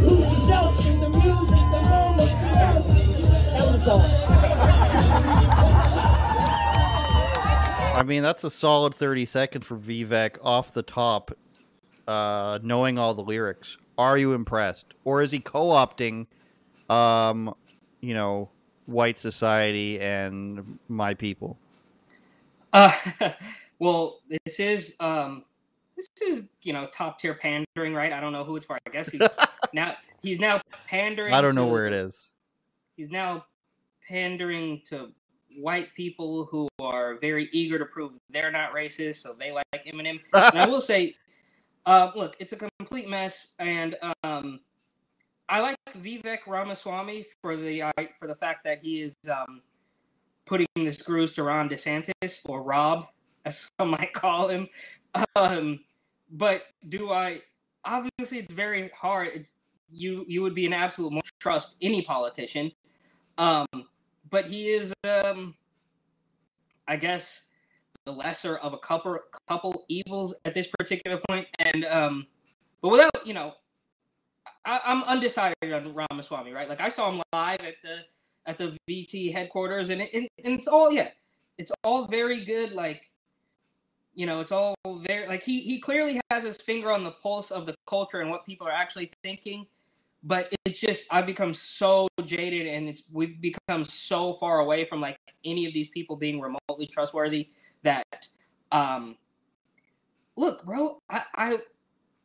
Lose 0.02 0.32
yourself 0.32 0.85
That 3.86 3.94
was 3.94 4.02
all. 4.02 4.26
I 7.96 8.04
mean, 8.04 8.24
that's 8.24 8.44
a 8.44 8.50
solid 8.50 8.96
30 8.96 9.26
seconds 9.26 9.66
for 9.66 9.78
Vivek 9.78 10.38
off 10.44 10.74
the 10.74 10.82
top, 10.82 11.32
uh, 12.08 12.60
knowing 12.64 12.98
all 12.98 13.14
the 13.14 13.22
lyrics. 13.22 13.78
Are 13.98 14.18
you 14.18 14.34
impressed? 14.34 14.88
Or 15.04 15.22
is 15.22 15.32
he 15.32 15.40
co 15.40 15.68
opting, 15.68 16.26
um, 16.90 17.54
you 18.02 18.14
know, 18.14 18.50
white 18.88 19.18
society 19.18 20.00
and 20.00 20.80
my 20.90 21.14
people? 21.14 21.58
Uh, 22.74 22.92
well, 23.80 24.20
this 24.28 24.60
is 24.60 24.96
um, 25.00 25.46
this 25.96 26.10
is 26.22 26.44
you 26.64 26.74
know 26.74 26.88
top 26.88 27.20
tier 27.20 27.36
pandering, 27.36 27.94
right? 27.94 28.12
I 28.12 28.20
don't 28.20 28.34
know 28.34 28.44
who 28.44 28.56
it's 28.58 28.66
for. 28.66 28.78
I 28.86 28.90
guess 28.90 29.10
he's 29.10 29.22
now 29.74 29.96
he's 30.22 30.40
now 30.40 30.60
pandering. 30.88 31.34
I 31.34 31.42
don't 31.42 31.56
know 31.56 31.68
to- 31.68 31.72
where 31.72 31.88
it 31.88 31.94
is. 31.94 32.28
He's 32.98 33.10
now 33.10 33.46
pandering 34.08 34.82
to 34.90 35.12
white 35.58 35.94
people 35.96 36.46
who 36.46 36.68
are 36.80 37.16
very 37.20 37.50
eager 37.52 37.80
to 37.80 37.86
prove 37.86 38.12
they're 38.30 38.52
not 38.52 38.74
racist, 38.74 39.16
so 39.16 39.34
they 39.34 39.52
like 39.52 39.66
Eminem. 39.74 40.20
and 40.34 40.60
I 40.60 40.68
will 40.68 40.82
say, 40.82 41.16
uh, 41.86 42.12
look, 42.16 42.36
it's 42.40 42.52
a 42.52 42.58
complete 42.80 43.08
mess, 43.10 43.54
and 43.60 43.96
um, 44.24 44.60
I 45.50 45.62
like 45.62 45.78
Vivek 46.00 46.40
Ramaswamy 46.48 47.26
for 47.42 47.56
the 47.56 47.84
uh, 47.84 47.92
for 48.20 48.28
the 48.28 48.36
fact 48.36 48.64
that 48.66 48.80
he 48.82 49.02
is 49.02 49.16
um, 49.32 49.62
putting 50.46 50.68
the 50.76 50.92
screws 50.92 51.32
to 51.34 51.44
Ron 51.44 51.70
DeSantis 51.70 52.40
or 52.46 52.64
Rob, 52.64 53.08
as 53.46 53.70
some 53.80 53.92
might 53.92 54.14
call 54.14 54.48
him. 54.48 54.68
Um, 55.36 55.80
but 56.32 56.64
do 56.90 57.12
I? 57.12 57.42
Obviously, 57.86 58.40
it's 58.40 58.52
very 58.52 58.90
hard. 58.90 59.30
It's 59.34 59.54
you. 59.92 60.26
You 60.28 60.42
would 60.42 60.56
be 60.56 60.66
an 60.66 60.74
absolute 60.74 61.14
trust 61.40 61.78
any 61.82 62.02
politician. 62.02 62.72
Um, 63.38 63.68
but 64.30 64.46
he 64.46 64.70
is, 64.70 64.94
um, 65.04 65.56
I 66.88 66.98
guess, 66.98 67.44
the 68.06 68.12
lesser 68.12 68.58
of 68.58 68.74
a 68.74 68.78
couple 68.78 69.18
couple 69.48 69.86
evils 69.90 70.36
at 70.46 70.54
this 70.54 70.68
particular 70.68 71.20
point. 71.28 71.48
And 71.60 71.86
um, 71.86 72.28
but 72.82 72.90
without 72.90 73.26
you 73.26 73.34
know, 73.34 73.54
I, 74.66 74.80
I'm 74.86 75.04
undecided 75.04 75.74
on 75.74 75.94
Ramaswamy, 75.94 76.52
right? 76.52 76.70
Like 76.70 76.82
I 76.82 76.90
saw 76.90 77.12
him 77.12 77.22
live 77.34 77.62
at 77.62 77.76
the 77.84 78.00
at 78.46 78.58
the 78.58 78.78
VT 78.90 79.34
headquarters, 79.34 79.90
and 79.90 80.02
it, 80.02 80.14
and, 80.14 80.28
and 80.44 80.54
it's 80.56 80.68
all 80.68 80.92
yeah, 80.92 81.10
it's 81.58 81.72
all 81.84 82.06
very 82.06 82.44
good. 82.44 82.72
Like 82.72 83.12
you 84.14 84.26
know, 84.26 84.40
it's 84.40 84.52
all 84.52 84.76
very 85.08 85.28
like 85.28 85.44
he 85.44 85.62
he 85.62 85.80
clearly 85.80 86.20
has 86.32 86.44
his 86.44 86.58
finger 86.58 86.92
on 86.92 87.04
the 87.04 87.12
pulse 87.12 87.52
of 87.52 87.66
the 87.66 87.76
culture 87.86 88.22
and 88.22 88.30
what 88.30 88.46
people 88.46 88.68
are 88.68 88.74
actually 88.74 89.12
thinking. 89.24 89.68
But 90.28 90.52
it's 90.66 90.80
just 90.80 91.06
I've 91.12 91.28
become 91.28 91.54
so 91.54 92.08
jaded, 92.26 92.66
and 92.68 92.90
it's 92.90 93.04
we've 93.12 93.40
become 93.40 93.86
so 93.86 94.34
far 94.34 94.60
away 94.60 94.84
from 94.84 95.00
like 95.00 95.20
any 95.46 95.66
of 95.68 95.74
these 95.74 95.88
people 95.90 96.16
being 96.16 96.42
remotely 96.42 96.88
trustworthy 96.88 97.50
that 97.84 98.28
um 98.72 99.16
look, 100.36 100.66
bro, 100.66 101.00
I 101.10 101.24
I 101.36 101.60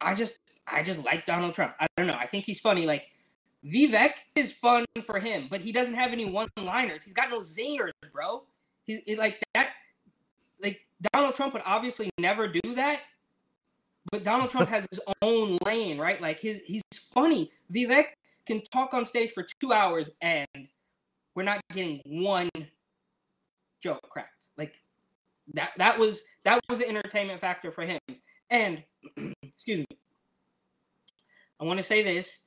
I 0.00 0.14
just 0.14 0.38
I 0.66 0.82
just 0.82 1.04
like 1.04 1.26
Donald 1.26 1.54
Trump. 1.54 1.74
I 1.78 1.86
don't 1.96 2.06
know. 2.06 2.16
I 2.18 2.26
think 2.26 2.46
he's 2.46 2.60
funny. 2.60 2.86
Like 2.86 3.04
Vivek 3.64 4.12
is 4.34 4.52
fun 4.52 4.86
for 5.04 5.18
him, 5.18 5.48
but 5.50 5.60
he 5.60 5.70
doesn't 5.70 5.94
have 5.94 6.12
any 6.12 6.24
one-liners. 6.24 7.04
He's 7.04 7.12
got 7.14 7.28
no 7.28 7.40
zingers, 7.40 7.92
bro. 8.12 8.44
It, 8.86 9.18
like 9.18 9.42
that. 9.54 9.72
Like 10.62 10.80
Donald 11.12 11.34
Trump 11.34 11.52
would 11.54 11.62
obviously 11.66 12.10
never 12.18 12.48
do 12.48 12.74
that, 12.74 13.00
but 14.10 14.24
Donald 14.24 14.50
Trump 14.50 14.68
has 14.68 14.86
his 14.90 15.00
own 15.22 15.58
lane, 15.64 15.98
right? 15.98 16.20
Like 16.20 16.40
his 16.40 16.60
he's 16.66 16.82
funny. 17.12 17.50
Vivek 17.72 18.06
can 18.46 18.60
talk 18.72 18.94
on 18.94 19.06
stage 19.06 19.30
for 19.32 19.46
two 19.60 19.72
hours, 19.72 20.10
and 20.20 20.46
we're 21.34 21.44
not 21.44 21.60
getting 21.72 22.00
one 22.04 22.50
joke 23.82 24.02
cracked. 24.08 24.46
Like 24.58 24.74
that 25.54 25.72
that 25.78 25.98
was 25.98 26.22
that 26.44 26.60
was 26.68 26.80
the 26.80 26.88
entertainment 26.88 27.40
factor 27.40 27.70
for 27.70 27.82
him. 27.82 28.00
And 28.50 28.82
excuse 29.42 29.80
me, 29.80 29.86
I 31.60 31.64
want 31.64 31.78
to 31.78 31.84
say 31.84 32.02
this. 32.02 32.42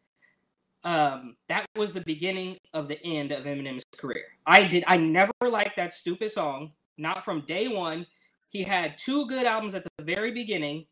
Um, 0.86 1.38
that 1.48 1.66
was 1.78 1.94
the 1.94 2.02
beginning 2.02 2.58
of 2.74 2.90
the 2.90 3.02
end 3.06 3.32
of 3.32 3.46
Eminem's 3.46 3.86
career. 3.98 4.26
I 4.46 4.66
did 4.66 4.84
I 4.88 4.98
never 4.98 5.32
liked 5.42 5.78
that 5.78 5.94
stupid 5.94 6.32
song, 6.32 6.74
not 6.98 7.24
from 7.24 7.42
day 7.42 7.70
one. 7.70 8.06
He 8.50 8.64
had 8.64 8.98
two 8.98 9.26
good 9.28 9.46
albums 9.46 9.76
at 9.76 9.84
the 9.84 10.04
very 10.04 10.32
beginning. 10.32 10.86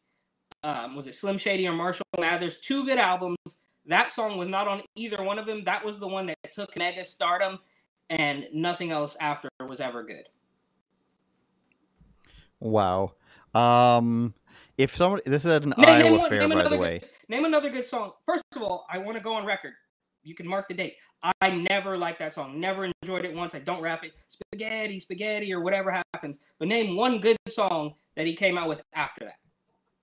Um, 0.64 0.96
was 0.96 1.08
it 1.08 1.16
Slim 1.16 1.38
Shady 1.38 1.68
or 1.68 1.74
Marshall 1.74 2.06
Mathers? 2.20 2.58
Two 2.58 2.86
good 2.86 2.98
albums. 3.00 3.38
That 3.88 4.12
song 4.12 4.38
was 4.38 4.48
not 4.48 4.68
on 4.68 4.82
either 4.96 5.24
one 5.24 5.40
of 5.40 5.46
them. 5.48 5.64
That 5.64 5.84
was 5.84 5.98
the 6.00 6.08
one 6.08 6.28
that 6.28 6.38
took 6.52 6.76
mega 6.78 7.04
stardom, 7.04 7.60
and 8.10 8.48
nothing 8.54 8.92
else 8.92 9.18
after 9.20 9.50
was 9.68 9.80
ever 9.80 10.04
good. 10.04 10.28
Wow. 12.60 13.14
Um, 13.56 14.34
if 14.78 14.96
somebody, 14.96 15.24
this 15.26 15.46
is 15.46 15.52
at 15.52 15.64
an 15.64 15.74
Name- 15.78 15.86
name 15.88 16.06
Iowa 16.06 16.18
one- 16.20 16.30
fair, 16.30 16.40
name 16.48 16.50
by 16.58 16.68
the 16.68 16.78
way. 16.78 17.00
good- 17.00 17.10
name 17.28 17.46
another 17.46 17.70
good 17.70 17.86
song. 17.86 18.14
First 18.26 18.44
of 18.56 18.62
all, 18.62 18.86
I 18.90 18.98
want 19.00 19.18
to 19.18 19.24
go 19.24 19.34
on 19.36 19.46
record. 19.46 19.74
You 20.24 20.36
can 20.36 20.48
mark 20.48 20.68
the 20.68 20.76
date. 20.76 20.98
I 21.42 21.50
never 21.50 21.98
liked 21.98 22.20
that 22.20 22.34
song. 22.34 22.60
Never 22.60 22.86
enjoyed 23.04 23.26
it 23.26 23.34
once. 23.34 23.56
I 23.56 23.60
don't 23.60 23.82
rap 23.82 24.04
it. 24.04 24.14
Spaghetti, 24.28 25.00
spaghetti, 25.00 25.52
or 25.54 25.62
whatever 25.62 25.92
happens. 26.14 26.40
But 26.60 26.68
name 26.68 26.96
one 26.96 27.20
good 27.20 27.38
song 27.48 27.96
that 28.16 28.28
he 28.28 28.36
came 28.36 28.58
out 28.58 28.68
with 28.70 28.82
after 28.94 29.26
that. 29.26 29.36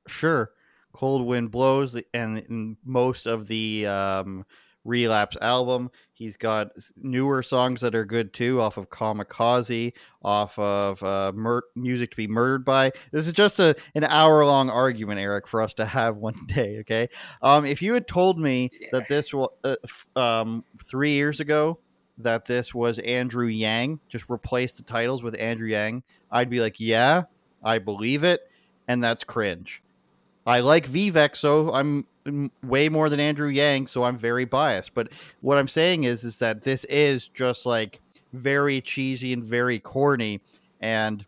Sure. 0.08 0.50
Cold 0.92 1.26
Wind 1.26 1.50
Blows, 1.50 2.00
and 2.14 2.38
in 2.38 2.76
most 2.84 3.26
of 3.26 3.46
the 3.46 3.86
um, 3.86 4.44
Relapse 4.84 5.36
album, 5.42 5.90
he's 6.14 6.36
got 6.36 6.70
newer 6.96 7.42
songs 7.42 7.82
that 7.82 7.94
are 7.94 8.06
good 8.06 8.32
too, 8.32 8.60
off 8.60 8.78
of 8.78 8.88
Kamikaze, 8.88 9.92
off 10.22 10.58
of 10.58 11.02
uh, 11.02 11.32
Mur- 11.34 11.64
Music 11.76 12.10
to 12.12 12.16
Be 12.16 12.26
Murdered 12.26 12.64
By. 12.64 12.92
This 13.12 13.26
is 13.26 13.32
just 13.32 13.60
a 13.60 13.76
an 13.94 14.04
hour 14.04 14.44
long 14.46 14.70
argument, 14.70 15.20
Eric, 15.20 15.46
for 15.46 15.60
us 15.62 15.74
to 15.74 15.84
have 15.84 16.16
one 16.18 16.46
day. 16.46 16.78
Okay, 16.80 17.08
um, 17.42 17.66
if 17.66 17.82
you 17.82 17.92
had 17.92 18.08
told 18.08 18.38
me 18.38 18.70
that 18.92 19.08
this 19.08 19.34
was 19.34 19.50
uh, 19.62 19.76
f- 19.84 20.06
um, 20.16 20.64
three 20.82 21.12
years 21.12 21.40
ago 21.40 21.78
that 22.16 22.46
this 22.46 22.74
was 22.74 22.98
Andrew 23.00 23.46
Yang, 23.46 24.00
just 24.08 24.28
replace 24.30 24.72
the 24.72 24.82
titles 24.82 25.22
with 25.22 25.38
Andrew 25.38 25.68
Yang, 25.68 26.02
I'd 26.30 26.50
be 26.50 26.60
like, 26.60 26.80
yeah, 26.80 27.24
I 27.62 27.78
believe 27.78 28.24
it, 28.24 28.40
and 28.88 29.04
that's 29.04 29.22
cringe. 29.22 29.82
I 30.48 30.60
like 30.60 30.88
Vivek, 30.88 31.36
so 31.36 31.72
I'm 31.74 32.06
way 32.62 32.88
more 32.88 33.10
than 33.10 33.20
Andrew 33.20 33.48
Yang, 33.48 33.88
so 33.88 34.04
I'm 34.04 34.16
very 34.16 34.46
biased. 34.46 34.94
But 34.94 35.12
what 35.42 35.58
I'm 35.58 35.68
saying 35.68 36.04
is, 36.04 36.24
is 36.24 36.38
that 36.38 36.62
this 36.62 36.84
is 36.84 37.28
just 37.28 37.66
like 37.66 38.00
very 38.32 38.80
cheesy 38.80 39.34
and 39.34 39.44
very 39.44 39.78
corny, 39.78 40.40
and 40.80 41.24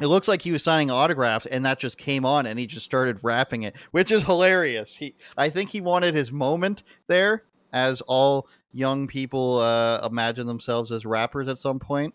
it 0.00 0.06
looks 0.06 0.28
like 0.28 0.42
he 0.42 0.52
was 0.52 0.62
signing 0.62 0.88
autographs, 0.88 1.46
and 1.46 1.66
that 1.66 1.80
just 1.80 1.98
came 1.98 2.24
on, 2.24 2.46
and 2.46 2.60
he 2.60 2.66
just 2.66 2.84
started 2.84 3.18
rapping 3.22 3.64
it, 3.64 3.74
which 3.90 4.12
is 4.12 4.22
hilarious. 4.22 4.94
He, 4.94 5.16
I 5.36 5.48
think 5.48 5.70
he 5.70 5.80
wanted 5.80 6.14
his 6.14 6.30
moment 6.30 6.84
there, 7.08 7.42
as 7.72 8.02
all 8.02 8.46
young 8.72 9.08
people 9.08 9.58
uh, 9.58 10.06
imagine 10.06 10.46
themselves 10.46 10.92
as 10.92 11.04
rappers 11.04 11.48
at 11.48 11.58
some 11.58 11.80
point, 11.80 12.14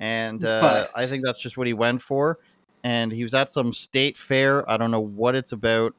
and 0.00 0.44
uh, 0.44 0.88
I 0.96 1.06
think 1.06 1.24
that's 1.24 1.38
just 1.38 1.56
what 1.56 1.68
he 1.68 1.74
went 1.74 2.02
for. 2.02 2.40
And 2.82 3.12
he 3.12 3.22
was 3.22 3.34
at 3.34 3.52
some 3.52 3.72
state 3.72 4.16
fair. 4.16 4.68
I 4.70 4.76
don't 4.76 4.90
know 4.90 5.00
what 5.00 5.34
it's 5.34 5.52
about. 5.52 5.94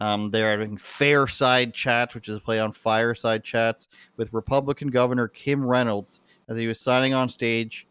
Um, 0.00 0.30
they're 0.30 0.50
having 0.50 0.76
Fairside 0.76 1.72
Chats, 1.72 2.14
which 2.14 2.28
is 2.28 2.36
a 2.36 2.40
play 2.40 2.58
on 2.58 2.72
Fireside 2.72 3.44
Chats, 3.44 3.88
with 4.16 4.32
Republican 4.32 4.88
Governor 4.88 5.28
Kim 5.28 5.64
Reynolds 5.64 6.20
as 6.48 6.56
he 6.56 6.66
was 6.66 6.80
signing 6.80 7.14
on 7.14 7.28
stage, 7.28 7.86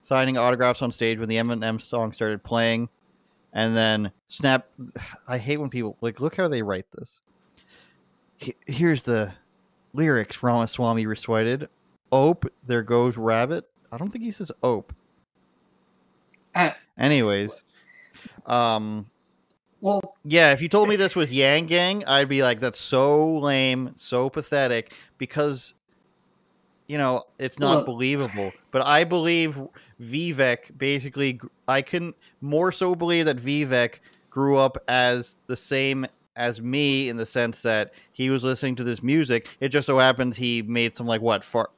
signing 0.00 0.36
autographs 0.36 0.82
on 0.82 0.92
stage 0.92 1.18
when 1.18 1.28
the 1.28 1.36
Eminem 1.36 1.80
song 1.80 2.12
started 2.12 2.44
playing, 2.44 2.88
and 3.54 3.74
then 3.74 4.12
snap. 4.26 4.68
I 5.26 5.38
hate 5.38 5.56
when 5.56 5.70
people 5.70 5.96
like 6.02 6.20
look 6.20 6.36
how 6.36 6.46
they 6.46 6.62
write 6.62 6.86
this. 6.92 7.20
Here's 8.66 9.02
the 9.02 9.32
lyrics 9.94 10.42
Ramaswamy 10.42 11.06
recited. 11.06 11.68
Ope, 12.12 12.44
there 12.66 12.82
goes 12.82 13.16
rabbit. 13.16 13.68
I 13.90 13.96
don't 13.96 14.10
think 14.10 14.24
he 14.24 14.30
says 14.30 14.52
ope. 14.62 14.92
Uh, 16.54 16.70
Anyways, 16.98 17.62
um, 18.46 19.06
well, 19.80 20.16
yeah, 20.24 20.52
if 20.52 20.62
you 20.62 20.68
told 20.68 20.88
me 20.88 20.96
this 20.96 21.14
was 21.14 21.30
Yang 21.30 21.66
Gang, 21.66 22.04
I'd 22.06 22.28
be 22.28 22.42
like, 22.42 22.60
that's 22.60 22.80
so 22.80 23.38
lame, 23.38 23.92
so 23.96 24.30
pathetic, 24.30 24.92
because 25.18 25.74
you 26.86 26.98
know 26.98 27.22
it's 27.38 27.58
not 27.58 27.78
Look. 27.78 27.86
believable. 27.86 28.52
But 28.70 28.82
I 28.86 29.04
believe 29.04 29.60
Vivek 30.00 30.78
basically. 30.78 31.40
I 31.68 31.82
can 31.82 32.14
more 32.40 32.72
so 32.72 32.94
believe 32.94 33.26
that 33.26 33.36
Vivek 33.36 34.00
grew 34.30 34.56
up 34.56 34.78
as 34.88 35.36
the 35.46 35.56
same 35.56 36.06
as 36.36 36.60
me 36.60 37.08
in 37.08 37.16
the 37.16 37.26
sense 37.26 37.60
that 37.60 37.92
he 38.12 38.30
was 38.30 38.42
listening 38.42 38.76
to 38.76 38.84
this 38.84 39.02
music. 39.02 39.56
It 39.60 39.68
just 39.68 39.86
so 39.86 39.98
happens 39.98 40.36
he 40.36 40.62
made 40.62 40.96
some 40.96 41.06
like 41.06 41.20
what 41.20 41.44
far. 41.44 41.70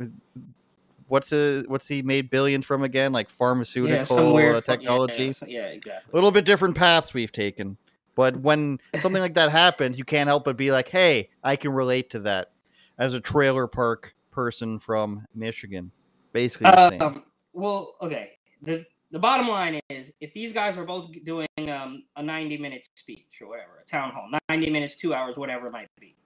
What's 1.08 1.32
a, 1.32 1.62
what's 1.62 1.86
he 1.86 2.02
made 2.02 2.30
billions 2.30 2.66
from 2.66 2.82
again? 2.82 3.12
Like 3.12 3.30
pharmaceutical 3.30 4.40
yeah, 4.40 4.56
uh, 4.56 4.60
technology 4.60 5.32
Yeah, 5.42 5.46
yeah, 5.46 5.66
exactly. 5.66 6.10
A 6.12 6.14
little 6.16 6.32
bit 6.32 6.44
different 6.44 6.76
paths 6.76 7.14
we've 7.14 7.32
taken. 7.32 7.76
But 8.16 8.36
when 8.36 8.80
something 8.96 9.20
like 9.20 9.34
that 9.34 9.50
happens, 9.50 9.98
you 9.98 10.04
can't 10.04 10.28
help 10.28 10.44
but 10.44 10.56
be 10.56 10.72
like, 10.72 10.88
"Hey, 10.88 11.28
I 11.44 11.56
can 11.56 11.72
relate 11.72 12.10
to 12.10 12.20
that." 12.20 12.50
As 12.98 13.12
a 13.12 13.20
trailer 13.20 13.66
park 13.66 14.14
person 14.32 14.78
from 14.78 15.26
Michigan, 15.34 15.92
basically. 16.32 16.66
Um, 16.66 17.24
well, 17.52 17.94
okay. 18.00 18.32
The 18.62 18.86
the 19.10 19.18
bottom 19.18 19.48
line 19.48 19.80
is, 19.90 20.12
if 20.20 20.32
these 20.34 20.52
guys 20.52 20.76
are 20.78 20.84
both 20.84 21.10
doing 21.24 21.46
um, 21.70 22.04
a 22.16 22.22
ninety 22.22 22.56
minute 22.56 22.88
speech 22.94 23.38
or 23.40 23.48
whatever, 23.48 23.82
a 23.82 23.84
town 23.84 24.12
hall, 24.12 24.28
ninety 24.48 24.70
minutes, 24.70 24.96
two 24.96 25.12
hours, 25.12 25.36
whatever 25.36 25.66
it 25.68 25.72
might 25.72 25.88
be, 26.00 26.16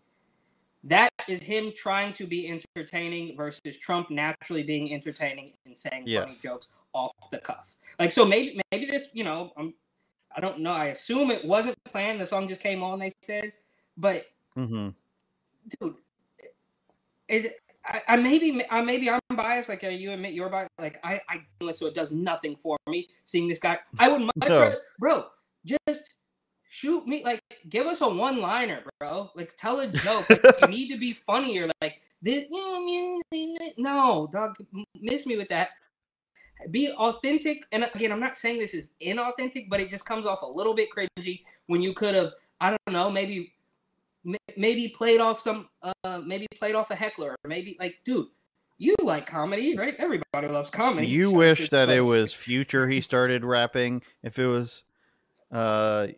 that 0.85 1.11
is 1.29 1.43
him 1.43 1.73
trying 1.77 2.13
to 2.15 2.27
be 2.27 2.49
entertaining 2.49 3.37
versus 3.37 3.77
Trump 3.77 4.11
naturally 4.11 4.63
being 4.63 4.93
entertaining 4.93 5.53
and 5.67 5.77
saying 5.77 6.07
funny 6.07 6.35
jokes 6.43 6.69
off 6.93 7.13
the 7.31 7.39
cuff. 7.39 7.75
Like 7.99 8.13
so, 8.13 8.25
maybe 8.25 8.61
maybe 8.73 8.87
this, 8.87 9.09
you 9.13 9.25
know, 9.25 9.53
I'm, 9.57 9.75
I 10.35 10.41
don't 10.41 10.61
know. 10.61 10.73
I 10.73 10.87
assume 10.87 11.31
it 11.31 11.45
wasn't 11.45 11.77
planned. 11.85 12.21
The 12.21 12.27
song 12.27 12.49
just 12.49 12.61
came 12.61 12.83
on. 12.83 12.99
They 12.99 13.13
said, 13.23 13.53
but 13.97 14.25
mm-hmm. 14.57 14.91
dude, 15.81 15.97
it. 17.29 17.53
I, 17.85 18.03
I 18.09 18.17
maybe 18.17 18.63
I 18.71 18.83
maybe 18.83 19.11
I'm 19.11 19.21
biased, 19.35 19.69
like 19.71 19.85
uh, 19.85 19.89
you 19.89 20.13
admit 20.13 20.35
you're 20.35 20.51
biased. 20.51 20.71
Like 20.79 21.01
I, 21.03 21.21
I 21.29 21.73
so 21.73 21.87
it 21.87 21.95
does 21.95 22.11
nothing 22.11 22.57
for 22.57 22.77
me 22.87 23.09
seeing 23.25 23.49
this 23.49 23.59
guy. 23.59 23.79
I 23.99 24.09
would 24.09 24.21
much 24.21 24.35
No. 24.37 24.61
rather, 24.61 24.79
bro, 24.99 25.27
just 25.65 26.03
shoot 26.71 27.07
me. 27.07 27.23
Like 27.23 27.43
give 27.69 27.87
us 27.87 28.01
a 28.01 28.09
one 28.09 28.41
liner, 28.41 28.83
bro. 28.99 29.31
Like 29.35 29.55
tell 29.59 29.81
a 29.81 29.87
joke. 30.07 30.31
Like, 30.31 30.43
you 30.63 30.69
need 30.69 30.89
to 30.89 30.99
be 30.99 31.13
funnier. 31.13 31.69
Like 31.83 32.01
this, 32.23 32.47
no, 33.77 34.29
dog, 34.33 34.57
miss 34.99 35.27
me 35.27 35.37
with 35.37 35.49
that. 35.49 35.71
Be 36.71 36.93
authentic, 36.93 37.65
and 37.73 37.89
again, 37.95 38.13
I'm 38.13 38.21
not 38.21 38.37
saying 38.37 38.59
this 38.59 38.75
is 38.75 38.91
inauthentic, 39.03 39.71
but 39.71 39.81
it 39.81 39.89
just 39.89 40.05
comes 40.05 40.27
off 40.27 40.43
a 40.43 40.47
little 40.47 40.75
bit 40.75 40.91
cringy 40.95 41.43
when 41.69 41.81
you 41.81 41.95
could 41.95 42.15
have, 42.15 42.33
I 42.61 42.69
don't 42.69 42.93
know, 42.93 43.11
maybe 43.11 43.55
maybe 44.57 44.89
played 44.89 45.21
off 45.21 45.41
some 45.41 45.69
uh 45.83 46.21
maybe 46.25 46.47
played 46.59 46.75
off 46.75 46.91
a 46.91 46.95
heckler 46.95 47.31
or 47.43 47.49
maybe 47.49 47.75
like 47.81 47.97
dude 48.05 48.27
you 48.77 48.95
like 49.03 49.25
comedy 49.25 49.75
right 49.79 49.95
everybody 49.99 50.47
loves 50.47 50.69
comedy 50.69 51.07
You 51.07 51.31
wish 51.31 51.71
that 51.71 51.89
it 51.89 52.03
was 52.03 52.35
Future 52.35 52.87
he 52.87 53.01
started 53.01 53.47
rapping. 53.47 54.03
If 54.23 54.39
it 54.39 54.47
was 54.47 54.83
uh 55.51 56.09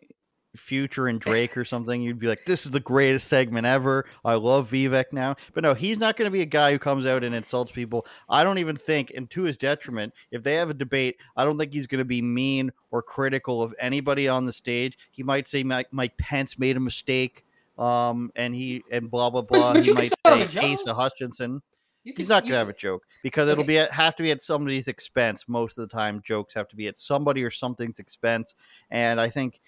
Future 0.56 1.08
and 1.08 1.20
Drake 1.20 1.56
or 1.56 1.64
something, 1.64 2.02
you'd 2.02 2.18
be 2.18 2.28
like, 2.28 2.44
"This 2.44 2.66
is 2.66 2.72
the 2.72 2.80
greatest 2.80 3.28
segment 3.28 3.66
ever. 3.66 4.06
I 4.24 4.34
love 4.34 4.70
Vivek 4.70 5.06
now." 5.12 5.36
But 5.54 5.62
no, 5.62 5.74
he's 5.74 5.98
not 5.98 6.16
going 6.16 6.26
to 6.26 6.30
be 6.30 6.42
a 6.42 6.46
guy 6.46 6.72
who 6.72 6.78
comes 6.78 7.06
out 7.06 7.24
and 7.24 7.34
insults 7.34 7.72
people. 7.72 8.06
I 8.28 8.44
don't 8.44 8.58
even 8.58 8.76
think, 8.76 9.12
and 9.16 9.30
to 9.30 9.42
his 9.44 9.56
detriment, 9.56 10.12
if 10.30 10.42
they 10.42 10.54
have 10.54 10.70
a 10.70 10.74
debate, 10.74 11.16
I 11.36 11.44
don't 11.44 11.58
think 11.58 11.72
he's 11.72 11.86
going 11.86 12.00
to 12.00 12.04
be 12.04 12.20
mean 12.20 12.70
or 12.90 13.02
critical 13.02 13.62
of 13.62 13.74
anybody 13.80 14.28
on 14.28 14.44
the 14.44 14.52
stage. 14.52 14.98
He 15.10 15.22
might 15.22 15.48
say 15.48 15.62
Mike, 15.62 15.88
Mike 15.90 16.16
Pence 16.18 16.58
made 16.58 16.76
a 16.76 16.80
mistake, 16.80 17.44
um, 17.78 18.30
and 18.36 18.54
he 18.54 18.82
and 18.90 19.10
blah 19.10 19.30
blah 19.30 19.42
blah. 19.42 19.72
but 19.72 19.84
he 19.84 19.92
can 19.92 19.94
might 19.94 20.12
say 20.26 20.72
Asa. 20.72 20.94
Hutchinson. 20.94 21.62
You 22.04 22.14
He's 22.16 22.28
not 22.28 22.42
gonna 22.42 22.56
have 22.56 22.68
a 22.68 22.74
joke 22.74 23.04
because 23.22 23.48
it'll 23.48 23.62
be 23.62 23.78
at, 23.78 23.92
have 23.92 24.16
to 24.16 24.24
be 24.24 24.32
at 24.32 24.42
somebody's 24.42 24.88
expense 24.88 25.44
most 25.46 25.78
of 25.78 25.88
the 25.88 25.94
time. 25.94 26.20
Jokes 26.24 26.52
have 26.54 26.66
to 26.68 26.76
be 26.76 26.88
at 26.88 26.98
somebody 26.98 27.44
or 27.44 27.50
something's 27.50 28.00
expense, 28.00 28.56
and 28.90 29.20
I 29.20 29.28
think 29.28 29.60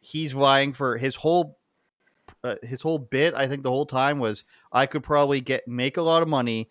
he's 0.00 0.32
vying 0.32 0.72
for 0.72 0.96
his 0.96 1.16
whole 1.16 1.58
uh, 2.44 2.56
his 2.62 2.82
whole 2.82 2.98
bit. 2.98 3.34
I 3.34 3.46
think 3.48 3.62
the 3.62 3.70
whole 3.70 3.86
time 3.86 4.18
was 4.18 4.44
I 4.72 4.86
could 4.86 5.02
probably 5.02 5.40
get 5.40 5.66
make 5.66 5.96
a 5.96 6.02
lot 6.02 6.22
of 6.22 6.28
money, 6.28 6.68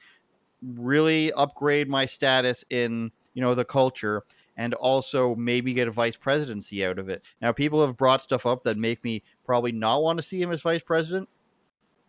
really 0.62 1.32
upgrade 1.34 1.90
my 1.90 2.06
status 2.06 2.64
in 2.70 3.12
you 3.34 3.42
know 3.42 3.56
the 3.56 3.66
culture, 3.66 4.24
and 4.58 4.74
also 4.76 5.36
maybe 5.36 5.74
get 5.74 5.88
a 5.88 5.92
vice 5.92 6.16
presidency 6.16 6.86
out 6.86 7.00
of 7.00 7.10
it. 7.10 7.22
Now 7.42 7.52
people 7.52 7.86
have 7.86 7.98
brought 7.98 8.22
stuff 8.22 8.46
up 8.46 8.64
that 8.64 8.78
make 8.78 9.04
me 9.04 9.24
probably 9.46 9.72
not 9.72 10.02
want 10.02 10.18
to 10.18 10.24
see 10.24 10.42
him 10.42 10.52
as 10.52 10.62
vice 10.62 10.84
president. 10.84 11.30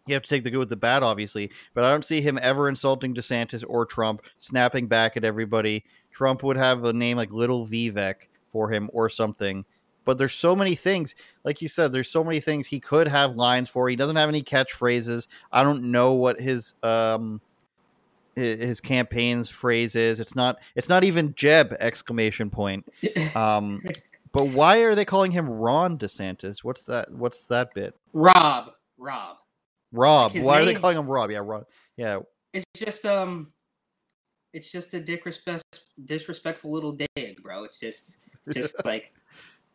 You 0.07 0.15
have 0.15 0.23
to 0.23 0.29
take 0.29 0.45
the 0.45 0.51
good 0.51 0.59
with 0.59 0.69
the 0.69 0.77
bad, 0.77 1.03
obviously, 1.03 1.51
but 1.75 1.83
I 1.83 1.91
don't 1.91 2.05
see 2.05 2.21
him 2.21 2.39
ever 2.41 2.69
insulting 2.69 3.13
DeSantis 3.13 3.65
or 3.67 3.85
Trump, 3.85 4.23
snapping 4.39 4.87
back 4.87 5.17
at 5.17 5.25
everybody. 5.25 5.85
Trump 6.13 6.45
would 6.45 6.57
have 6.57 6.85
a 6.85 6.93
name 6.93 7.17
like 7.17 7.33
Little 7.33 7.67
Vivek 7.67 8.29
for 8.49 8.71
him 8.71 8.89
or 8.93 9.09
something. 9.09 9.65
But 10.07 10.17
there's 10.17 10.33
so 10.33 10.57
many 10.57 10.75
things, 10.75 11.15
like 11.45 11.61
you 11.61 11.69
said, 11.69 11.93
there's 11.93 12.09
so 12.09 12.25
many 12.25 12.41
things 12.41 12.67
he 12.67 12.81
could 12.81 13.09
have 13.09 13.37
lines 13.37 13.69
for. 13.69 13.89
He 13.91 13.97
doesn't 13.97 14.17
have 14.17 14.31
any 14.31 14.43
catchphrases. 14.43 15.27
I 15.53 15.63
don't 15.63 15.91
know 15.91 16.13
what 16.15 16.41
his 16.41 16.73
um 16.83 17.43
hi- 18.39 18.43
his 18.45 18.81
campaign's 18.81 19.51
phrase 19.51 19.95
is. 19.97 20.21
It's 20.21 20.35
not 20.35 20.61
it's 20.77 20.89
not 20.89 21.05
even 21.05 21.35
Jeb 21.35 21.77
exclamation 21.79 22.49
point. 22.49 22.89
Um 23.35 23.83
but 24.33 24.49
why 24.49 24.79
are 24.79 24.95
they 24.95 25.05
calling 25.05 25.31
him 25.31 25.49
Ron 25.49 25.99
DeSantis? 25.99 26.65
What's 26.65 26.85
that 26.85 27.13
what's 27.13 27.45
that 27.45 27.75
bit? 27.75 27.95
rob 28.15 28.71
rob 28.97 29.37
Rob. 29.93 30.33
Why 30.35 30.61
are 30.61 30.65
they 30.65 30.75
calling 30.75 30.97
him 30.97 31.07
Rob? 31.07 31.31
Yeah, 31.31 31.41
Rob. 31.45 31.67
Yeah, 31.97 32.21
it's 32.55 32.65
just 32.75 33.05
um 33.05 33.53
it's 34.53 34.71
just 34.71 34.95
a 34.95 35.01
disrespect 35.01 35.81
disrespectful 36.07 36.71
little 36.71 36.93
dig 36.93 37.43
bro 37.43 37.65
it's 37.65 37.79
just 37.79 38.17
it's 38.47 38.55
just 38.61 38.75
like 38.85 39.13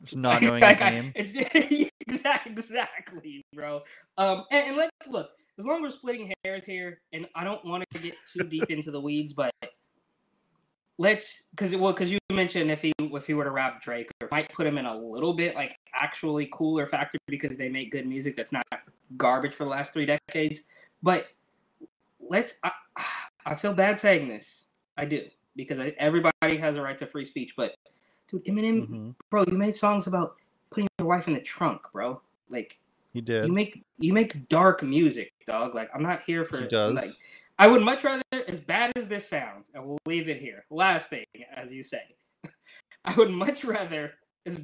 just 0.03 0.15
not 0.15 0.41
knowing 0.41 0.61
Like, 0.61 0.79
his 0.79 0.93
name. 0.93 1.11
exactly, 2.07 2.51
exactly, 2.51 3.45
bro. 3.53 3.81
Um, 4.17 4.45
and, 4.51 4.69
and 4.69 4.77
let's 4.77 4.91
look. 5.09 5.29
As 5.59 5.65
long 5.65 5.77
as 5.77 5.81
we're 5.81 5.89
splitting 5.97 6.33
hairs 6.43 6.65
here, 6.65 7.01
and 7.13 7.27
I 7.35 7.43
don't 7.43 7.63
want 7.65 7.83
to 7.93 7.99
get 7.99 8.15
too 8.31 8.43
deep 8.45 8.65
into 8.69 8.89
the 8.89 8.99
weeds, 8.99 9.33
but 9.33 9.51
let's 10.97 11.43
because 11.51 11.75
well, 11.75 11.91
because 11.91 12.11
you 12.11 12.17
mentioned 12.31 12.71
if 12.71 12.81
he 12.81 12.93
if 12.99 13.27
he 13.27 13.33
were 13.33 13.43
to 13.43 13.51
rap 13.51 13.81
Drake, 13.81 14.09
or 14.21 14.27
might 14.31 14.51
put 14.53 14.65
him 14.65 14.77
in 14.77 14.85
a 14.85 14.97
little 14.97 15.33
bit 15.33 15.55
like 15.55 15.75
actually 15.93 16.49
cooler 16.51 16.85
factor 16.87 17.17
because 17.27 17.57
they 17.57 17.69
make 17.69 17.91
good 17.91 18.07
music 18.07 18.35
that's 18.35 18.51
not 18.51 18.63
garbage 19.17 19.53
for 19.53 19.65
the 19.65 19.69
last 19.69 19.93
three 19.93 20.05
decades. 20.05 20.61
But 21.03 21.25
let's. 22.19 22.55
I, 22.63 22.71
I 23.45 23.55
feel 23.55 23.73
bad 23.73 23.99
saying 23.99 24.29
this. 24.29 24.67
I 24.97 25.05
do 25.05 25.25
because 25.55 25.79
I, 25.79 25.93
everybody 25.97 26.57
has 26.57 26.75
a 26.75 26.81
right 26.81 26.97
to 26.97 27.05
free 27.05 27.25
speech, 27.25 27.53
but 27.57 27.75
dude, 28.32 28.45
Eminem 28.45 28.88
Mhm. 28.88 29.15
bro, 29.29 29.43
you 29.47 29.57
made 29.57 29.75
songs 29.75 30.07
about 30.07 30.38
putting 30.69 30.88
your 30.99 31.07
wife 31.07 31.27
in 31.27 31.34
the 31.34 31.41
trunk, 31.41 31.82
bro. 31.91 32.21
Like 32.49 32.79
He 33.13 33.21
did. 33.21 33.45
you 33.45 33.51
make 33.51 33.84
you 33.97 34.13
make 34.13 34.47
dark 34.49 34.82
music, 34.84 35.32
dog. 35.45 35.75
Like 35.75 35.89
I'm 35.93 36.03
not 36.03 36.21
here 36.23 36.45
for 36.45 36.61
He 36.61 36.67
does. 36.67 36.95
like 36.95 37.11
I 37.59 37.67
would 37.67 37.82
much 37.82 38.03
rather 38.03 38.23
as 38.47 38.59
bad 38.59 38.91
as 38.95 39.07
this 39.07 39.27
sounds, 39.27 39.69
and 39.73 39.86
we'll 39.86 39.99
leave 40.05 40.27
it 40.29 40.38
here. 40.41 40.65
Last 40.71 41.09
thing, 41.09 41.25
as 41.53 41.71
you 41.71 41.84
say. 41.84 42.15
I 43.05 43.13
would 43.15 43.29
much 43.29 43.63
rather 43.63 44.13
as 44.45 44.59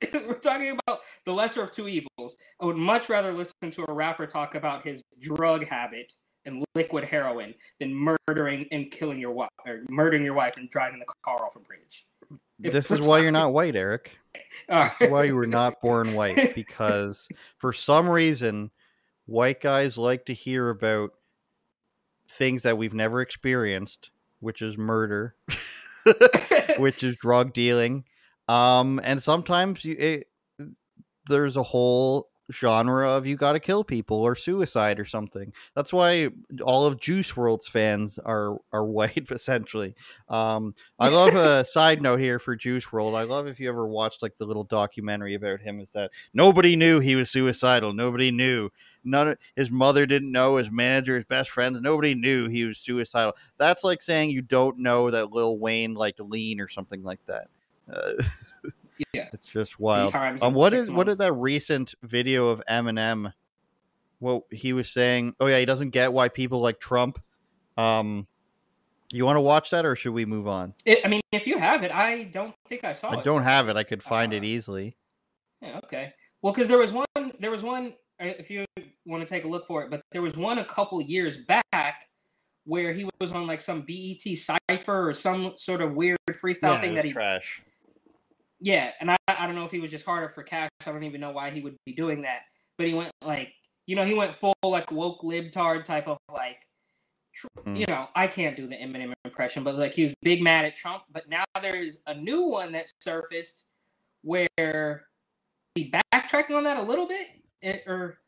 we're 0.12 0.34
talking 0.34 0.78
about 0.86 1.00
the 1.26 1.32
lesser 1.32 1.62
of 1.62 1.72
two 1.72 1.88
evils. 1.88 2.36
I 2.60 2.64
would 2.66 2.76
much 2.76 3.08
rather 3.08 3.32
listen 3.32 3.70
to 3.72 3.84
a 3.88 3.92
rapper 3.92 4.26
talk 4.26 4.54
about 4.54 4.86
his 4.86 5.02
drug 5.20 5.66
habit 5.66 6.12
and 6.46 6.64
liquid 6.74 7.04
heroin 7.04 7.52
than 7.80 7.92
murdering 7.94 8.66
and 8.70 8.90
killing 8.90 9.18
your 9.18 9.32
wife 9.32 9.50
or 9.66 9.80
murdering 9.90 10.24
your 10.24 10.34
wife 10.34 10.56
and 10.56 10.70
driving 10.70 11.00
the 11.00 11.06
car 11.22 11.44
off 11.44 11.56
a 11.56 11.58
bridge. 11.60 12.06
If 12.62 12.72
this 12.72 12.90
is 12.90 13.06
why 13.06 13.20
you're 13.20 13.30
not 13.30 13.52
white, 13.52 13.76
Eric. 13.76 14.12
This 14.68 15.00
is 15.02 15.10
why 15.10 15.24
you 15.24 15.34
were 15.34 15.46
not 15.46 15.80
born 15.80 16.14
white 16.14 16.54
because 16.54 17.28
for 17.58 17.72
some 17.72 18.08
reason 18.08 18.70
white 19.26 19.60
guys 19.60 19.98
like 19.98 20.26
to 20.26 20.34
hear 20.34 20.70
about 20.70 21.10
things 22.28 22.62
that 22.62 22.78
we've 22.78 22.94
never 22.94 23.20
experienced, 23.20 24.10
which 24.40 24.62
is 24.62 24.78
murder, 24.78 25.34
which 26.78 27.02
is 27.02 27.16
drug 27.16 27.52
dealing. 27.52 28.04
Um 28.46 29.00
and 29.04 29.22
sometimes 29.22 29.84
you 29.84 29.96
it, 29.98 30.28
there's 31.26 31.56
a 31.56 31.62
whole 31.62 32.30
genre 32.50 33.10
of 33.10 33.26
you 33.26 33.36
got 33.36 33.52
to 33.52 33.60
kill 33.60 33.84
people 33.84 34.18
or 34.18 34.34
suicide 34.34 34.98
or 34.98 35.04
something. 35.04 35.52
That's 35.74 35.92
why 35.92 36.30
all 36.62 36.86
of 36.86 36.98
Juice 36.98 37.32
WRLD's 37.32 37.68
fans 37.68 38.18
are 38.18 38.58
are 38.72 38.86
white 38.98 39.28
essentially. 39.30 39.94
Um 40.28 40.74
I 40.98 41.08
love 41.08 41.34
a 41.34 41.64
side 41.64 42.00
note 42.00 42.20
here 42.20 42.38
for 42.38 42.56
Juice 42.56 42.86
WRLD. 42.86 43.14
I 43.16 43.22
love 43.24 43.46
if 43.46 43.60
you 43.60 43.68
ever 43.68 43.86
watched 43.86 44.22
like 44.22 44.36
the 44.36 44.46
little 44.46 44.64
documentary 44.64 45.34
about 45.34 45.60
him 45.60 45.80
is 45.80 45.90
that 45.90 46.10
nobody 46.32 46.76
knew 46.76 47.00
he 47.00 47.16
was 47.16 47.30
suicidal. 47.30 47.92
Nobody 47.92 48.30
knew. 48.30 48.70
None 49.04 49.28
of 49.28 49.38
his 49.54 49.70
mother 49.70 50.06
didn't 50.06 50.32
know, 50.32 50.56
his 50.56 50.70
manager, 50.70 51.14
his 51.14 51.24
best 51.24 51.50
friends, 51.50 51.80
nobody 51.80 52.14
knew 52.14 52.48
he 52.48 52.64
was 52.64 52.78
suicidal. 52.78 53.34
That's 53.56 53.84
like 53.84 54.02
saying 54.02 54.30
you 54.30 54.42
don't 54.42 54.78
know 54.78 55.10
that 55.10 55.32
Lil 55.32 55.58
Wayne 55.58 55.94
liked 55.94 56.20
lean 56.20 56.60
or 56.60 56.68
something 56.68 57.02
like 57.02 57.20
that. 57.26 57.48
Uh, 57.90 58.12
Yeah. 59.14 59.28
it's 59.32 59.46
just 59.46 59.78
wild. 59.80 60.14
Um, 60.14 60.52
what 60.54 60.72
is 60.72 60.88
what 60.90 61.06
months. 61.06 61.12
is 61.12 61.18
that 61.18 61.32
recent 61.32 61.94
video 62.02 62.48
of 62.48 62.62
Eminem? 62.68 63.32
What 64.18 64.42
he 64.50 64.72
was 64.72 64.90
saying? 64.90 65.34
Oh 65.40 65.46
yeah, 65.46 65.58
he 65.60 65.64
doesn't 65.64 65.90
get 65.90 66.12
why 66.12 66.28
people 66.28 66.60
like 66.60 66.80
Trump. 66.80 67.22
Um, 67.76 68.26
you 69.12 69.24
want 69.24 69.36
to 69.36 69.40
watch 69.40 69.70
that, 69.70 69.86
or 69.86 69.94
should 69.96 70.12
we 70.12 70.26
move 70.26 70.48
on? 70.48 70.74
It- 70.84 71.00
I 71.04 71.08
mean, 71.08 71.20
if 71.32 71.46
you 71.46 71.58
have 71.58 71.82
it, 71.84 71.92
I 71.94 72.24
don't 72.24 72.54
think 72.68 72.84
I 72.84 72.92
saw 72.92 73.10
I 73.10 73.14
it. 73.14 73.18
I 73.18 73.22
don't 73.22 73.42
have 73.44 73.68
it. 73.68 73.76
I 73.76 73.84
could 73.84 74.02
find 74.02 74.32
it 74.34 74.42
Uh, 74.42 74.46
easily. 74.46 74.96
Yeah, 75.62 75.78
okay. 75.84 76.12
Well, 76.42 76.52
because 76.52 76.68
there 76.68 76.78
was 76.78 76.92
one, 76.92 77.06
there 77.40 77.50
was 77.50 77.62
one. 77.62 77.94
uh, 78.20 78.26
If 78.38 78.50
you 78.50 78.64
want 79.06 79.22
to 79.22 79.28
take 79.28 79.44
a 79.44 79.48
look 79.48 79.66
for 79.66 79.82
it, 79.84 79.90
but 79.90 80.02
there 80.12 80.22
was 80.22 80.36
one 80.36 80.58
a 80.58 80.64
couple 80.64 81.00
years 81.00 81.38
back 81.46 82.08
where 82.64 82.92
he 82.92 83.08
was 83.20 83.32
on 83.32 83.46
like 83.46 83.60
some 83.60 83.80
BET 83.82 84.20
cipher 84.36 85.08
or 85.08 85.14
some 85.14 85.54
sort 85.56 85.80
of 85.80 85.94
weird 85.94 86.18
freestyle 86.32 86.74
Yeah, 86.74 86.80
thing 86.80 86.94
that 86.94 87.04
he. 87.04 87.12
trash. 87.12 87.62
Yeah, 88.60 88.90
and 89.00 89.10
I, 89.10 89.16
I 89.28 89.46
don't 89.46 89.54
know 89.54 89.64
if 89.64 89.70
he 89.70 89.80
was 89.80 89.90
just 89.90 90.04
hard 90.04 90.24
up 90.24 90.34
for 90.34 90.42
cash. 90.42 90.68
I 90.84 90.90
don't 90.92 91.04
even 91.04 91.20
know 91.20 91.30
why 91.30 91.50
he 91.50 91.60
would 91.60 91.76
be 91.86 91.92
doing 91.92 92.22
that. 92.22 92.42
But 92.76 92.86
he 92.86 92.94
went 92.94 93.12
like, 93.22 93.52
you 93.86 93.96
know, 93.96 94.04
he 94.04 94.14
went 94.14 94.34
full 94.34 94.54
like 94.62 94.90
woke 94.90 95.22
libtard 95.22 95.84
type 95.84 96.08
of 96.08 96.18
like, 96.32 96.64
Mhm. 97.60 97.78
you 97.78 97.86
know, 97.86 98.08
I 98.16 98.26
can't 98.26 98.56
do 98.56 98.66
the 98.66 98.74
Eminem 98.74 99.12
impression, 99.24 99.62
but 99.62 99.76
like 99.76 99.94
he 99.94 100.02
was 100.02 100.14
big 100.22 100.42
mad 100.42 100.64
at 100.64 100.74
Trump. 100.76 101.04
But 101.10 101.28
now 101.28 101.44
there's 101.62 101.98
a 102.06 102.14
new 102.14 102.42
one 102.42 102.72
that 102.72 102.90
surfaced 103.00 103.66
where 104.22 105.08
he 105.76 105.90
backtracking 106.12 106.56
on 106.56 106.64
that 106.64 106.78
a 106.78 106.82
little 106.82 107.06
bit, 107.06 107.28
eh, 107.62 107.78
or 107.86 108.18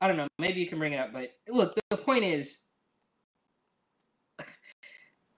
I 0.00 0.06
don't 0.06 0.16
know, 0.16 0.28
maybe 0.38 0.60
you 0.60 0.66
can 0.66 0.78
bring 0.78 0.92
it 0.92 0.98
up. 0.98 1.12
But 1.12 1.32
look, 1.48 1.74
the, 1.74 1.80
the 1.90 1.96
point 1.96 2.24
is, 2.24 2.60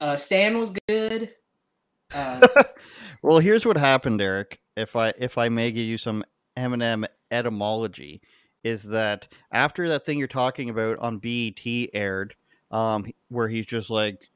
uh, 0.01 0.17
Stan 0.17 0.59
was 0.59 0.71
good. 0.87 1.35
Uh, 2.15 2.65
Well, 3.25 3.39
here's 3.39 3.65
what 3.65 3.79
happened, 3.79 4.21
Eric. 4.21 4.61
If 4.77 4.97
I 4.97 5.15
if 5.19 5.39
I 5.39 5.49
may 5.49 5.73
give 5.73 5.87
you 5.87 5.97
some 5.97 6.25
Eminem 6.59 7.07
etymology, 7.31 8.21
is 8.63 8.83
that 8.83 9.29
after 9.51 9.89
that 9.89 10.05
thing 10.05 10.19
you're 10.19 10.29
talking 10.29 10.69
about 10.69 10.99
on 10.99 11.21
BET 11.21 11.65
aired, 11.95 12.35
um, 12.71 13.07
where 13.31 13.49
he's 13.49 13.65
just 13.65 13.89
like 13.89 14.29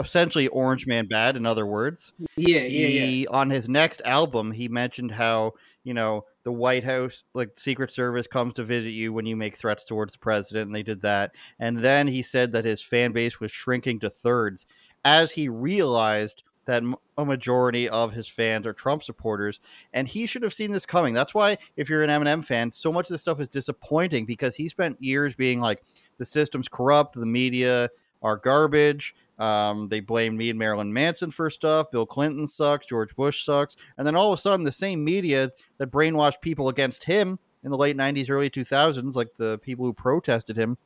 essentially 0.00 0.48
Orange 0.48 0.86
Man 0.86 1.06
bad. 1.06 1.36
In 1.36 1.44
other 1.44 1.66
words, 1.66 2.14
yeah, 2.34 2.60
yeah, 2.62 2.86
yeah. 2.86 3.26
on 3.28 3.50
his 3.50 3.68
next 3.68 4.00
album 4.06 4.52
he 4.52 4.68
mentioned 4.68 5.10
how 5.10 5.52
you 5.84 5.92
know 5.92 6.24
the 6.44 6.52
white 6.52 6.84
house 6.84 7.24
like 7.34 7.50
secret 7.58 7.92
service 7.92 8.26
comes 8.26 8.54
to 8.54 8.64
visit 8.64 8.92
you 8.92 9.12
when 9.12 9.26
you 9.26 9.36
make 9.36 9.54
threats 9.54 9.84
towards 9.84 10.14
the 10.14 10.18
president 10.18 10.68
and 10.68 10.74
they 10.74 10.82
did 10.82 11.02
that 11.02 11.34
and 11.58 11.78
then 11.80 12.08
he 12.08 12.22
said 12.22 12.52
that 12.52 12.64
his 12.64 12.80
fan 12.80 13.12
base 13.12 13.38
was 13.38 13.52
shrinking 13.52 13.98
to 14.00 14.08
thirds 14.08 14.64
as 15.04 15.32
he 15.32 15.48
realized 15.48 16.42
that 16.68 16.82
a 17.16 17.24
majority 17.24 17.88
of 17.88 18.12
his 18.12 18.28
fans 18.28 18.66
are 18.66 18.74
Trump 18.74 19.02
supporters, 19.02 19.58
and 19.94 20.06
he 20.06 20.26
should 20.26 20.42
have 20.42 20.52
seen 20.52 20.70
this 20.70 20.84
coming. 20.84 21.14
That's 21.14 21.34
why, 21.34 21.56
if 21.76 21.88
you're 21.88 22.04
an 22.04 22.10
Eminem 22.10 22.44
fan, 22.44 22.70
so 22.70 22.92
much 22.92 23.06
of 23.06 23.14
this 23.14 23.22
stuff 23.22 23.40
is 23.40 23.48
disappointing 23.48 24.26
because 24.26 24.54
he 24.54 24.68
spent 24.68 25.02
years 25.02 25.34
being 25.34 25.60
like, 25.60 25.82
the 26.18 26.26
system's 26.26 26.68
corrupt, 26.68 27.14
the 27.14 27.24
media 27.24 27.88
are 28.22 28.36
garbage. 28.36 29.14
Um, 29.38 29.88
they 29.88 30.00
blamed 30.00 30.36
me 30.36 30.50
and 30.50 30.58
Marilyn 30.58 30.92
Manson 30.92 31.30
for 31.30 31.48
stuff. 31.48 31.90
Bill 31.90 32.04
Clinton 32.04 32.46
sucks. 32.46 32.84
George 32.84 33.16
Bush 33.16 33.44
sucks. 33.44 33.76
And 33.96 34.06
then 34.06 34.14
all 34.14 34.30
of 34.32 34.38
a 34.38 34.42
sudden, 34.42 34.64
the 34.64 34.72
same 34.72 35.02
media 35.02 35.50
that 35.78 35.90
brainwashed 35.90 36.42
people 36.42 36.68
against 36.68 37.04
him 37.04 37.38
in 37.64 37.70
the 37.70 37.78
late 37.78 37.96
90s, 37.96 38.28
early 38.28 38.50
2000s, 38.50 39.14
like 39.14 39.34
the 39.36 39.56
people 39.58 39.86
who 39.86 39.94
protested 39.94 40.56
him, 40.56 40.76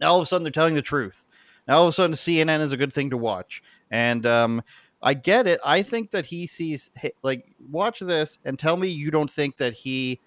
now 0.00 0.10
all 0.10 0.18
of 0.18 0.24
a 0.24 0.26
sudden 0.26 0.42
they're 0.42 0.50
telling 0.50 0.74
the 0.74 0.82
truth. 0.82 1.24
Now 1.66 1.78
all 1.78 1.84
of 1.84 1.90
a 1.90 1.92
sudden 1.92 2.14
CNN 2.14 2.60
is 2.60 2.72
a 2.72 2.76
good 2.76 2.92
thing 2.92 3.10
to 3.10 3.16
watch. 3.16 3.62
And 3.90 4.26
um, 4.26 4.62
I 5.04 5.12
get 5.12 5.46
it. 5.46 5.60
I 5.64 5.82
think 5.82 6.10
that 6.12 6.26
he 6.26 6.46
sees, 6.46 6.90
like, 7.22 7.44
watch 7.70 8.00
this 8.00 8.38
and 8.44 8.58
tell 8.58 8.76
me 8.78 8.88
you 8.88 9.10
don't 9.10 9.30
think 9.30 9.58
that 9.58 9.74
he 9.74 10.18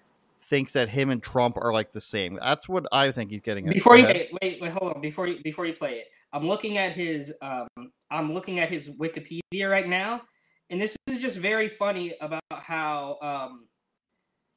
thinks 0.48 0.72
that 0.72 0.88
him 0.88 1.10
and 1.10 1.22
Trump 1.22 1.56
are 1.60 1.72
like 1.72 1.92
the 1.92 2.00
same. 2.00 2.38
That's 2.40 2.68
what 2.68 2.86
I 2.92 3.10
think 3.10 3.30
he's 3.30 3.40
getting 3.40 3.68
at. 3.68 3.74
Before 3.74 3.96
you 3.96 4.06
wait, 4.06 4.30
wait, 4.40 4.60
wait, 4.60 4.72
hold 4.72 4.94
on. 4.94 5.00
Before 5.00 5.26
you 5.26 5.42
before 5.42 5.66
you 5.66 5.74
play 5.74 5.96
it, 5.96 6.06
I'm 6.32 6.46
looking 6.46 6.78
at 6.78 6.92
his 6.92 7.34
um 7.42 7.68
I'm 8.10 8.32
looking 8.32 8.58
at 8.60 8.70
his 8.70 8.88
Wikipedia 8.88 9.70
right 9.70 9.86
now, 9.86 10.22
and 10.70 10.80
this 10.80 10.96
is 11.06 11.18
just 11.18 11.36
very 11.36 11.68
funny 11.68 12.14
about 12.20 12.42
how 12.50 13.18
um 13.20 13.66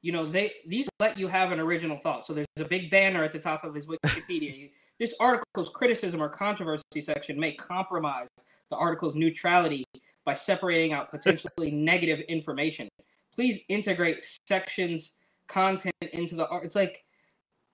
you 0.01 0.11
know 0.11 0.25
they 0.25 0.53
these 0.67 0.87
let 0.99 1.17
you 1.17 1.27
have 1.27 1.51
an 1.51 1.59
original 1.59 1.97
thought. 1.97 2.25
So 2.25 2.33
there's 2.33 2.47
a 2.57 2.65
big 2.65 2.89
banner 2.89 3.23
at 3.23 3.33
the 3.33 3.39
top 3.39 3.63
of 3.63 3.75
his 3.75 3.85
Wikipedia. 3.85 4.71
this 4.99 5.13
article's 5.19 5.69
criticism 5.69 6.21
or 6.21 6.29
controversy 6.29 7.01
section 7.01 7.39
may 7.39 7.51
compromise 7.51 8.27
the 8.69 8.77
article's 8.77 9.15
neutrality 9.15 9.83
by 10.25 10.33
separating 10.33 10.93
out 10.93 11.11
potentially 11.11 11.71
negative 11.71 12.19
information. 12.27 12.89
Please 13.33 13.61
integrate 13.69 14.25
sections 14.47 15.13
content 15.47 15.95
into 16.13 16.35
the 16.35 16.47
art. 16.49 16.65
It's 16.65 16.75
like 16.75 17.03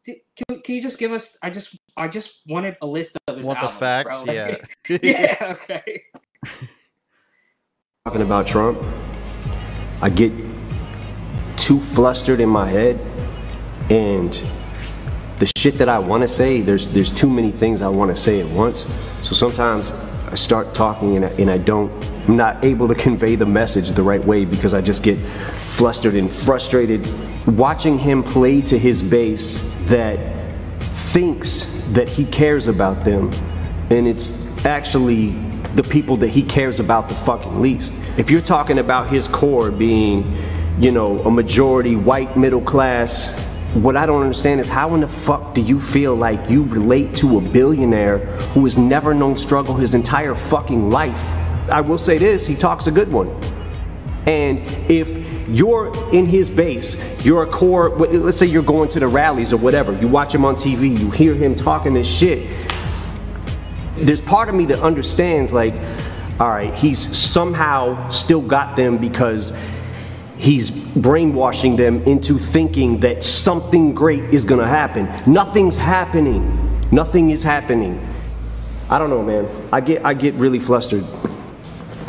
Can, 0.06 0.62
can 0.62 0.76
you 0.76 0.82
just 0.82 1.00
give 1.00 1.12
us? 1.12 1.38
I 1.42 1.50
just 1.50 1.78
I 1.96 2.08
just 2.08 2.42
wanted 2.48 2.78
a 2.82 2.88
list 2.88 3.18
of 3.28 3.38
his 3.38 3.46
Want 3.46 3.62
the 3.62 3.70
facts? 3.70 4.24
bro. 4.24 4.34
Yeah. 4.34 4.58
yeah. 5.04 5.56
Okay. 5.62 6.04
talking 8.06 8.22
about 8.22 8.48
Trump, 8.48 8.82
I 10.02 10.10
get 10.10 10.32
too 11.58 11.80
flustered 11.80 12.40
in 12.40 12.50
my 12.50 12.68
head, 12.68 13.00
and 13.90 14.32
the 15.38 15.52
shit 15.58 15.78
that 15.78 15.90
I 15.90 16.00
want 16.00 16.22
to 16.22 16.28
say, 16.28 16.62
there's 16.62 16.88
there's 16.88 17.12
too 17.12 17.30
many 17.30 17.52
things 17.52 17.82
I 17.82 17.90
want 17.90 18.10
to 18.12 18.18
say 18.18 18.40
at 18.40 18.48
once. 18.48 18.84
So 19.28 19.36
sometimes 19.36 19.92
I 20.28 20.36
start 20.36 20.74
talking 20.74 21.16
and 21.16 21.26
I, 21.26 21.30
and 21.30 21.50
I 21.50 21.58
don't, 21.58 21.92
I'm 22.06 22.17
not 22.28 22.64
able 22.64 22.88
to 22.88 22.96
convey 22.96 23.36
the 23.36 23.46
message 23.46 23.90
the 23.90 24.04
right 24.04 24.24
way 24.24 24.46
because 24.46 24.74
I 24.74 24.82
just 24.82 25.04
get 25.04 25.18
flustered 25.18 26.16
and 26.16 26.32
frustrated. 26.34 27.08
Watching 27.48 27.98
him 27.98 28.24
play 28.24 28.62
to 28.62 28.78
his 28.78 29.02
base 29.02 29.72
that 29.86 30.52
thinks 30.82 31.82
that 31.92 32.10
he 32.10 32.26
cares 32.26 32.68
about 32.68 33.06
them, 33.06 33.32
and 33.90 34.08
it's 34.08 34.48
actually 34.66 35.32
the 35.76 35.84
people 35.84 36.16
that 36.18 36.30
he 36.30 36.44
cares 36.44 36.80
about 36.80 37.08
the 37.08 37.16
fucking 37.16 37.62
least. 37.62 37.94
If 38.18 38.32
you're 38.32 38.42
talking 38.42 38.80
about 38.80 39.10
his 39.10 39.28
core 39.28 39.72
being, 39.72 40.36
you 40.80 40.92
know, 40.92 41.18
a 41.20 41.32
majority 41.32 41.96
white 41.96 42.36
middle 42.36 42.62
class, 42.62 43.44
what 43.74 43.96
I 43.96 44.06
don't 44.06 44.22
understand 44.22 44.60
is 44.60 44.70
how 44.70 44.96
in 44.96 45.02
the 45.02 45.08
fuck 45.08 45.54
do 45.54 45.62
you 45.62 45.80
feel 45.80 46.16
like 46.16 46.50
you 46.50 46.64
relate 46.64 47.16
to 47.18 47.38
a 47.38 47.42
billionaire 47.42 48.20
who 48.52 48.64
has 48.64 48.78
never 48.78 49.14
known 49.14 49.36
struggle 49.36 49.76
his 49.76 49.94
entire 49.94 50.34
fucking 50.34 50.90
life? 50.90 51.47
I 51.70 51.82
will 51.82 51.98
say 51.98 52.18
this, 52.18 52.48
he 52.48 52.56
talks 52.56 52.88
a 52.88 52.92
good 52.92 53.12
one. 53.12 53.30
And 54.26 54.60
if 54.92 55.10
you're 55.48 55.94
in 56.14 56.26
his 56.26 56.50
base, 56.50 57.24
you're 57.26 57.44
a 57.44 57.48
core, 57.48 57.90
let's 57.90 58.38
say 58.38 58.46
you're 58.46 58.64
going 58.64 58.90
to 58.90 59.00
the 59.00 59.08
rallies 59.08 59.54
or 59.54 59.58
whatever, 59.58 59.94
you 59.94 60.08
watch 60.08 60.34
him 60.34 60.44
on 60.44 60.56
TV, 60.56 60.98
you 60.98 61.10
hear 61.12 61.34
him 61.34 61.56
talking 61.56 61.94
this 61.94 62.08
shit. 62.08 62.58
There's 63.96 64.22
part 64.22 64.50
of 64.50 64.56
me 64.56 64.66
that 64.66 64.82
understands, 64.82 65.54
like, 65.54 65.74
all 66.40 66.50
right, 66.50 66.74
he's 66.74 67.00
somehow 67.18 68.10
still 68.10 68.42
got 68.42 68.76
them 68.76 68.98
because 68.98 69.58
he's 70.38 70.70
brainwashing 70.70 71.76
them 71.76 72.04
into 72.04 72.38
thinking 72.38 73.00
that 73.00 73.24
something 73.24 73.94
great 73.94 74.24
is 74.34 74.44
gonna 74.44 74.68
happen. 74.68 75.10
Nothing's 75.26 75.76
happening. 75.76 76.90
Nothing 76.92 77.32
is 77.32 77.42
happening. 77.42 78.06
I 78.90 79.00
don't 79.00 79.10
know, 79.10 79.24
man. 79.24 79.50
I 79.74 79.82
get 79.82 80.06
I 80.06 80.14
get 80.14 80.36
really 80.36 80.60
flustered 80.60 81.06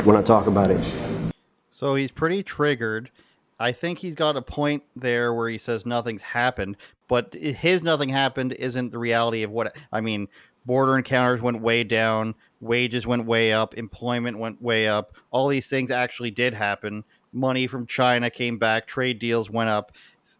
when 0.03 0.15
I 0.15 0.21
talk 0.21 0.47
about 0.47 0.71
it. 0.71 1.33
So 1.69 1.95
he's 1.95 2.11
pretty 2.11 2.43
triggered. 2.43 3.11
I 3.59 3.71
think 3.71 3.99
he's 3.99 4.15
got 4.15 4.37
a 4.37 4.41
point 4.41 4.83
there 4.95 5.33
where 5.33 5.49
he 5.49 5.57
says 5.57 5.85
nothing's 5.85 6.21
happened, 6.21 6.77
but 7.07 7.33
his 7.33 7.83
nothing 7.83 8.09
happened 8.09 8.53
isn't 8.53 8.91
the 8.91 8.97
reality 8.97 9.43
of 9.43 9.51
what 9.51 9.75
I 9.91 9.99
mean. 10.01 10.27
Border 10.65 10.97
encounters 10.97 11.41
went 11.41 11.61
way 11.61 11.83
down, 11.83 12.35
wages 12.61 13.07
went 13.07 13.25
way 13.25 13.51
up, 13.51 13.73
employment 13.75 14.37
went 14.37 14.61
way 14.61 14.87
up. 14.87 15.15
All 15.31 15.47
these 15.47 15.67
things 15.67 15.91
actually 15.91 16.31
did 16.31 16.53
happen. 16.53 17.03
Money 17.33 17.67
from 17.67 17.85
China 17.85 18.29
came 18.29 18.57
back, 18.57 18.87
trade 18.87 19.19
deals 19.19 19.49
went 19.49 19.69
up, 19.69 19.91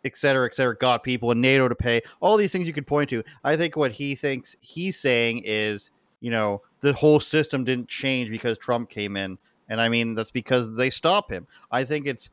et 0.05 0.15
cetera, 0.15 0.45
et 0.45 0.55
cetera, 0.55 0.75
got 0.75 1.03
people 1.03 1.31
in 1.31 1.41
NATO 1.41 1.67
to 1.67 1.75
pay. 1.75 2.01
All 2.21 2.37
these 2.37 2.51
things 2.51 2.67
you 2.67 2.73
could 2.73 2.87
point 2.87 3.09
to. 3.09 3.23
I 3.43 3.57
think 3.57 3.75
what 3.75 3.91
he 3.91 4.15
thinks 4.15 4.55
he's 4.61 4.99
saying 4.99 5.43
is, 5.45 5.91
you 6.21 6.31
know, 6.31 6.61
the 6.81 6.93
whole 6.93 7.19
system 7.19 7.63
didn't 7.63 7.89
change 7.89 8.29
because 8.29 8.57
Trump 8.57 8.89
came 8.89 9.17
in. 9.17 9.37
And 9.69 9.79
I 9.79 9.87
mean, 9.89 10.15
that's 10.15 10.31
because 10.31 10.75
they 10.75 10.89
stop 10.89 11.31
him. 11.31 11.47
I 11.71 11.83
think 11.83 12.07
it's 12.07 12.29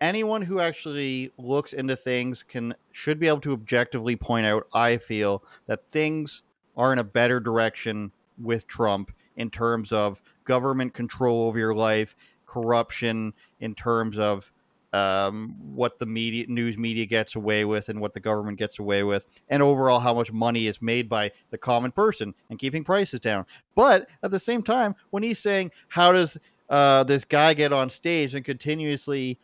anyone 0.00 0.42
who 0.42 0.60
actually 0.60 1.32
looks 1.38 1.72
into 1.72 1.96
things 1.96 2.42
can 2.42 2.74
should 2.92 3.18
be 3.18 3.28
able 3.28 3.40
to 3.40 3.52
objectively 3.52 4.16
point 4.16 4.44
out 4.44 4.66
i 4.74 4.96
feel 4.96 5.42
that 5.66 5.88
things 5.90 6.42
are 6.76 6.92
in 6.92 6.98
a 6.98 7.04
better 7.04 7.40
direction 7.40 8.10
with 8.42 8.66
trump 8.66 9.12
in 9.36 9.48
terms 9.48 9.92
of 9.92 10.20
government 10.44 10.92
control 10.92 11.46
over 11.46 11.58
your 11.58 11.74
life 11.74 12.16
corruption 12.46 13.32
in 13.60 13.74
terms 13.74 14.18
of 14.18 14.50
um, 14.94 15.56
what 15.58 15.98
the 15.98 16.06
media 16.06 16.46
news 16.48 16.78
media 16.78 17.04
gets 17.04 17.34
away 17.34 17.64
with 17.64 17.88
and 17.88 18.00
what 18.00 18.14
the 18.14 18.20
government 18.20 18.56
gets 18.56 18.78
away 18.78 19.02
with 19.02 19.26
and 19.48 19.60
overall 19.60 19.98
how 19.98 20.14
much 20.14 20.30
money 20.30 20.68
is 20.68 20.80
made 20.80 21.08
by 21.08 21.30
the 21.50 21.58
common 21.58 21.90
person 21.90 22.32
and 22.48 22.60
keeping 22.60 22.84
prices 22.84 23.18
down 23.18 23.44
but 23.74 24.06
at 24.22 24.30
the 24.30 24.38
same 24.38 24.62
time 24.62 24.94
when 25.10 25.22
he's 25.22 25.40
saying 25.40 25.70
how 25.88 26.12
does 26.12 26.38
uh, 26.70 27.02
this 27.04 27.24
guy 27.24 27.52
get 27.52 27.72
on 27.72 27.90
stage 27.90 28.34
and 28.34 28.44
continuously 28.44 29.38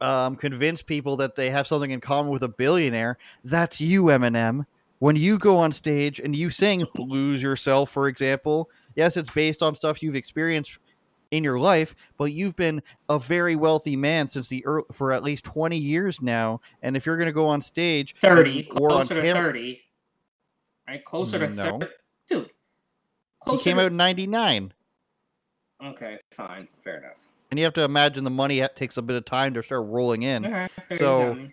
um, 0.00 0.36
convince 0.36 0.80
people 0.82 1.16
that 1.16 1.36
they 1.36 1.50
have 1.50 1.66
something 1.66 1.90
in 1.90 2.00
common 2.00 2.32
with 2.32 2.42
a 2.42 2.48
billionaire. 2.48 3.18
That's 3.44 3.80
you, 3.80 4.04
Eminem. 4.04 4.64
When 4.98 5.16
you 5.16 5.38
go 5.38 5.56
on 5.56 5.72
stage 5.72 6.18
and 6.18 6.34
you 6.34 6.50
sing 6.50 6.86
"Lose 6.96 7.42
Yourself," 7.42 7.90
for 7.90 8.08
example, 8.08 8.70
yes, 8.96 9.16
it's 9.16 9.30
based 9.30 9.62
on 9.62 9.74
stuff 9.74 10.02
you've 10.02 10.16
experienced 10.16 10.78
in 11.30 11.44
your 11.44 11.58
life, 11.58 11.94
but 12.16 12.32
you've 12.32 12.56
been 12.56 12.82
a 13.08 13.18
very 13.18 13.54
wealthy 13.56 13.96
man 13.96 14.26
since 14.28 14.48
the 14.48 14.64
ear 14.66 14.82
for 14.92 15.12
at 15.12 15.22
least 15.22 15.44
twenty 15.44 15.78
years 15.78 16.20
now. 16.20 16.60
And 16.82 16.96
if 16.96 17.06
you're 17.06 17.16
going 17.16 17.26
to 17.26 17.32
go 17.32 17.46
on 17.46 17.60
stage, 17.60 18.14
30, 18.20 18.68
or 18.76 18.92
on 18.92 19.06
closer 19.06 19.14
to 19.14 19.22
camera, 19.22 19.42
30. 19.44 19.80
Right? 20.88 21.04
Closer 21.04 21.38
to 21.38 21.48
No. 21.48 21.64
30. 21.78 21.86
Dude. 22.28 22.50
he 23.46 23.58
came 23.58 23.76
to- 23.76 23.82
out 23.84 23.90
in 23.92 23.96
'99. 23.96 24.72
Okay, 25.84 26.18
fine. 26.32 26.68
Fair 26.82 26.98
enough. 26.98 27.28
And 27.50 27.58
you 27.58 27.64
have 27.64 27.74
to 27.74 27.82
imagine 27.82 28.22
the 28.24 28.30
money 28.30 28.64
takes 28.76 28.96
a 28.96 29.02
bit 29.02 29.16
of 29.16 29.24
time 29.24 29.54
to 29.54 29.62
start 29.62 29.86
rolling 29.86 30.22
in. 30.22 30.44
All 30.44 30.52
right, 30.52 30.70
fair 30.88 30.98
So- 30.98 31.30
enough. 31.32 31.50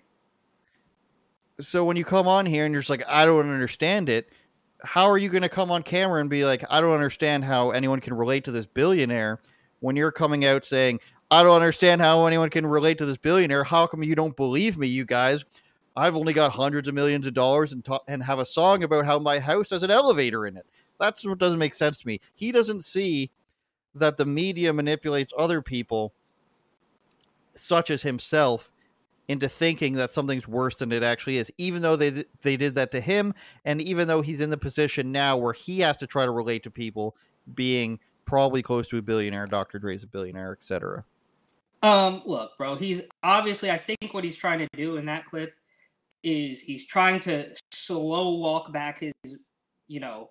so 1.60 1.86
when 1.86 1.98
you 1.98 2.04
come 2.06 2.28
on 2.28 2.46
here 2.46 2.66
and 2.66 2.74
you're 2.74 2.82
just 2.82 2.90
like, 2.90 3.08
I 3.08 3.26
don't 3.26 3.50
understand 3.50 4.10
it, 4.10 4.30
how 4.84 5.06
are 5.10 5.18
you 5.18 5.30
going 5.30 5.42
to 5.44 5.50
come 5.50 5.72
on 5.72 5.82
camera 5.82 6.20
and 6.22 6.30
be 6.30 6.46
like, 6.46 6.64
I 6.70 6.82
don't 6.82 6.94
understand 6.94 7.46
how 7.46 7.72
anyone 7.72 8.00
can 8.00 8.14
relate 8.16 8.44
to 8.44 8.52
this 8.52 8.66
billionaire 8.68 9.40
when 9.80 9.96
you're 9.96 10.12
coming 10.12 10.46
out 10.46 10.66
saying, 10.66 11.00
I 11.30 11.44
don't 11.44 11.56
understand 11.56 12.02
how 12.02 12.26
anyone 12.26 12.50
can 12.50 12.66
relate 12.66 12.98
to 13.00 13.06
this 13.06 13.18
billionaire? 13.18 13.64
How 13.64 13.86
come 13.88 14.04
you 14.04 14.16
don't 14.16 14.36
believe 14.36 14.78
me, 14.78 14.88
you 14.88 15.06
guys? 15.06 15.44
I've 15.96 16.16
only 16.16 16.34
got 16.34 16.52
hundreds 16.52 16.88
of 16.88 16.94
millions 16.94 17.26
of 17.26 17.34
dollars 17.34 17.74
and, 17.74 17.84
ta- 17.84 18.00
and 18.08 18.24
have 18.24 18.40
a 18.40 18.46
song 18.46 18.84
about 18.84 19.06
how 19.06 19.20
my 19.20 19.40
house 19.40 19.72
has 19.72 19.84
an 19.84 19.92
elevator 19.92 20.46
in 20.46 20.56
it. 20.56 20.66
That's 21.00 21.26
what 21.26 21.40
doesn't 21.40 21.60
make 21.60 21.76
sense 21.76 21.98
to 21.98 22.08
me. 22.08 22.20
He 22.36 22.52
doesn't 22.52 22.84
see 22.84 23.32
that 23.96 24.18
the 24.18 24.26
media 24.26 24.72
manipulates 24.74 25.34
other 25.38 25.62
people, 25.62 26.14
such 27.56 27.90
as 27.90 28.04
himself, 28.04 28.72
into 29.28 29.50
thinking 29.50 29.94
that 29.94 30.14
something's 30.14 30.48
worse 30.48 30.76
than 30.76 30.92
it 30.92 31.04
actually 31.04 31.38
is, 31.38 31.52
even 31.58 31.82
though 31.82 31.96
they 31.96 32.24
they 32.42 32.56
did 32.56 32.76
that 32.76 32.92
to 32.92 33.02
him, 33.02 33.34
and 33.66 33.82
even 33.82 34.08
though 34.08 34.22
he's 34.22 34.40
in 34.40 34.50
the 34.50 34.58
position 34.58 35.12
now 35.12 35.36
where 35.36 35.54
he 35.54 35.80
has 35.82 35.98
to 35.98 36.08
try 36.08 36.24
to 36.24 36.32
relate 36.32 36.64
to 36.64 36.72
people, 36.72 37.16
being 37.54 38.00
probably 38.28 38.62
close 38.62 38.88
to 38.90 38.98
a 38.98 39.02
billionaire, 39.02 39.48
Dr. 39.48 39.80
Dre's 39.80 40.04
a 40.04 40.08
billionaire, 40.08 40.52
etc. 40.52 41.04
Um, 41.82 42.22
look, 42.26 42.52
bro, 42.58 42.76
he's 42.76 43.02
obviously 43.24 43.72
I 43.72 43.78
think 43.78 44.14
what 44.14 44.24
he's 44.24 44.36
trying 44.36 44.60
to 44.60 44.68
do 44.76 44.98
in 44.98 45.06
that 45.06 45.26
clip 45.26 45.54
is 46.24 46.60
he's 46.62 46.86
trying 46.86 47.20
to 47.22 47.56
slow 47.72 48.36
walk 48.36 48.72
back 48.72 49.00
his, 49.00 49.14
you 49.88 50.00
know, 50.00 50.30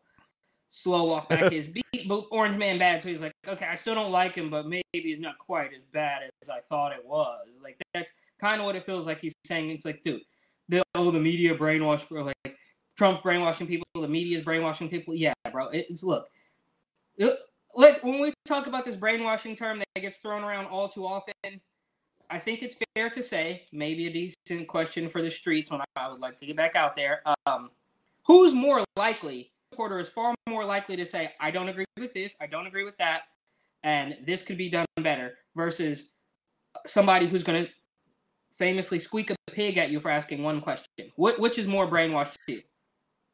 slow 0.69 1.05
walk 1.05 1.29
back 1.29 1.51
his 1.53 1.67
beat 1.69 1.85
but 2.09 2.27
Orange 2.31 2.57
Man 2.57 2.79
bad. 2.79 3.03
So 3.03 3.09
he's 3.09 3.21
like, 3.21 3.33
okay, 3.49 3.67
I 3.67 3.75
still 3.77 3.95
don't 3.95 4.11
like 4.13 4.35
him, 4.35 4.51
but 4.51 4.67
maybe 4.67 4.83
he's 4.93 5.21
not 5.21 5.39
quite 5.39 5.73
as 5.73 5.83
bad 5.93 6.23
as 6.43 6.49
I 6.49 6.61
thought 6.61 6.93
it 6.93 7.05
was. 7.05 7.47
Like 7.63 7.81
that's 7.95 8.13
kind 8.39 8.61
of 8.61 8.67
what 8.67 8.77
it 8.77 8.85
feels 8.85 9.07
like 9.07 9.21
he's 9.21 9.35
saying. 9.47 9.71
It's 9.71 9.85
like, 9.85 10.03
dude, 10.05 10.21
the 10.69 10.83
oh 10.95 11.11
the 11.11 11.21
media 11.21 11.55
brainwash, 11.55 12.07
bro. 12.09 12.25
Like 12.25 12.57
Trump's 12.97 13.23
brainwashing 13.23 13.67
people, 13.67 13.87
the 13.95 14.09
media's 14.09 14.45
brainwashing 14.45 14.89
people. 14.89 15.15
Yeah, 15.15 15.33
bro. 15.53 15.69
It- 15.69 15.87
It's 15.89 16.03
look. 16.03 16.29
it- 17.19 17.39
Like 17.77 18.03
when 18.03 18.21
we 18.21 18.33
talk 18.47 18.67
about 18.67 18.85
this 18.85 18.97
brainwashing 18.97 19.55
term 19.55 19.81
that 19.81 20.01
gets 20.01 20.17
thrown 20.19 20.43
around 20.43 20.67
all 20.67 20.89
too 20.89 21.07
often, 21.07 21.61
I 22.31 22.39
think 22.39 22.63
it's 22.63 22.77
fair 22.95 23.11
to 23.11 23.23
say, 23.23 23.67
maybe 23.71 24.07
a 24.07 24.13
decent 24.13 24.67
question 24.67 25.09
for 25.09 25.21
the 25.21 25.31
streets 25.31 25.71
when 25.71 25.81
I 25.95 26.09
would 26.09 26.21
like 26.21 26.39
to 26.39 26.47
get 26.47 26.57
back 26.57 26.75
out 26.75 26.97
there. 26.97 27.23
Um, 27.47 27.71
who's 28.25 28.55
more 28.55 28.83
likely? 28.97 29.53
Reporter 29.73 30.01
is 30.01 30.09
far 30.09 30.35
more 30.49 30.65
likely 30.65 30.97
to 30.97 31.05
say, 31.05 31.35
"I 31.39 31.51
don't 31.51 31.69
agree 31.69 31.85
with 31.99 32.15
this. 32.15 32.35
I 32.41 32.47
don't 32.47 32.67
agree 32.67 32.85
with 32.85 32.97
that, 32.97 33.25
and 33.83 34.17
this 34.25 34.43
could 34.43 34.57
be 34.57 34.71
done 34.71 34.87
better." 34.97 35.39
Versus 35.55 36.13
somebody 36.87 37.27
who's 37.27 37.43
going 37.43 37.67
to 37.67 37.73
famously 38.53 38.99
squeak 38.99 39.31
a 39.31 39.37
pig 39.53 39.77
at 39.77 39.91
you 39.91 40.01
for 40.01 40.11
asking 40.11 40.43
one 40.43 40.63
question. 40.63 41.13
Which 41.17 41.59
is 41.59 41.67
more 41.67 41.87
brainwashed 41.87 42.37
to 42.47 42.53
you? 42.55 42.63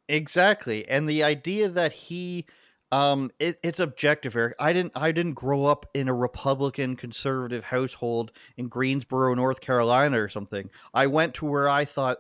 Exactly, 0.09 0.87
and 0.89 1.09
the 1.09 1.23
idea 1.23 1.69
that 1.69 1.93
he, 1.93 2.45
um, 2.93 3.31
it, 3.41 3.59
it's 3.63 3.81
objective, 3.81 4.37
Eric. 4.37 4.55
I 4.61 4.75
didn't, 4.75 4.93
I 4.95 5.13
didn't 5.13 5.33
grow 5.33 5.65
up 5.65 5.87
in 5.95 6.09
a 6.09 6.15
Republican 6.15 6.95
conservative 6.95 7.65
household 7.65 8.33
in 8.59 8.69
Greensboro, 8.69 9.35
North 9.35 9.63
Carolina, 9.63 10.23
or 10.23 10.29
something. 10.29 10.69
I 10.93 11.07
went 11.07 11.33
to 11.35 11.47
where 11.47 11.71
I 11.71 11.87
thought 11.87 12.19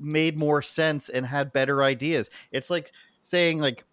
made 0.00 0.38
more 0.38 0.62
sense 0.62 1.08
and 1.08 1.24
had 1.24 1.52
better 1.52 1.82
ideas. 1.84 2.28
It's 2.50 2.70
like 2.70 2.90
saying 3.22 3.60
like 3.60 3.84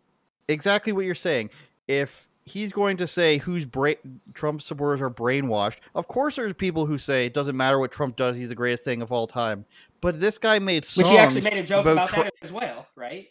exactly 0.47 0.91
what 0.91 1.05
you're 1.05 1.15
saying. 1.15 1.51
If 1.87 2.27
he's 2.45 2.73
going 2.73 2.97
to 2.97 3.05
say 3.05 3.37
who's 3.37 3.65
bra- 3.65 3.93
Trump 4.33 4.63
supporters 4.63 5.01
are 5.01 5.11
brainwashed, 5.11 5.77
of 5.93 6.07
course 6.07 6.35
there's 6.35 6.53
people 6.53 6.87
who 6.87 6.97
say 6.97 7.27
it 7.27 7.33
doesn't 7.35 7.55
matter 7.55 7.77
what 7.77 7.91
Trump 7.91 8.15
does, 8.15 8.35
he's 8.35 8.49
the 8.49 8.55
greatest 8.55 8.83
thing 8.83 9.03
of 9.03 9.11
all 9.11 9.27
time. 9.27 9.65
But 10.01 10.19
this 10.19 10.39
guy 10.39 10.57
made 10.57 10.83
songs 10.83 11.07
Which 11.07 11.13
he 11.13 11.19
actually 11.19 11.41
made 11.41 11.53
a 11.53 11.63
joke 11.63 11.85
about, 11.85 12.09
Tru- 12.09 12.23
that 12.23 12.33
as 12.41 12.51
well, 12.51 12.87
right? 12.95 13.27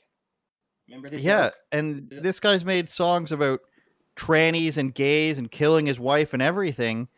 Remember 0.89 1.09
this? 1.09 1.22
yeah, 1.22 1.51
and 1.72 2.09
Yeah. 2.11 2.20
this 2.22 2.41
guy's 2.41 2.64
made 2.64 2.89
songs 2.91 3.32
about 3.32 3.61
trannies 4.16 4.76
and 4.76 4.95
gays 4.95 5.39
and 5.39 5.51
killing 5.51 5.87
his 5.87 6.01
wife 6.01 6.32
and 6.32 6.41
everything. 6.43 7.09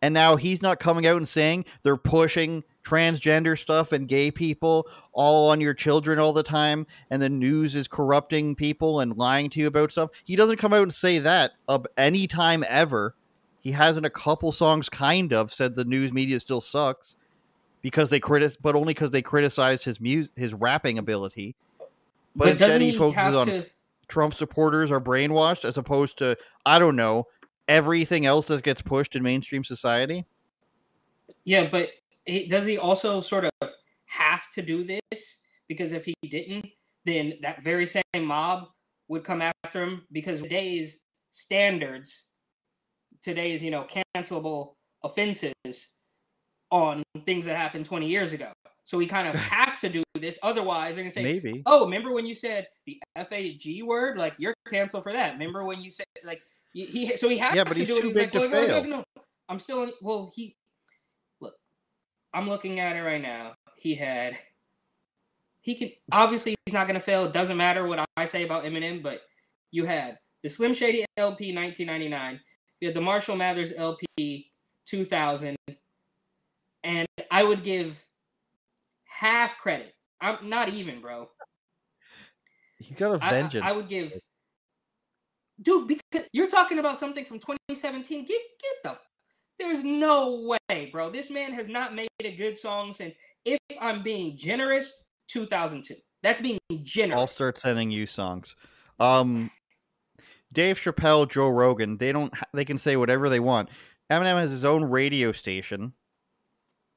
And 0.00 0.14
now 0.14 0.36
he's 0.36 0.62
not 0.62 0.78
coming 0.78 1.06
out 1.06 1.16
and 1.16 1.26
saying 1.26 1.64
they're 1.82 1.96
pushing 1.96 2.62
transgender 2.84 3.58
stuff 3.58 3.92
and 3.92 4.08
gay 4.08 4.30
people 4.30 4.86
all 5.12 5.50
on 5.50 5.60
your 5.60 5.74
children 5.74 6.18
all 6.18 6.32
the 6.32 6.42
time 6.44 6.86
and 7.10 7.20
the 7.20 7.28
news 7.28 7.74
is 7.74 7.86
corrupting 7.88 8.54
people 8.54 9.00
and 9.00 9.16
lying 9.16 9.50
to 9.50 9.60
you 9.60 9.66
about 9.66 9.90
stuff. 9.90 10.10
He 10.24 10.36
doesn't 10.36 10.56
come 10.58 10.72
out 10.72 10.82
and 10.82 10.94
say 10.94 11.18
that 11.18 11.52
of 11.66 11.86
any 11.96 12.26
time 12.26 12.64
ever. 12.68 13.14
He 13.60 13.72
has 13.72 13.96
in 13.96 14.04
a 14.04 14.10
couple 14.10 14.52
songs 14.52 14.88
kind 14.88 15.32
of 15.32 15.52
said 15.52 15.74
the 15.74 15.84
news 15.84 16.12
media 16.12 16.38
still 16.40 16.60
sucks 16.60 17.16
because 17.82 18.08
they 18.08 18.20
critic 18.20 18.52
but 18.62 18.76
only 18.76 18.94
because 18.94 19.10
they 19.10 19.20
criticized 19.22 19.84
his 19.84 20.00
music 20.00 20.32
his 20.36 20.54
rapping 20.54 20.96
ability. 20.96 21.56
But, 22.36 22.48
instead 22.48 22.66
doesn't 22.68 22.80
he 22.82 22.90
he 22.90 22.98
focuses 22.98 23.34
on 23.34 23.46
to? 23.46 23.66
Trump 24.08 24.34
supporters 24.34 24.90
are 24.90 25.00
brainwashed 25.00 25.64
as 25.64 25.76
opposed 25.76 26.18
to 26.18 26.36
I 26.64 26.78
don't 26.78 26.96
know 26.96 27.26
everything 27.68 28.24
else 28.24 28.46
that 28.46 28.62
gets 28.62 28.80
pushed 28.80 29.14
in 29.14 29.22
mainstream 29.22 29.64
society. 29.64 30.24
Yeah, 31.44 31.68
but 31.70 31.90
he, 32.24 32.46
does 32.46 32.66
he 32.66 32.78
also 32.78 33.20
sort 33.20 33.44
of 33.44 33.70
have 34.06 34.50
to 34.50 34.62
do 34.62 34.84
this? 34.84 35.38
Because 35.68 35.92
if 35.92 36.06
he 36.06 36.14
didn't, 36.28 36.66
then 37.04 37.34
that 37.42 37.62
very 37.62 37.86
same 37.86 38.02
mob 38.22 38.68
would 39.08 39.24
come 39.24 39.42
after 39.42 39.82
him 39.82 40.02
because 40.12 40.40
today's 40.40 40.98
standards, 41.30 42.26
today's, 43.22 43.62
you 43.62 43.70
know, 43.70 43.86
cancelable 44.14 44.74
offenses 45.02 45.90
on 46.70 47.02
things 47.24 47.44
that 47.44 47.56
happened 47.56 47.84
20 47.84 48.06
years 48.08 48.32
ago. 48.32 48.52
So 48.84 48.98
he 48.98 49.06
kind 49.06 49.28
of 49.28 49.34
has 49.34 49.67
to 49.80 49.88
do 49.88 50.02
this. 50.14 50.38
Otherwise, 50.42 50.94
they're 50.96 51.04
to 51.04 51.10
say, 51.10 51.22
Maybe. 51.22 51.62
oh, 51.66 51.84
remember 51.84 52.12
when 52.12 52.26
you 52.26 52.34
said 52.34 52.68
the 52.86 53.00
FAG 53.16 53.82
word? 53.84 54.18
Like, 54.18 54.34
you're 54.38 54.54
canceled 54.68 55.02
for 55.04 55.12
that. 55.12 55.32
Remember 55.32 55.64
when 55.64 55.80
you 55.80 55.90
said, 55.90 56.06
like, 56.24 56.42
he, 56.72 56.84
he 56.86 57.16
so 57.16 57.28
he 57.28 57.38
has 57.38 57.54
Yeah, 57.54 57.64
but 57.64 57.74
to 57.74 57.78
he's 57.80 57.88
do 57.88 57.96
it. 57.96 58.00
too 58.02 58.06
He's 58.08 58.16
big 58.16 58.34
like, 58.34 58.42
to 58.44 58.48
well, 58.50 58.68
no, 58.68 58.80
no, 58.82 58.96
no, 58.98 59.04
I'm 59.48 59.58
still 59.58 59.84
in, 59.84 59.92
well, 60.02 60.32
he, 60.34 60.56
look, 61.40 61.54
I'm 62.34 62.48
looking 62.48 62.80
at 62.80 62.96
it 62.96 63.00
right 63.02 63.22
now. 63.22 63.54
He 63.76 63.94
had, 63.94 64.36
he 65.60 65.74
can, 65.74 65.90
obviously, 66.12 66.54
he's 66.66 66.74
not 66.74 66.86
going 66.86 66.98
to 66.98 67.04
fail. 67.04 67.24
It 67.24 67.32
doesn't 67.32 67.56
matter 67.56 67.86
what 67.86 68.04
I 68.16 68.24
say 68.24 68.42
about 68.44 68.64
Eminem, 68.64 69.02
but 69.02 69.22
you 69.70 69.84
had 69.84 70.18
the 70.42 70.48
Slim 70.48 70.74
Shady 70.74 71.04
LP 71.16 71.54
1999, 71.54 72.40
you 72.80 72.88
had 72.88 72.94
the 72.94 73.00
Marshall 73.00 73.36
Mathers 73.36 73.72
LP 73.76 74.50
2000, 74.86 75.56
and 76.84 77.06
I 77.30 77.42
would 77.44 77.62
give 77.62 78.04
half 79.18 79.58
credit. 79.58 79.94
I'm 80.20 80.48
not 80.48 80.68
even, 80.68 81.00
bro. 81.00 81.28
He's 82.78 82.96
got 82.96 83.14
a 83.14 83.18
vengeance. 83.18 83.66
I 83.66 83.72
would 83.72 83.88
give, 83.88 84.12
dude, 85.60 85.88
because 85.88 86.28
you're 86.32 86.48
talking 86.48 86.78
about 86.78 86.98
something 86.98 87.24
from 87.24 87.40
2017. 87.40 88.20
Get 88.20 88.28
get 88.28 88.74
the. 88.84 88.98
There's 89.58 89.82
no 89.82 90.56
way, 90.70 90.88
bro. 90.92 91.10
This 91.10 91.30
man 91.30 91.52
has 91.52 91.68
not 91.68 91.94
made 91.94 92.08
a 92.22 92.36
good 92.36 92.56
song 92.56 92.92
since. 92.92 93.16
If 93.44 93.58
I'm 93.80 94.04
being 94.04 94.36
generous, 94.36 95.02
2002. 95.28 95.96
That's 96.22 96.40
being 96.40 96.58
generous. 96.82 97.18
I'll 97.18 97.26
start 97.26 97.58
sending 97.58 97.90
you 97.90 98.06
songs. 98.06 98.54
Um, 99.00 99.50
Dave 100.52 100.78
Chappelle, 100.78 101.28
Joe 101.28 101.48
Rogan, 101.48 101.96
they 101.98 102.12
don't. 102.12 102.32
They 102.54 102.64
can 102.64 102.78
say 102.78 102.96
whatever 102.96 103.28
they 103.28 103.40
want. 103.40 103.68
Eminem 104.12 104.36
has 104.36 104.52
his 104.52 104.64
own 104.64 104.84
radio 104.84 105.32
station. 105.32 105.92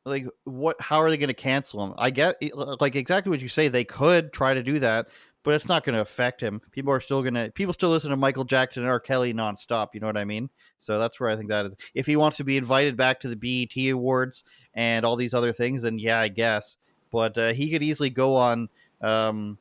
Like, 0.06 0.26
what? 0.46 0.80
How 0.82 0.98
are 0.98 1.10
they 1.10 1.18
going 1.18 1.28
to 1.28 1.34
cancel 1.34 1.84
him? 1.84 1.94
I 1.98 2.10
get, 2.10 2.36
like, 2.82 2.96
exactly 2.96 3.30
what 3.30 3.42
you 3.42 3.48
say. 3.48 3.68
They 3.68 3.84
could 3.84 4.34
try 4.34 4.54
to 4.54 4.64
do 4.64 4.80
that, 4.80 5.08
but 5.44 5.54
it's 5.54 5.68
not 5.68 5.84
going 5.84 5.96
to 5.96 6.02
affect 6.02 6.42
him. 6.42 6.62
People 6.72 6.92
are 6.92 7.00
still 7.00 7.22
going 7.22 7.36
to. 7.36 7.52
People 7.52 7.74
still 7.74 7.90
listen 7.90 8.10
to 8.10 8.18
Michael 8.18 8.44
Jackson 8.44 8.84
and 8.84 8.90
R. 8.90 9.00
Kelly 9.00 9.34
nonstop. 9.34 9.90
You 9.94 10.00
know 10.00 10.08
what 10.08 10.18
I 10.18 10.26
mean? 10.26 10.50
So 10.80 10.98
that's 10.98 11.20
where 11.20 11.30
I 11.30 11.36
think 11.36 11.50
that 11.50 11.66
is. 11.66 11.76
If 11.94 12.08
he 12.08 12.16
wants 12.16 12.38
to 12.38 12.44
be 12.44 12.58
invited 12.58 12.98
back 12.98 13.20
to 13.22 13.28
the 13.28 13.36
BET 13.36 13.92
Awards 13.92 14.44
and 14.74 15.06
all 15.06 15.16
these 15.16 15.34
other 15.34 15.52
things, 15.52 15.84
then 15.84 16.00
yeah, 16.00 16.20
I 16.20 16.30
guess. 16.30 16.78
But 17.12 17.38
uh, 17.38 17.54
he 17.54 17.70
could 17.70 17.84
easily 17.84 18.10
go 18.10 18.36
on 18.38 18.70
um, 19.02 19.58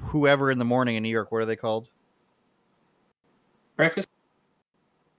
whoever 0.00 0.50
in 0.50 0.58
the 0.58 0.64
morning 0.64 0.96
in 0.96 1.02
New 1.02 1.08
York. 1.08 1.32
What 1.32 1.42
are 1.42 1.46
they 1.46 1.56
called? 1.56 1.88
breakfast. 3.82 4.08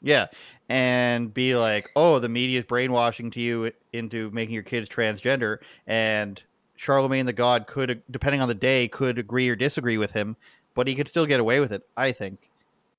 Yeah, 0.04 0.28
and 0.68 1.34
be 1.34 1.56
like, 1.56 1.90
"Oh, 1.96 2.20
the 2.20 2.30
media 2.30 2.60
is 2.60 2.66
brainwashing 2.66 3.32
to 3.32 3.40
you 3.40 3.72
into 3.94 4.30
making 4.32 4.54
your 4.54 4.64
kids 4.64 4.90
transgender," 4.90 5.60
and 5.88 6.44
Charlemagne 6.76 7.26
the 7.26 7.34
God 7.34 7.68
could, 7.68 8.04
depending 8.12 8.42
on 8.42 8.50
the 8.50 8.54
day, 8.54 8.90
could 8.90 9.18
agree 9.18 9.48
or 9.50 9.56
disagree 9.56 9.98
with 9.98 10.12
him, 10.12 10.36
but 10.74 10.88
he 10.88 10.96
could 10.96 11.08
still 11.08 11.26
get 11.26 11.40
away 11.40 11.62
with 11.62 11.72
it. 11.72 11.84
I 11.96 12.12
think. 12.12 12.52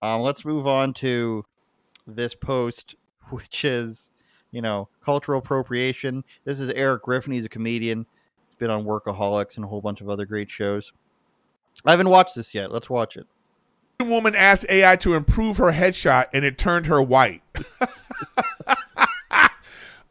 Um, 0.03 0.23
let's 0.23 0.45
move 0.47 0.67
on 0.67 0.95
to 0.95 1.45
this 2.07 2.35
post, 2.35 2.95
which 3.31 3.65
is, 3.67 4.11
you 4.51 4.63
know, 4.63 4.89
cultural 5.05 5.41
appropriation. 5.41 6.25
This 6.45 6.59
is 6.59 6.71
Erik 6.71 7.03
Griffin. 7.03 7.33
He's 7.35 7.45
a 7.45 7.51
comedian. 7.51 8.07
He's 8.47 8.57
been 8.57 8.71
on 8.71 8.85
Workaholics 8.85 9.57
and 9.57 9.65
a 9.65 9.69
whole 9.69 9.83
bunch 9.83 10.01
of 10.01 10.09
other 10.09 10.25
great 10.27 10.51
shows. 10.51 10.93
I 11.85 11.91
haven't 11.91 12.09
watched 12.09 12.35
this 12.35 12.55
yet. 12.55 12.73
Let's 12.73 12.89
watch 12.89 13.17
it. 13.17 13.27
Woman 14.01 14.35
asked 14.35 14.67
AI 14.69 14.97
to 14.97 15.15
improve 15.15 15.59
her 15.59 15.73
headshot 15.73 16.27
and 16.33 16.45
it 16.45 16.59
turned 16.59 16.87
her 16.87 17.03
white. 17.03 17.43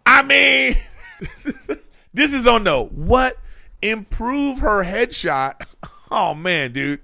I 0.06 0.22
mean, 0.22 0.76
this 2.14 2.34
is 2.34 2.48
on 2.48 2.64
the 2.64 2.82
what? 2.82 3.38
Improve 3.82 4.60
her 4.60 4.84
headshot? 4.84 5.66
Oh 6.12 6.34
man, 6.34 6.72
dude. 6.72 7.02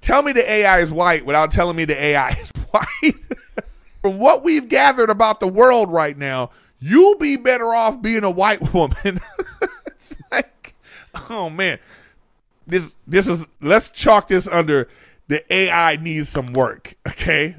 Tell 0.00 0.22
me 0.22 0.32
the 0.32 0.48
AI 0.48 0.80
is 0.80 0.90
white 0.90 1.26
without 1.26 1.50
telling 1.50 1.76
me 1.76 1.84
the 1.84 2.00
AI 2.00 2.30
is 2.30 2.50
white. 2.70 3.16
From 4.02 4.18
what 4.18 4.44
we've 4.44 4.68
gathered 4.68 5.10
about 5.10 5.40
the 5.40 5.48
world 5.48 5.90
right 5.90 6.16
now, 6.16 6.50
you'll 6.78 7.18
be 7.18 7.36
better 7.36 7.74
off 7.74 8.00
being 8.00 8.24
a 8.24 8.30
white 8.30 8.72
woman. 8.72 9.20
it's 9.86 10.14
like, 10.30 10.74
oh 11.28 11.50
man 11.50 11.78
this 12.66 12.94
this 13.06 13.28
is 13.28 13.46
let's 13.60 13.88
chalk 13.88 14.28
this 14.28 14.48
under 14.48 14.88
the 15.28 15.52
AI 15.52 15.96
needs 15.96 16.28
some 16.28 16.52
work. 16.52 16.94
Okay, 17.06 17.56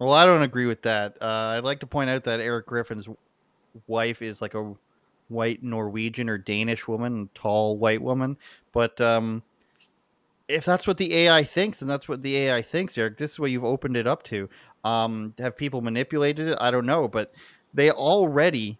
Well, 0.00 0.12
I 0.12 0.24
don't 0.24 0.42
agree 0.42 0.66
with 0.66 0.82
that. 0.82 1.16
Uh, 1.20 1.54
I'd 1.56 1.64
like 1.64 1.80
to 1.80 1.86
point 1.86 2.10
out 2.10 2.24
that 2.24 2.40
Erik 2.40 2.66
Griffin's 2.66 3.08
wife 3.86 4.22
is 4.22 4.42
like 4.42 4.54
a 4.54 4.74
white 5.28 5.62
Norwegian 5.62 6.28
or 6.28 6.38
Danish 6.38 6.86
woman, 6.86 7.28
tall 7.34 7.76
white 7.76 8.02
woman. 8.02 8.36
But 8.72 9.00
um, 9.00 9.42
if 10.48 10.64
that's 10.64 10.86
what 10.86 10.98
the 10.98 11.14
AI 11.14 11.42
thinks, 11.44 11.78
then 11.78 11.88
that's 11.88 12.08
what 12.08 12.22
the 12.22 12.36
AI 12.36 12.62
thinks, 12.62 12.96
Eric. 12.98 13.16
This 13.16 13.32
is 13.32 13.40
what 13.40 13.50
you've 13.50 13.64
opened 13.64 13.96
it 13.96 14.06
up 14.06 14.22
to. 14.24 14.48
Um, 14.84 15.34
have 15.38 15.56
people 15.56 15.80
manipulated 15.80 16.48
it? 16.48 16.58
I 16.60 16.70
don't 16.70 16.86
know, 16.86 17.08
but 17.08 17.32
they 17.72 17.90
already 17.90 18.78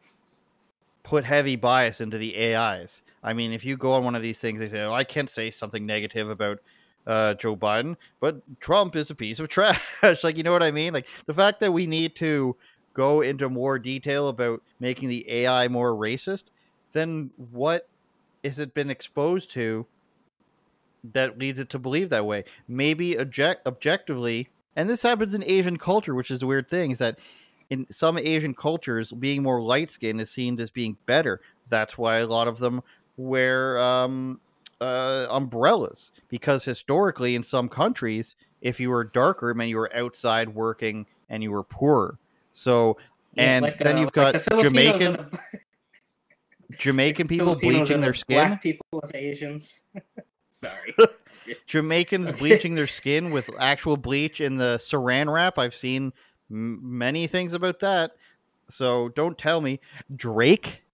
put 1.02 1.24
heavy 1.24 1.56
bias 1.56 2.00
into 2.00 2.18
the 2.18 2.54
AIs. 2.54 3.02
I 3.22 3.32
mean, 3.32 3.52
if 3.52 3.64
you 3.64 3.76
go 3.76 3.92
on 3.92 4.04
one 4.04 4.14
of 4.14 4.22
these 4.22 4.38
things, 4.38 4.60
they 4.60 4.66
say, 4.66 4.82
"Oh, 4.82 4.92
I 4.92 5.04
can't 5.04 5.30
say 5.30 5.50
something 5.50 5.86
negative 5.86 6.28
about 6.28 6.60
uh, 7.06 7.34
Joe 7.34 7.56
Biden, 7.56 7.96
but 8.20 8.40
Trump 8.60 8.96
is 8.96 9.10
a 9.10 9.14
piece 9.14 9.38
of 9.38 9.48
trash." 9.50 10.02
like, 10.22 10.36
you 10.36 10.42
know 10.42 10.52
what 10.52 10.62
I 10.62 10.70
mean? 10.70 10.92
Like 10.92 11.06
the 11.26 11.34
fact 11.34 11.60
that 11.60 11.72
we 11.72 11.86
need 11.86 12.16
to 12.16 12.56
go 12.92 13.20
into 13.20 13.48
more 13.48 13.78
detail 13.78 14.28
about 14.28 14.62
making 14.80 15.08
the 15.08 15.28
AI 15.28 15.68
more 15.68 15.92
racist, 15.92 16.44
then 16.92 17.30
what 17.50 17.88
is 18.42 18.58
it 18.58 18.72
been 18.72 18.90
exposed 18.90 19.50
to 19.50 19.86
that 21.02 21.38
leads 21.38 21.58
it 21.58 21.68
to 21.70 21.78
believe 21.78 22.10
that 22.10 22.24
way? 22.24 22.44
Maybe 22.68 23.16
object- 23.16 23.66
objectively, 23.66 24.48
and 24.76 24.88
this 24.88 25.02
happens 25.02 25.34
in 25.34 25.42
Asian 25.44 25.76
culture, 25.76 26.14
which 26.14 26.30
is 26.30 26.42
a 26.42 26.46
weird 26.46 26.68
thing, 26.70 26.92
is 26.92 26.98
that 26.98 27.18
in 27.70 27.86
some 27.90 28.18
Asian 28.18 28.54
cultures, 28.54 29.12
being 29.12 29.42
more 29.42 29.62
light 29.62 29.90
skinned 29.90 30.20
is 30.20 30.30
seen 30.30 30.58
as 30.60 30.70
being 30.70 30.96
better. 31.06 31.40
That's 31.68 31.98
why 31.98 32.18
a 32.18 32.26
lot 32.26 32.48
of 32.48 32.58
them 32.58 32.82
wear 33.16 33.78
um, 33.78 34.40
uh, 34.84 35.26
umbrellas 35.30 36.12
because 36.28 36.64
historically, 36.64 37.34
in 37.34 37.42
some 37.42 37.68
countries, 37.68 38.34
if 38.60 38.78
you 38.80 38.90
were 38.90 39.04
darker, 39.04 39.50
it 39.50 39.54
meant 39.54 39.70
you 39.70 39.76
were 39.76 39.94
outside 39.94 40.54
working 40.54 41.06
and 41.28 41.42
you 41.42 41.50
were 41.50 41.64
poorer. 41.64 42.18
So, 42.52 42.96
Yeah, 43.34 43.44
and 43.56 43.62
like, 43.62 43.78
then 43.78 43.96
uh, 43.96 44.00
you've 44.00 44.12
got 44.12 44.34
Jamaican 44.60 45.12
the- 45.14 45.38
Jamaican 46.78 47.28
people 47.28 47.54
bleaching 47.54 47.98
the 48.00 48.06
their 48.06 48.14
skin. 48.14 48.48
Black 48.48 48.62
people 48.62 49.00
of 49.02 49.10
Asians. 49.14 49.84
Sorry. 50.50 50.94
Jamaicans 51.66 52.30
bleaching 52.32 52.74
their 52.74 52.86
skin 52.86 53.30
with 53.32 53.50
actual 53.60 53.96
bleach 53.96 54.40
in 54.40 54.56
the 54.56 54.78
saran 54.78 55.30
wrap. 55.32 55.58
I've 55.58 55.74
seen 55.74 56.12
m- 56.50 56.80
many 56.98 57.26
things 57.26 57.52
about 57.52 57.80
that. 57.80 58.12
So 58.68 59.10
don't 59.10 59.36
tell 59.36 59.60
me 59.60 59.80
Drake, 60.14 60.84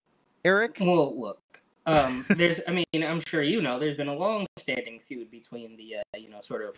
Eric. 0.44 0.78
Well, 0.80 1.18
look. 1.20 1.59
Um, 1.90 2.24
there's, 2.30 2.60
I 2.68 2.72
mean, 2.72 3.04
I'm 3.04 3.20
sure 3.20 3.42
you 3.42 3.60
know, 3.60 3.78
there's 3.78 3.96
been 3.96 4.08
a 4.08 4.14
long-standing 4.14 5.00
feud 5.00 5.30
between 5.30 5.76
the, 5.76 5.96
uh, 5.96 6.18
you 6.18 6.30
know, 6.30 6.40
sort 6.40 6.62
of 6.62 6.76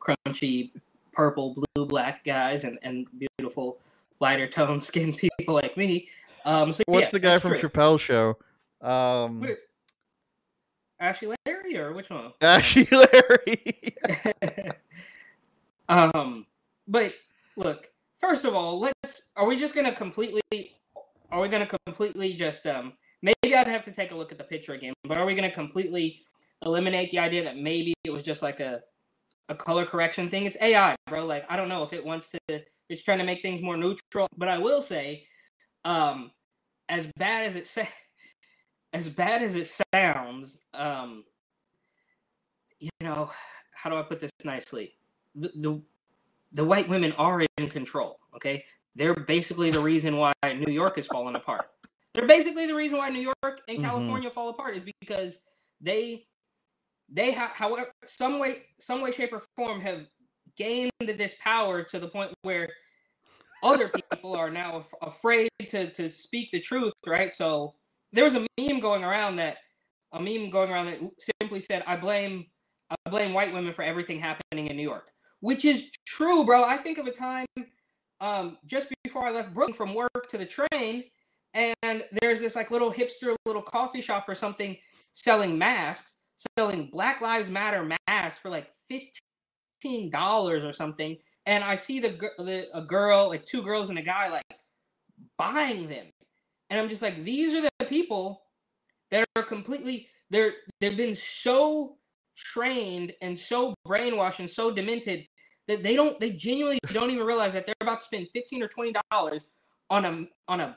crunchy 0.00 0.70
purple, 1.12 1.54
blue, 1.54 1.86
black 1.86 2.24
guys 2.24 2.64
and 2.64 2.78
and 2.82 3.06
beautiful 3.38 3.78
lighter 4.20 4.46
tone 4.46 4.80
skinned 4.88 5.16
people 5.16 5.54
like 5.54 5.76
me. 5.76 6.08
Um, 6.44 6.72
so 6.72 6.82
What's 6.86 7.06
yeah, 7.06 7.10
the 7.10 7.20
guy 7.20 7.38
from 7.38 7.58
true. 7.58 7.68
Chappelle's 7.68 8.00
show? 8.00 8.36
Um, 8.80 9.40
Wait, 9.40 9.58
Ashy 11.00 11.28
Larry 11.46 11.78
or 11.78 11.92
which 11.92 12.10
one? 12.10 12.32
Ashy 12.40 12.86
Larry. 12.92 13.96
um, 15.88 16.46
but 16.86 17.12
look, 17.56 17.90
first 18.18 18.44
of 18.44 18.54
all, 18.54 18.78
let's. 18.78 19.22
Are 19.36 19.46
we 19.46 19.56
just 19.56 19.74
gonna 19.74 19.94
completely? 19.94 20.42
Are 21.30 21.40
we 21.40 21.48
gonna 21.48 21.68
completely 21.86 22.34
just 22.34 22.66
um? 22.66 22.92
Maybe 23.24 23.56
I'd 23.56 23.66
have 23.66 23.84
to 23.86 23.90
take 23.90 24.10
a 24.10 24.14
look 24.14 24.32
at 24.32 24.38
the 24.38 24.44
picture 24.44 24.74
again. 24.74 24.92
But 25.02 25.16
are 25.16 25.24
we 25.24 25.34
gonna 25.34 25.50
completely 25.50 26.20
eliminate 26.64 27.10
the 27.10 27.20
idea 27.20 27.42
that 27.44 27.56
maybe 27.56 27.94
it 28.04 28.10
was 28.10 28.22
just 28.22 28.42
like 28.42 28.60
a 28.60 28.82
a 29.48 29.54
color 29.54 29.86
correction 29.86 30.28
thing? 30.28 30.44
It's 30.44 30.58
AI, 30.60 30.94
bro. 31.08 31.24
Like 31.24 31.46
I 31.48 31.56
don't 31.56 31.70
know 31.70 31.82
if 31.82 31.94
it 31.94 32.04
wants 32.04 32.30
to. 32.30 32.38
It's 32.90 33.02
trying 33.02 33.18
to 33.18 33.24
make 33.24 33.40
things 33.40 33.62
more 33.62 33.78
neutral. 33.78 34.28
But 34.36 34.48
I 34.48 34.58
will 34.58 34.82
say, 34.82 35.26
um, 35.86 36.32
as 36.90 37.10
bad 37.16 37.44
as 37.44 37.56
it 37.56 37.66
sa- 37.66 37.86
as 38.92 39.08
bad 39.08 39.40
as 39.40 39.56
it 39.56 39.70
sounds, 39.94 40.58
um, 40.74 41.24
you 42.78 42.90
know, 43.00 43.30
how 43.72 43.88
do 43.88 43.96
I 43.96 44.02
put 44.02 44.20
this 44.20 44.30
nicely? 44.44 44.92
The, 45.34 45.50
the 45.56 45.82
the 46.52 46.64
white 46.64 46.90
women 46.90 47.12
are 47.12 47.40
in 47.56 47.70
control. 47.70 48.18
Okay, 48.36 48.66
they're 48.94 49.14
basically 49.14 49.70
the 49.70 49.80
reason 49.80 50.18
why 50.18 50.34
New 50.44 50.72
York 50.72 50.98
is 50.98 51.06
falling 51.06 51.36
apart. 51.36 51.70
They're 52.14 52.26
basically 52.26 52.66
the 52.66 52.74
reason 52.74 52.98
why 52.98 53.10
New 53.10 53.20
York 53.42 53.62
and 53.68 53.78
Mhm. 53.78 53.82
California 53.82 54.30
fall 54.30 54.48
apart 54.48 54.76
is 54.76 54.84
because 55.00 55.38
they 55.80 56.26
they 57.10 57.32
have, 57.32 57.50
however, 57.50 57.92
some 58.06 58.38
way, 58.38 58.62
some 58.80 59.02
way, 59.02 59.12
shape, 59.12 59.32
or 59.32 59.42
form, 59.56 59.78
have 59.82 60.08
gained 60.56 60.90
this 61.00 61.34
power 61.38 61.82
to 61.82 61.98
the 61.98 62.08
point 62.08 62.32
where 62.42 62.72
other 63.62 63.88
people 63.90 64.34
are 64.34 64.50
now 64.50 64.76
af- 64.78 64.94
afraid 65.02 65.50
to 65.68 65.90
to 65.90 66.10
speak 66.12 66.50
the 66.52 66.60
truth. 66.60 66.94
Right. 67.06 67.32
So 67.34 67.74
there 68.12 68.24
was 68.24 68.34
a 68.34 68.46
meme 68.58 68.80
going 68.80 69.04
around 69.04 69.36
that 69.36 69.58
a 70.12 70.20
meme 70.20 70.48
going 70.50 70.70
around 70.70 70.86
that 70.86 71.00
simply 71.40 71.60
said, 71.60 71.82
"I 71.86 71.96
blame 71.96 72.50
I 72.90 73.10
blame 73.10 73.32
white 73.34 73.52
women 73.52 73.74
for 73.74 73.82
everything 73.82 74.18
happening 74.18 74.68
in 74.68 74.76
New 74.76 74.82
York," 74.82 75.10
which 75.40 75.64
is 75.64 75.90
true, 76.06 76.44
bro. 76.44 76.64
I 76.64 76.76
think 76.78 76.98
of 76.98 77.06
a 77.06 77.12
time 77.12 77.46
um, 78.20 78.58
just 78.64 78.88
before 79.02 79.26
I 79.26 79.30
left 79.30 79.52
Brooklyn 79.52 79.74
from 79.76 79.92
work 79.94 80.28
to 80.30 80.38
the 80.38 80.46
train, 80.46 81.04
and 81.54 82.04
there's 82.20 82.40
this 82.40 82.56
like 82.56 82.70
little 82.70 82.92
hipster 82.92 83.36
little 83.46 83.62
coffee 83.62 84.00
shop 84.00 84.28
or 84.28 84.34
something 84.34 84.76
selling 85.12 85.56
masks, 85.56 86.16
selling 86.58 86.88
Black 86.90 87.20
Lives 87.20 87.48
Matter 87.48 87.88
masks 88.08 88.38
for 88.40 88.50
like 88.50 88.68
fifteen 88.88 90.10
dollars 90.10 90.64
or 90.64 90.72
something. 90.72 91.16
And 91.46 91.62
I 91.62 91.76
see 91.76 92.00
the, 92.00 92.18
the 92.38 92.68
a 92.74 92.82
girl, 92.82 93.28
like 93.28 93.44
two 93.44 93.62
girls 93.62 93.90
and 93.90 93.98
a 93.98 94.02
guy, 94.02 94.30
like 94.30 94.44
buying 95.36 95.88
them. 95.88 96.06
And 96.70 96.80
I'm 96.80 96.88
just 96.88 97.02
like, 97.02 97.22
these 97.22 97.54
are 97.54 97.60
the 97.60 97.86
people 97.86 98.42
that 99.10 99.24
are 99.36 99.42
completely 99.42 100.08
they're 100.30 100.52
they've 100.80 100.96
been 100.96 101.14
so 101.14 101.96
trained 102.36 103.12
and 103.22 103.38
so 103.38 103.74
brainwashed 103.86 104.40
and 104.40 104.50
so 104.50 104.70
demented 104.70 105.26
that 105.68 105.82
they 105.82 105.94
don't 105.94 106.18
they 106.18 106.30
genuinely 106.30 106.78
don't 106.92 107.10
even 107.10 107.24
realize 107.24 107.52
that 107.52 107.66
they're 107.66 107.74
about 107.80 108.00
to 108.00 108.04
spend 108.04 108.26
15 108.34 108.62
or 108.62 108.68
20 108.68 108.92
dollars 109.10 109.44
on 109.90 110.04
a 110.04 110.26
on 110.48 110.60
a 110.60 110.76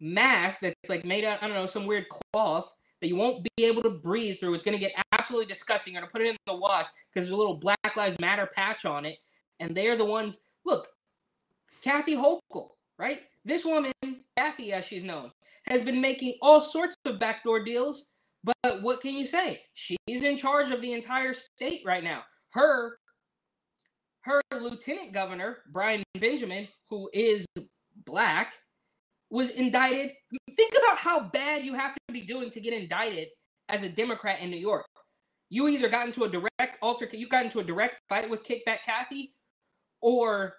mask 0.00 0.60
that's 0.60 0.74
like 0.88 1.04
made 1.04 1.24
out 1.24 1.42
I 1.42 1.46
don't 1.46 1.56
know 1.56 1.66
some 1.66 1.86
weird 1.86 2.06
cloth 2.32 2.70
that 3.00 3.08
you 3.08 3.16
won't 3.16 3.46
be 3.56 3.64
able 3.64 3.82
to 3.82 3.90
breathe 3.90 4.38
through. 4.38 4.54
It's 4.54 4.64
going 4.64 4.76
to 4.76 4.80
get 4.80 4.94
absolutely 5.12 5.46
disgusting. 5.46 5.92
You're 5.92 6.02
going 6.02 6.08
to 6.08 6.12
put 6.12 6.22
it 6.22 6.30
in 6.30 6.36
the 6.46 6.56
wash 6.56 6.86
because 7.12 7.26
there's 7.26 7.30
a 7.30 7.36
little 7.36 7.56
Black 7.56 7.96
Lives 7.96 8.18
Matter 8.18 8.48
patch 8.54 8.84
on 8.84 9.04
it, 9.04 9.18
and 9.60 9.74
they're 9.76 9.96
the 9.96 10.04
ones. 10.04 10.38
Look, 10.64 10.88
Kathy 11.82 12.16
Hochul, 12.16 12.70
right? 12.98 13.22
This 13.44 13.64
woman, 13.64 13.92
Kathy, 14.36 14.72
as 14.72 14.86
she's 14.86 15.04
known, 15.04 15.30
has 15.68 15.82
been 15.82 16.00
making 16.00 16.36
all 16.40 16.60
sorts 16.60 16.96
of 17.04 17.20
backdoor 17.20 17.64
deals. 17.64 18.10
But 18.42 18.82
what 18.82 19.00
can 19.00 19.14
you 19.14 19.26
say? 19.26 19.62
She's 19.74 20.24
in 20.24 20.36
charge 20.36 20.70
of 20.70 20.80
the 20.80 20.92
entire 20.92 21.34
state 21.34 21.82
right 21.84 22.04
now. 22.04 22.22
Her, 22.50 22.98
her 24.20 24.40
lieutenant 24.58 25.12
governor, 25.12 25.58
Brian 25.70 26.02
Benjamin, 26.18 26.68
who 26.88 27.10
is 27.12 27.44
black, 28.04 28.54
was 29.30 29.50
indicted. 29.50 30.12
Think 30.56 30.72
about 30.84 30.98
how 30.98 31.20
bad 31.28 31.64
you 31.64 31.74
have 31.74 31.94
to 31.94 32.12
be 32.12 32.22
doing 32.22 32.50
to 32.50 32.60
get 32.60 32.72
indicted 32.72 33.28
as 33.68 33.82
a 33.82 33.88
Democrat 33.88 34.40
in 34.40 34.50
New 34.50 34.58
York. 34.58 34.86
You 35.48 35.68
either 35.68 35.88
got 35.88 36.06
into 36.06 36.24
a 36.24 36.28
direct 36.28 36.78
alter, 36.82 37.08
you 37.12 37.28
got 37.28 37.44
into 37.44 37.60
a 37.60 37.64
direct 37.64 38.00
fight 38.08 38.28
with 38.28 38.44
Kickback 38.44 38.82
Kathy, 38.84 39.32
or, 40.00 40.54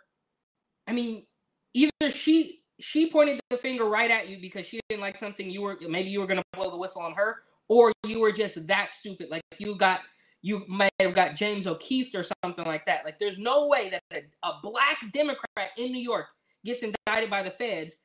I 0.87 0.93
mean, 0.93 1.25
either 1.73 2.09
she 2.09 2.61
she 2.79 3.09
pointed 3.09 3.39
the 3.49 3.57
finger 3.57 3.85
right 3.85 4.11
at 4.11 4.29
you 4.29 4.39
because 4.39 4.65
she 4.65 4.79
didn't 4.87 5.01
like 5.01 5.17
something 5.17 5.49
you 5.49 5.61
were 5.61 5.77
maybe 5.89 6.09
you 6.09 6.19
were 6.19 6.27
gonna 6.27 6.43
blow 6.53 6.69
the 6.69 6.77
whistle 6.77 7.01
on 7.01 7.13
her, 7.13 7.37
or 7.69 7.91
you 8.05 8.19
were 8.19 8.31
just 8.31 8.65
that 8.67 8.93
stupid. 8.93 9.29
Like 9.29 9.41
you 9.57 9.75
got 9.75 10.01
you 10.41 10.63
might 10.67 10.91
have 10.99 11.13
got 11.13 11.35
James 11.35 11.67
O'Keefe 11.67 12.13
or 12.15 12.25
something 12.43 12.65
like 12.65 12.85
that. 12.85 13.03
Like 13.03 13.19
there's 13.19 13.39
no 13.39 13.67
way 13.67 13.89
that 13.89 14.01
a, 14.13 14.47
a 14.47 14.59
black 14.61 14.99
Democrat 15.11 15.71
in 15.77 15.91
New 15.91 16.01
York 16.01 16.27
gets 16.63 16.83
indicted 16.83 17.29
by 17.29 17.43
the 17.43 17.51
feds 17.51 17.97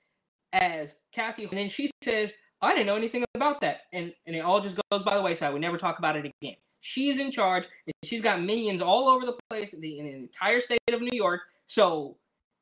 as 0.52 0.96
Kathy. 1.12 1.44
And 1.44 1.52
then 1.52 1.68
she 1.68 1.90
says, 2.02 2.32
I 2.60 2.72
didn't 2.74 2.86
know 2.86 2.96
anything 2.96 3.24
about 3.34 3.60
that. 3.62 3.82
And, 3.92 4.12
and 4.26 4.36
it 4.36 4.40
all 4.40 4.60
just 4.60 4.78
goes 4.90 5.02
by 5.02 5.16
the 5.16 5.22
wayside. 5.22 5.52
We 5.52 5.60
never 5.60 5.78
talk 5.78 5.98
about 5.98 6.16
it 6.16 6.32
again. 6.42 6.56
She's 6.80 7.18
in 7.18 7.30
charge, 7.30 7.64
and 7.86 7.94
she's 8.02 8.20
got 8.20 8.42
minions 8.42 8.82
all 8.82 9.08
over 9.08 9.24
the 9.24 9.36
place 9.48 9.72
in 9.72 9.80
the, 9.80 9.98
in 9.98 10.06
the 10.06 10.12
entire 10.12 10.60
state 10.60 10.80
of 10.92 11.00
New 11.00 11.16
York. 11.16 11.40
So, 11.68 12.16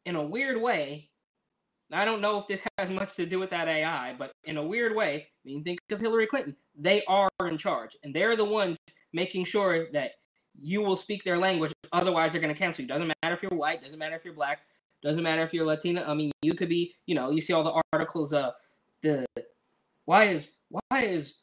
in 0.05 0.14
a 0.14 0.22
weird 0.22 0.61
way, 0.61 1.09
I 1.93 2.05
don't 2.05 2.20
know 2.20 2.38
if 2.38 2.47
this 2.47 2.66
has 2.78 2.91
much 2.91 3.16
to 3.16 3.26
do 3.26 3.38
with 3.38 3.51
that 3.51 3.66
AI, 3.66 4.14
but 4.18 4.30
in 4.45 4.57
a 4.57 4.62
weird 4.62 4.95
way, 4.95 5.26
I 5.45 5.49
mean, 5.49 5.64
think 5.64 5.80
of 5.91 6.01
Hillary 6.01 6.26
Clinton. 6.26 6.55
They 6.78 7.03
are 7.05 7.30
in 7.43 7.59
charge, 7.59 7.97
and 8.05 8.14
they're 8.14 8.36
the 8.36 8.45
ones 8.45 8.76
making 9.12 9.47
sure 9.47 9.91
that 9.93 10.12
you 10.61 10.82
will 10.82 10.97
speak 10.97 11.24
their 11.24 11.38
language. 11.38 11.72
Otherwise, 11.93 12.32
they're 12.32 12.41
going 12.41 12.55
to 12.55 12.59
cancel 12.59 12.82
you. 12.82 12.88
Doesn't 12.88 13.12
matter 13.22 13.34
if 13.34 13.43
you're 13.43 13.51
white, 13.59 13.82
doesn't 13.82 13.99
matter 13.99 14.16
if 14.16 14.24
you're 14.24 14.34
black, 14.34 14.61
doesn't 15.03 15.22
matter 15.22 15.42
if 15.42 15.55
you're 15.55 15.66
Latina. 15.66 16.05
I 16.07 16.14
mean, 16.14 16.32
you 16.42 16.55
could 16.55 16.68
be, 16.68 16.94
you 17.07 17.14
know, 17.14 17.30
you 17.30 17.40
see 17.40 17.53
all 17.53 17.64
the 17.64 17.82
articles. 17.92 18.32
Uh, 18.32 18.51
the 19.03 19.26
why 20.05 20.24
is 20.24 20.51
why 20.68 21.03
is 21.03 21.34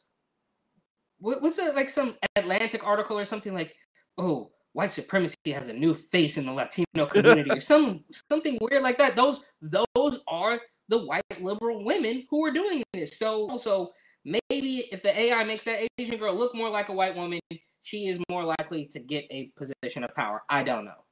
what, 1.18 1.42
what's 1.42 1.58
it 1.58 1.74
like 1.74 1.88
some 1.88 2.16
Atlantic 2.36 2.86
article 2.86 3.18
or 3.18 3.24
something 3.24 3.54
like, 3.54 3.74
oh, 4.16 4.50
white 4.72 4.92
supremacy 4.92 5.36
has 5.48 5.68
a 5.68 5.72
new 5.72 5.94
face 5.94 6.38
in 6.38 6.46
the 6.46 6.52
Latino 6.52 7.06
community 7.10 7.50
or 7.50 7.60
some 7.60 8.04
something 8.30 8.58
weird 8.60 8.82
like 8.82 8.98
that. 8.98 9.16
Those 9.16 9.40
those 9.60 10.20
are 10.28 10.60
the 10.88 11.04
white 11.04 11.22
liberal 11.40 11.84
women 11.84 12.24
who 12.30 12.44
are 12.44 12.52
doing 12.52 12.82
this. 12.92 13.18
So 13.18 13.48
also 13.50 13.90
maybe 14.24 14.88
if 14.92 15.02
the 15.02 15.18
AI 15.18 15.44
makes 15.44 15.64
that 15.64 15.86
Asian 15.98 16.16
girl 16.16 16.34
look 16.34 16.54
more 16.54 16.70
like 16.70 16.88
a 16.88 16.92
white 16.92 17.16
woman, 17.16 17.40
she 17.82 18.06
is 18.06 18.20
more 18.30 18.44
likely 18.44 18.86
to 18.86 19.00
get 19.00 19.26
a 19.30 19.50
position 19.56 20.04
of 20.04 20.14
power. 20.14 20.42
I 20.48 20.62
don't 20.62 20.84
know. 20.84 21.04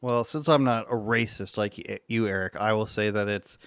Well, 0.00 0.24
since 0.24 0.48
I'm 0.48 0.64
not 0.64 0.86
a 0.88 0.94
racist 0.94 1.56
like 1.56 2.02
you, 2.06 2.28
Eric, 2.28 2.56
I 2.56 2.72
will 2.72 2.86
say 2.86 3.10
that 3.10 3.28
it's 3.28 3.58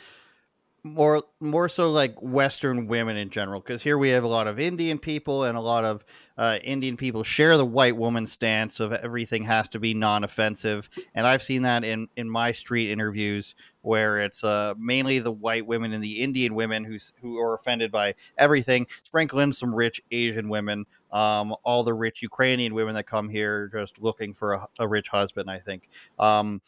more 0.84 1.24
more 1.40 1.70
so 1.70 1.92
like 1.92 2.20
Western 2.22 2.88
women 2.88 3.18
in 3.18 3.30
general. 3.30 3.60
Because 3.60 3.84
here 3.84 3.98
we 3.98 4.10
have 4.10 4.24
a 4.24 4.28
lot 4.28 4.48
of 4.48 4.60
Indian 4.60 4.98
people, 4.98 5.44
and 5.44 5.58
a 5.58 5.62
lot 5.62 5.84
of 5.84 6.04
uh, 6.38 6.58
Indian 6.64 6.98
people 6.98 7.24
share 7.24 7.58
the 7.58 7.66
white 7.66 7.98
woman 7.98 8.26
stance 8.26 8.80
of 8.80 8.94
everything 8.94 9.44
has 9.44 9.68
to 9.70 9.80
be 9.80 9.94
non-offensive. 9.94 10.90
And 11.14 11.28
I've 11.28 11.44
seen 11.44 11.64
that 11.64 11.84
in 11.84 12.08
in 12.16 12.30
my 12.30 12.52
street 12.54 12.92
interviews 12.92 13.54
where 13.82 14.20
it's 14.22 14.44
uh, 14.44 14.74
mainly 14.78 15.20
the 15.20 15.32
white 15.32 15.66
women 15.68 15.92
and 15.92 16.04
the 16.04 16.22
Indian 16.22 16.56
women 16.56 16.84
who 16.84 16.98
who 17.22 17.38
are 17.40 17.56
offended 17.56 17.92
by 17.92 18.16
everything. 18.38 18.88
Sprinkle 19.04 19.40
in 19.42 19.54
some 19.54 19.76
rich 19.76 20.02
Asian 20.12 20.50
women, 20.50 20.86
um, 21.12 21.56
all 21.64 21.84
the 21.84 21.94
rich 21.94 22.22
Ukrainian 22.22 22.74
women 22.74 22.96
that 22.96 23.06
come 23.08 23.30
here 23.30 23.70
just 23.74 24.02
looking 24.02 24.34
for 24.34 24.54
a, 24.54 24.68
a 24.80 24.88
rich 24.88 25.10
husband. 25.10 25.50
I 25.50 25.60
think. 25.60 25.90
Um, 26.20 26.62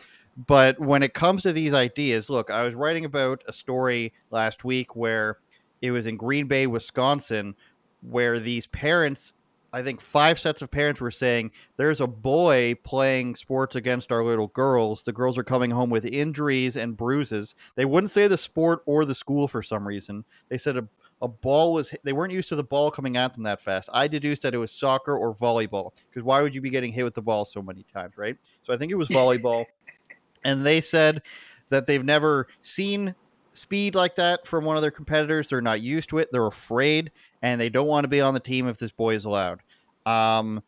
but 0.47 0.79
when 0.79 1.03
it 1.03 1.13
comes 1.13 1.43
to 1.43 1.53
these 1.53 1.73
ideas, 1.73 2.29
look, 2.29 2.49
I 2.49 2.63
was 2.63 2.73
writing 2.73 3.05
about 3.05 3.43
a 3.47 3.53
story 3.53 4.13
last 4.31 4.63
week 4.63 4.95
where 4.95 5.37
it 5.81 5.91
was 5.91 6.07
in 6.07 6.17
Green 6.17 6.47
Bay, 6.47 6.65
Wisconsin, 6.65 7.55
where 8.01 8.39
these 8.39 8.65
parents 8.67 9.33
I 9.73 9.81
think 9.81 10.01
five 10.01 10.39
sets 10.39 10.61
of 10.61 10.69
parents 10.69 11.01
were 11.01 11.09
saying 11.09 11.51
there's 11.77 11.99
a 11.99 12.05
boy 12.05 12.75
playing 12.83 13.35
sports 13.35 13.75
against 13.75 14.11
our 14.11 14.23
little 14.23 14.47
girls. 14.49 15.01
The 15.01 15.11
girls 15.11 15.35
are 15.35 15.43
coming 15.43 15.71
home 15.71 15.89
with 15.89 16.05
injuries 16.05 16.77
and 16.77 16.95
bruises. 16.95 17.55
They 17.73 17.83
wouldn't 17.83 18.11
say 18.11 18.27
the 18.27 18.37
sport 18.37 18.83
or 18.85 19.03
the 19.03 19.15
school 19.15 19.47
for 19.47 19.63
some 19.63 19.87
reason. 19.87 20.25
They 20.49 20.59
said 20.59 20.77
a, 20.77 20.87
a 21.23 21.27
ball 21.27 21.71
was, 21.71 21.95
they 22.03 22.11
weren't 22.11 22.33
used 22.33 22.49
to 22.49 22.55
the 22.55 22.63
ball 22.63 22.91
coming 22.91 23.15
at 23.15 23.33
them 23.33 23.43
that 23.43 23.61
fast. 23.61 23.89
I 23.93 24.09
deduced 24.09 24.41
that 24.41 24.53
it 24.53 24.57
was 24.57 24.71
soccer 24.71 25.17
or 25.17 25.33
volleyball 25.33 25.91
because 26.09 26.21
why 26.21 26.41
would 26.41 26.53
you 26.53 26.59
be 26.59 26.69
getting 26.69 26.91
hit 26.91 27.03
with 27.03 27.13
the 27.13 27.21
ball 27.21 27.45
so 27.45 27.61
many 27.61 27.85
times, 27.93 28.17
right? 28.17 28.37
So 28.61 28.73
I 28.73 28.77
think 28.77 28.91
it 28.91 28.95
was 28.95 29.07
volleyball. 29.07 29.65
and 30.43 30.65
they 30.65 30.81
said 30.81 31.21
that 31.69 31.87
they've 31.87 32.03
never 32.03 32.47
seen 32.59 33.15
speed 33.53 33.95
like 33.95 34.15
that 34.15 34.45
from 34.45 34.65
one 34.65 34.75
of 34.75 34.81
their 34.81 34.91
competitors. 34.91 35.47
They're 35.47 35.61
not 35.61 35.81
used 35.81 36.09
to 36.09 36.17
it. 36.17 36.27
They're 36.33 36.45
afraid, 36.45 37.11
and 37.41 37.59
they 37.59 37.69
don't 37.69 37.87
want 37.87 38.03
to 38.03 38.09
be 38.09 38.19
on 38.19 38.33
the 38.33 38.39
team 38.41 38.67
if 38.67 38.77
this 38.77 38.91
boy 38.91 39.15
is 39.15 39.23
allowed. 39.23 39.61
Um, 40.05 40.61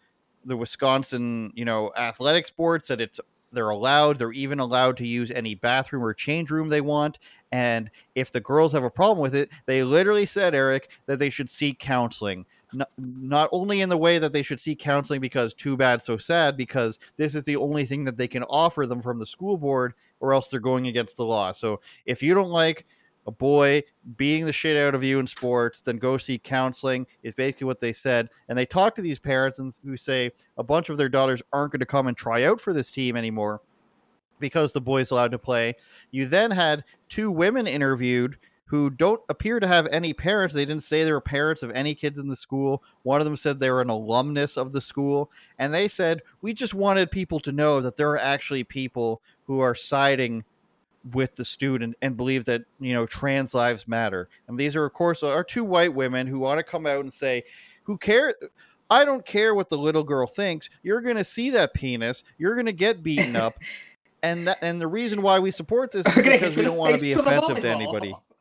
the 0.46 0.56
Wisconsin, 0.56 1.52
you 1.54 1.66
know, 1.66 1.92
athletic 1.98 2.48
sports 2.48 2.88
that 2.88 3.02
it's 3.02 3.20
they're 3.52 3.70
allowed. 3.70 4.18
They're 4.18 4.32
even 4.32 4.60
allowed 4.60 4.98
to 4.98 5.08
use 5.08 5.32
any 5.32 5.56
bathroom 5.56 6.04
or 6.04 6.14
change 6.14 6.52
room 6.52 6.70
they 6.70 6.82
want. 6.82 7.20
And 7.52 7.90
if 8.16 8.32
the 8.32 8.42
girls 8.42 8.74
have 8.74 8.84
a 8.84 8.90
problem 8.90 9.20
with 9.20 9.36
it, 9.36 9.50
they 9.66 9.84
literally 9.84 10.26
said, 10.26 10.54
Eric, 10.54 10.90
that 11.06 11.20
they 11.20 11.30
should 11.30 11.50
seek 11.50 11.80
counseling. 11.80 12.46
Not, 12.74 12.90
not 12.98 13.50
only 13.52 13.82
in 13.82 13.90
the 13.90 13.98
way 13.98 14.20
that 14.20 14.34
they 14.34 14.42
should 14.42 14.60
seek 14.60 14.80
counseling 14.80 15.22
because 15.22 15.54
too 15.54 15.78
bad, 15.78 16.02
so 16.02 16.18
sad, 16.18 16.58
because 16.58 17.00
this 17.16 17.36
is 17.36 17.44
the 17.44 17.56
only 17.56 17.86
thing 17.86 18.04
that 18.06 18.18
they 18.18 18.28
can 18.28 18.44
offer 18.44 18.86
them 18.86 19.02
from 19.02 19.20
the 19.20 19.26
school 19.26 19.58
board, 19.58 19.94
or 20.20 20.34
else 20.34 20.50
they're 20.50 20.60
going 20.60 20.88
against 20.88 21.16
the 21.16 21.26
law. 21.26 21.52
So 21.52 21.80
if 22.06 22.24
you 22.24 22.34
don't 22.34 22.50
like 22.50 22.86
a 23.28 23.32
boy 23.32 23.84
beating 24.18 24.46
the 24.46 24.54
shit 24.54 24.78
out 24.78 24.96
of 24.96 25.04
you 25.04 25.20
in 25.20 25.28
sports, 25.28 25.82
then 25.82 25.98
go 25.98 26.18
seek 26.18 26.44
counseling 26.44 27.08
is 27.24 27.34
basically 27.34 27.66
what 27.66 27.80
they 27.80 27.94
said. 27.94 28.30
And 28.50 28.58
they 28.58 28.66
talk 28.66 28.96
to 28.96 29.02
these 29.02 29.20
parents 29.20 29.60
and 29.60 29.74
who 29.84 29.98
say 29.98 30.32
a 30.58 30.64
bunch 30.64 30.90
of 30.90 30.98
their 30.98 31.10
daughters 31.10 31.42
aren't 31.52 31.72
going 31.72 31.80
to 31.80 31.86
come 31.86 32.08
and 32.08 32.16
try 32.16 32.44
out 32.44 32.62
for 32.62 32.74
this 32.74 32.92
team 32.92 33.16
anymore 33.16 33.62
because 34.40 34.74
the 34.74 34.82
boy's 34.82 35.12
allowed 35.12 35.32
to 35.32 35.40
play. 35.40 35.76
You 36.12 36.28
then 36.28 36.52
had 36.52 36.84
two 37.10 37.32
women 37.32 37.68
interviewed 37.68 38.38
who 38.68 38.90
don't 38.90 39.22
appear 39.30 39.60
to 39.60 39.68
have 39.68 39.88
any 39.92 40.12
parents. 40.12 40.54
They 40.54 40.66
didn't 40.66 40.84
say 40.84 41.04
they 41.04 41.12
were 41.12 41.22
parents 41.22 41.62
of 41.62 41.72
any 41.72 41.94
kids 41.94 42.20
in 42.20 42.28
the 42.28 42.36
school. 42.36 42.84
One 43.04 43.22
of 43.22 43.26
them 43.26 43.36
said 43.36 43.60
they 43.60 43.70
were 43.70 43.82
an 43.82 43.90
alumnus 43.90 44.58
of 44.58 44.72
the 44.72 44.82
school. 44.82 45.32
And 45.60 45.72
they 45.72 45.88
said, 45.88 46.22
we 46.42 46.54
just 46.54 46.74
wanted 46.74 47.12
people 47.12 47.40
to 47.42 47.52
know 47.52 47.80
that 47.82 47.96
there 47.96 48.10
are 48.10 48.18
actually 48.18 48.64
people 48.64 49.22
who 49.44 49.60
are 49.60 49.76
siding 49.76 50.44
with 51.14 51.36
the 51.36 51.46
student 51.46 51.96
and 52.02 52.18
believe 52.18 52.46
that 52.46 52.64
you 52.80 52.94
know 52.94 53.06
trans 53.06 53.54
lives 53.54 53.88
matter. 53.88 54.30
And 54.48 54.58
these 54.58 54.76
are 54.76 54.86
of 54.86 54.94
course 54.94 55.24
are 55.24 55.44
two 55.44 55.64
white 55.64 55.94
women 55.94 56.28
who 56.28 56.40
want 56.40 56.60
to 56.60 56.64
come 56.64 56.86
out 56.86 57.02
and 57.02 57.14
say 57.14 57.44
who 57.84 57.98
care 57.98 58.34
i 58.90 59.06
don't 59.06 59.26
care 59.26 59.54
what 59.54 59.70
the 59.70 59.78
little 59.78 60.04
girl 60.04 60.28
thinks. 60.28 60.70
You're 60.84 61.02
going 61.02 61.18
to 61.18 61.24
see 61.24 61.52
that 61.52 61.74
penis. 61.74 62.24
You're 62.38 62.56
going 62.56 62.66
to 62.68 62.74
get 62.74 63.04
beaten 63.04 63.36
up. 63.36 63.56
And 64.24 64.48
that 64.48 64.58
and 64.64 64.82
the 64.82 64.88
reason 64.88 65.22
why 65.22 65.38
we 65.38 65.52
support 65.52 65.92
this 65.92 66.04
is 66.08 66.16
because 66.16 66.58
we 66.58 66.64
don't 66.64 66.78
want 66.78 66.96
to 66.96 67.02
be 67.02 67.14
to 67.14 67.20
offensive 67.20 67.60
to 67.62 67.70
anybody. 67.70 68.16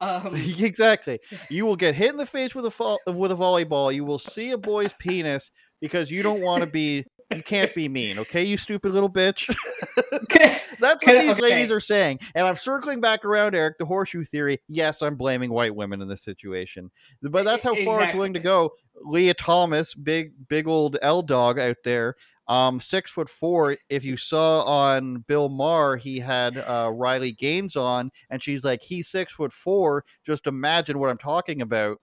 Um, 0.00 0.34
exactly. 0.58 1.20
You 1.48 1.66
will 1.66 1.74
get 1.74 1.94
hit 1.94 2.10
in 2.10 2.16
the 2.16 2.26
face 2.26 2.54
with 2.54 2.66
a 2.66 2.70
fo- 2.70 2.98
with 3.06 3.32
a 3.32 3.34
volleyball. 3.34 3.92
You 3.94 4.04
will 4.04 4.18
see 4.18 4.50
a 4.50 4.58
boy's 4.58 4.92
penis 4.92 5.50
because 5.80 6.10
you 6.10 6.22
don't 6.22 6.42
want 6.42 6.60
to 6.60 6.66
be 6.66 7.06
you 7.34 7.42
can't 7.42 7.74
be 7.74 7.88
mean 7.88 8.18
okay 8.18 8.44
you 8.44 8.56
stupid 8.56 8.92
little 8.92 9.10
bitch 9.10 9.54
That's 10.80 11.04
what 11.06 11.20
these 11.20 11.32
okay. 11.32 11.42
ladies 11.42 11.70
are 11.70 11.80
saying. 11.80 12.20
And 12.34 12.46
I'm 12.46 12.56
circling 12.56 13.00
back 13.00 13.24
around, 13.24 13.54
Eric, 13.54 13.78
the 13.78 13.86
horseshoe 13.86 14.24
theory. 14.24 14.60
Yes, 14.68 15.02
I'm 15.02 15.16
blaming 15.16 15.50
white 15.50 15.74
women 15.74 16.02
in 16.02 16.08
this 16.08 16.22
situation. 16.22 16.90
But 17.22 17.44
that's 17.44 17.62
how 17.62 17.74
far 17.76 18.02
it's 18.02 18.14
willing 18.14 18.34
to 18.34 18.40
go. 18.40 18.72
Lia 19.02 19.34
Thomas, 19.34 19.94
big, 19.94 20.32
big 20.48 20.66
old 20.66 20.98
L 21.02 21.22
dog 21.22 21.58
out 21.58 21.76
there, 21.84 22.16
Um, 22.48 22.80
six 22.80 23.10
foot 23.10 23.28
four. 23.28 23.76
If 23.88 24.04
you 24.04 24.16
saw 24.16 24.62
on 24.62 25.24
Bill 25.26 25.48
Maher, 25.48 25.96
he 25.96 26.18
had 26.18 26.58
uh, 26.58 26.90
Riley 26.92 27.32
Gaines 27.32 27.76
on, 27.76 28.10
and 28.30 28.42
she's 28.42 28.64
like, 28.64 28.82
he's 28.82 29.08
six 29.08 29.32
foot 29.32 29.52
four. 29.52 30.04
Just 30.24 30.46
imagine 30.46 30.98
what 30.98 31.10
I'm 31.10 31.18
talking 31.18 31.62
about. 31.62 32.00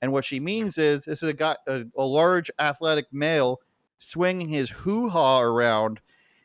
And 0.00 0.12
what 0.12 0.24
she 0.24 0.40
means 0.40 0.78
is, 0.78 1.04
this 1.04 1.22
is 1.22 1.28
a 1.28 1.32
guy, 1.32 1.56
a, 1.68 1.84
a 1.96 2.04
large 2.04 2.50
athletic 2.58 3.06
male 3.12 3.58
swinging 4.02 4.48
his 4.48 4.70
hoo 4.70 5.08
ha 5.08 5.40
around. 5.40 6.00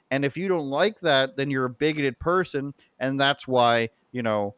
And 0.09 0.23
if 0.23 0.37
you 0.37 0.47
don't 0.47 0.69
like 0.69 0.99
that, 1.01 1.35
then 1.35 1.51
you're 1.51 1.65
a 1.65 1.69
bigoted 1.69 2.17
person, 2.19 2.73
and 2.99 3.19
that's 3.19 3.47
why 3.47 3.89
you 4.11 4.23
know 4.23 4.55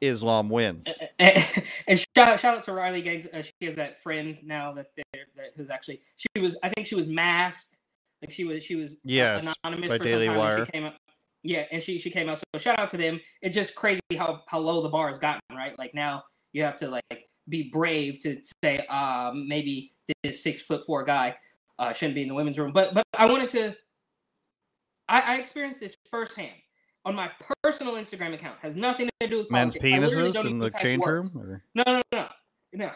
Islam 0.00 0.48
wins. 0.48 0.88
and, 1.18 1.44
and 1.86 2.04
shout, 2.16 2.40
shout 2.40 2.56
out 2.56 2.64
to 2.64 2.72
Riley 2.72 3.02
Gaines. 3.02 3.26
Uh, 3.32 3.42
she 3.42 3.66
has 3.66 3.76
that 3.76 4.02
friend 4.02 4.36
now 4.42 4.72
that 4.72 4.86
they're 4.96 5.26
that 5.36 5.50
who's 5.56 5.70
actually 5.70 6.00
she 6.16 6.40
was 6.40 6.58
I 6.62 6.68
think 6.68 6.86
she 6.86 6.96
was 6.96 7.08
masked, 7.08 7.76
like 8.22 8.32
she 8.32 8.44
was 8.44 8.64
she 8.64 8.74
was 8.74 8.96
Yes, 9.04 9.54
anonymous 9.64 9.88
by 9.88 9.98
for 9.98 10.04
Daily 10.04 10.26
some 10.26 10.34
time. 10.34 10.38
Wire. 10.40 10.66
She 10.66 10.72
came 10.72 10.84
out, 10.84 10.94
yeah, 11.44 11.64
and 11.70 11.80
she 11.82 11.98
she 11.98 12.10
came 12.10 12.28
out. 12.28 12.38
So 12.38 12.58
shout 12.58 12.78
out 12.80 12.90
to 12.90 12.96
them. 12.96 13.20
It's 13.40 13.54
just 13.54 13.76
crazy 13.76 14.00
how 14.16 14.42
how 14.48 14.58
low 14.58 14.82
the 14.82 14.88
bar 14.88 15.08
has 15.08 15.18
gotten, 15.18 15.42
right? 15.52 15.78
Like 15.78 15.94
now 15.94 16.24
you 16.52 16.64
have 16.64 16.76
to 16.78 16.88
like 16.88 17.28
be 17.48 17.70
brave 17.70 18.18
to 18.20 18.36
say 18.64 18.78
um 18.86 19.46
maybe 19.48 19.92
this 20.22 20.42
six 20.42 20.62
foot 20.62 20.84
four 20.86 21.04
guy 21.04 21.36
uh, 21.78 21.92
shouldn't 21.92 22.14
be 22.14 22.22
in 22.22 22.28
the 22.28 22.34
women's 22.34 22.58
room. 22.58 22.72
But 22.72 22.94
but 22.94 23.04
I 23.16 23.26
wanted 23.26 23.48
to. 23.50 23.76
I, 25.08 25.36
I 25.36 25.36
experienced 25.38 25.80
this 25.80 25.96
firsthand 26.10 26.52
on 27.04 27.14
my 27.14 27.30
personal 27.62 27.94
Instagram 27.94 28.34
account. 28.34 28.56
Has 28.60 28.76
nothing 28.76 29.08
to 29.20 29.26
do 29.26 29.38
with 29.38 29.50
Men's 29.50 29.76
politics. 29.76 30.16
Penises 30.36 30.44
in 30.44 30.58
the 30.58 30.70
change 30.70 31.02
words. 31.02 31.32
room. 31.34 31.44
or- 31.50 31.62
No, 31.74 31.84
no, 31.86 32.02
no, 32.12 32.28
no. 32.74 32.90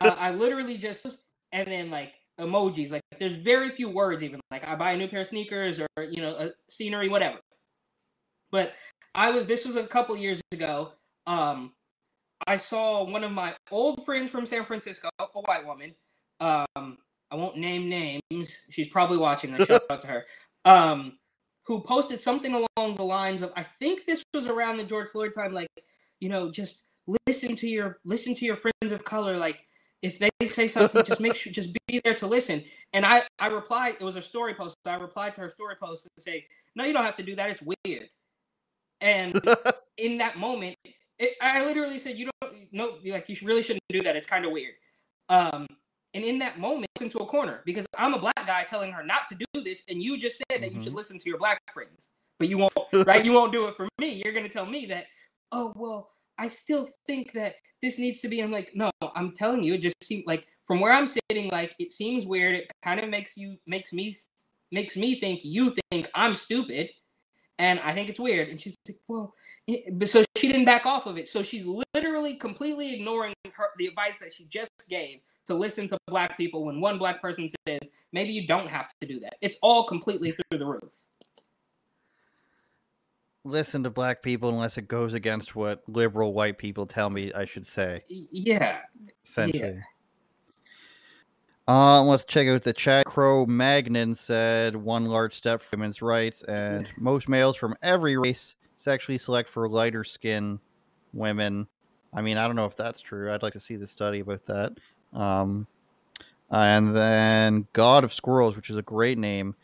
uh, 0.00 0.16
I 0.18 0.30
literally 0.30 0.78
just 0.78 1.06
and 1.52 1.68
then 1.68 1.90
like 1.90 2.12
emojis. 2.40 2.90
Like 2.92 3.02
there's 3.18 3.36
very 3.36 3.70
few 3.70 3.88
words 3.90 4.22
even. 4.22 4.40
Like 4.50 4.66
I 4.66 4.74
buy 4.74 4.92
a 4.92 4.96
new 4.96 5.08
pair 5.08 5.20
of 5.20 5.28
sneakers 5.28 5.80
or 5.80 6.02
you 6.04 6.22
know 6.22 6.34
a 6.36 6.50
scenery, 6.70 7.08
whatever. 7.08 7.38
But 8.50 8.74
I 9.14 9.30
was 9.30 9.46
this 9.46 9.64
was 9.64 9.76
a 9.76 9.84
couple 9.86 10.16
years 10.16 10.40
ago. 10.52 10.92
Um, 11.26 11.72
I 12.46 12.56
saw 12.56 13.04
one 13.04 13.24
of 13.24 13.32
my 13.32 13.54
old 13.70 14.04
friends 14.04 14.30
from 14.30 14.46
San 14.46 14.64
Francisco, 14.64 15.08
a 15.18 15.24
white 15.40 15.66
woman. 15.66 15.94
Um, 16.40 16.98
I 17.34 17.36
won't 17.36 17.56
name 17.56 17.88
names. 17.88 18.58
She's 18.70 18.86
probably 18.86 19.18
watching. 19.18 19.52
I 19.54 19.64
shout 19.64 19.82
out 19.90 20.00
to 20.02 20.06
her. 20.06 20.24
Um, 20.64 21.18
who 21.66 21.80
posted 21.80 22.20
something 22.20 22.54
along 22.54 22.94
the 22.94 23.04
lines 23.04 23.42
of, 23.42 23.52
I 23.56 23.64
think 23.64 24.06
this 24.06 24.22
was 24.32 24.46
around 24.46 24.76
the 24.76 24.84
George 24.84 25.08
Floyd 25.10 25.32
time, 25.34 25.52
like, 25.52 25.68
you 26.20 26.28
know, 26.28 26.52
just 26.52 26.84
listen 27.26 27.56
to 27.56 27.66
your 27.66 27.98
listen 28.04 28.34
to 28.36 28.44
your 28.44 28.56
friends 28.56 28.92
of 28.92 29.04
color. 29.04 29.36
Like, 29.36 29.66
if 30.00 30.20
they 30.20 30.30
say 30.46 30.68
something, 30.68 31.04
just 31.04 31.20
make 31.20 31.34
sure 31.34 31.52
just 31.52 31.76
be 31.88 32.00
there 32.04 32.14
to 32.14 32.26
listen. 32.28 32.62
And 32.92 33.04
I 33.04 33.24
I 33.40 33.48
replied, 33.48 33.96
it 33.98 34.04
was 34.04 34.14
a 34.14 34.22
story 34.22 34.54
post. 34.54 34.76
I 34.86 34.94
replied 34.94 35.34
to 35.34 35.40
her 35.40 35.50
story 35.50 35.74
post 35.82 36.06
and 36.16 36.22
say, 36.22 36.46
No, 36.76 36.84
you 36.84 36.92
don't 36.92 37.04
have 37.04 37.16
to 37.16 37.24
do 37.24 37.34
that. 37.34 37.50
It's 37.50 37.62
weird. 37.62 38.08
And 39.00 39.40
in 39.98 40.18
that 40.18 40.38
moment, 40.38 40.76
it, 41.18 41.32
I 41.40 41.64
literally 41.66 41.98
said, 41.98 42.16
"You 42.16 42.30
don't 42.40 42.72
no, 42.72 42.98
like 43.04 43.28
you 43.28 43.36
really 43.42 43.62
shouldn't 43.62 43.82
do 43.88 44.02
that. 44.02 44.16
It's 44.16 44.26
kind 44.26 44.44
of 44.44 44.52
weird." 44.52 44.74
Um, 45.28 45.66
and 46.14 46.24
in 46.24 46.38
that 46.38 46.58
moment, 46.58 46.86
into 47.00 47.18
a 47.18 47.26
corner 47.26 47.60
because 47.64 47.86
I'm 47.98 48.14
a 48.14 48.18
black 48.18 48.46
guy 48.46 48.64
telling 48.64 48.92
her 48.92 49.04
not 49.04 49.26
to 49.28 49.34
do 49.34 49.62
this, 49.62 49.82
and 49.88 50.02
you 50.02 50.18
just 50.18 50.42
said 50.50 50.62
that 50.62 50.72
you 50.72 50.80
should 50.80 50.88
mm-hmm. 50.88 50.96
listen 50.96 51.18
to 51.18 51.28
your 51.28 51.38
black 51.38 51.60
friends, 51.72 52.10
but 52.38 52.48
you 52.48 52.58
won't, 52.58 52.72
right? 53.06 53.24
You 53.24 53.32
won't 53.32 53.52
do 53.52 53.66
it 53.66 53.76
for 53.76 53.88
me. 53.98 54.22
You're 54.24 54.32
gonna 54.32 54.48
tell 54.48 54.66
me 54.66 54.86
that, 54.86 55.06
oh 55.52 55.72
well, 55.76 56.10
I 56.38 56.48
still 56.48 56.88
think 57.06 57.32
that 57.32 57.56
this 57.82 57.98
needs 57.98 58.20
to 58.20 58.28
be. 58.28 58.40
I'm 58.40 58.52
like, 58.52 58.70
no, 58.74 58.90
I'm 59.14 59.32
telling 59.32 59.62
you, 59.62 59.74
it 59.74 59.82
just 59.82 60.02
seems 60.02 60.24
like 60.26 60.46
from 60.66 60.80
where 60.80 60.92
I'm 60.92 61.06
sitting, 61.06 61.50
like 61.50 61.74
it 61.78 61.92
seems 61.92 62.26
weird. 62.26 62.54
It 62.54 62.70
kind 62.82 63.00
of 63.00 63.08
makes 63.08 63.36
you 63.36 63.56
makes 63.66 63.92
me 63.92 64.14
makes 64.72 64.96
me 64.96 65.14
think 65.16 65.40
you 65.44 65.74
think 65.90 66.08
I'm 66.14 66.34
stupid, 66.34 66.90
and 67.58 67.80
I 67.80 67.92
think 67.92 68.08
it's 68.08 68.20
weird. 68.20 68.48
And 68.48 68.60
she's 68.60 68.76
like, 68.88 68.98
well, 69.08 69.34
so 70.04 70.24
she 70.36 70.48
didn't 70.48 70.64
back 70.64 70.86
off 70.86 71.06
of 71.06 71.16
it. 71.16 71.28
So 71.28 71.42
she's 71.42 71.66
literally 71.94 72.34
completely 72.34 72.94
ignoring 72.94 73.34
her 73.52 73.68
the 73.78 73.86
advice 73.86 74.16
that 74.20 74.32
she 74.32 74.44
just 74.44 74.70
gave 74.88 75.20
to 75.46 75.54
listen 75.54 75.88
to 75.88 75.98
black 76.06 76.36
people 76.36 76.64
when 76.64 76.80
one 76.80 76.98
black 76.98 77.20
person 77.20 77.48
says 77.66 77.80
maybe 78.12 78.32
you 78.32 78.46
don't 78.46 78.68
have 78.68 78.88
to 79.00 79.06
do 79.06 79.20
that. 79.20 79.36
It's 79.40 79.56
all 79.62 79.84
completely 79.84 80.32
through 80.32 80.58
the 80.58 80.66
roof. 80.66 80.92
Listen 83.46 83.82
to 83.82 83.90
black 83.90 84.22
people 84.22 84.48
unless 84.48 84.78
it 84.78 84.88
goes 84.88 85.12
against 85.12 85.54
what 85.54 85.82
liberal 85.86 86.32
white 86.32 86.56
people 86.56 86.86
tell 86.86 87.10
me 87.10 87.32
I 87.34 87.44
should 87.44 87.66
say. 87.66 88.00
Yeah. 88.08 88.80
Essentially. 89.24 89.80
Uh, 91.66 92.02
let's 92.02 92.26
check 92.26 92.46
out 92.46 92.62
the 92.62 92.74
chat. 92.74 93.06
Crow 93.06 93.46
Magnon 93.46 94.14
said 94.14 94.76
one 94.76 95.06
large 95.06 95.32
step 95.32 95.62
for 95.62 95.78
women's 95.78 96.02
rights, 96.02 96.42
and 96.42 96.86
most 96.98 97.26
males 97.26 97.56
from 97.56 97.74
every 97.82 98.18
race 98.18 98.54
sexually 98.84 99.18
select 99.18 99.48
for 99.48 99.66
lighter 99.68 100.04
skin 100.04 100.60
women. 101.14 101.66
I 102.12 102.20
mean, 102.20 102.36
I 102.36 102.46
don't 102.46 102.54
know 102.54 102.66
if 102.66 102.76
that's 102.76 103.00
true. 103.00 103.32
I'd 103.32 103.42
like 103.42 103.54
to 103.54 103.60
see 103.60 103.76
the 103.76 103.86
study 103.86 104.20
about 104.20 104.44
that. 104.46 104.72
Um, 105.12 105.66
and 106.50 106.94
then 106.94 107.66
God 107.72 108.04
of 108.04 108.12
Squirrels, 108.12 108.54
which 108.54 108.70
is 108.70 108.76
a 108.76 108.82
great 108.82 109.18
name, 109.18 109.56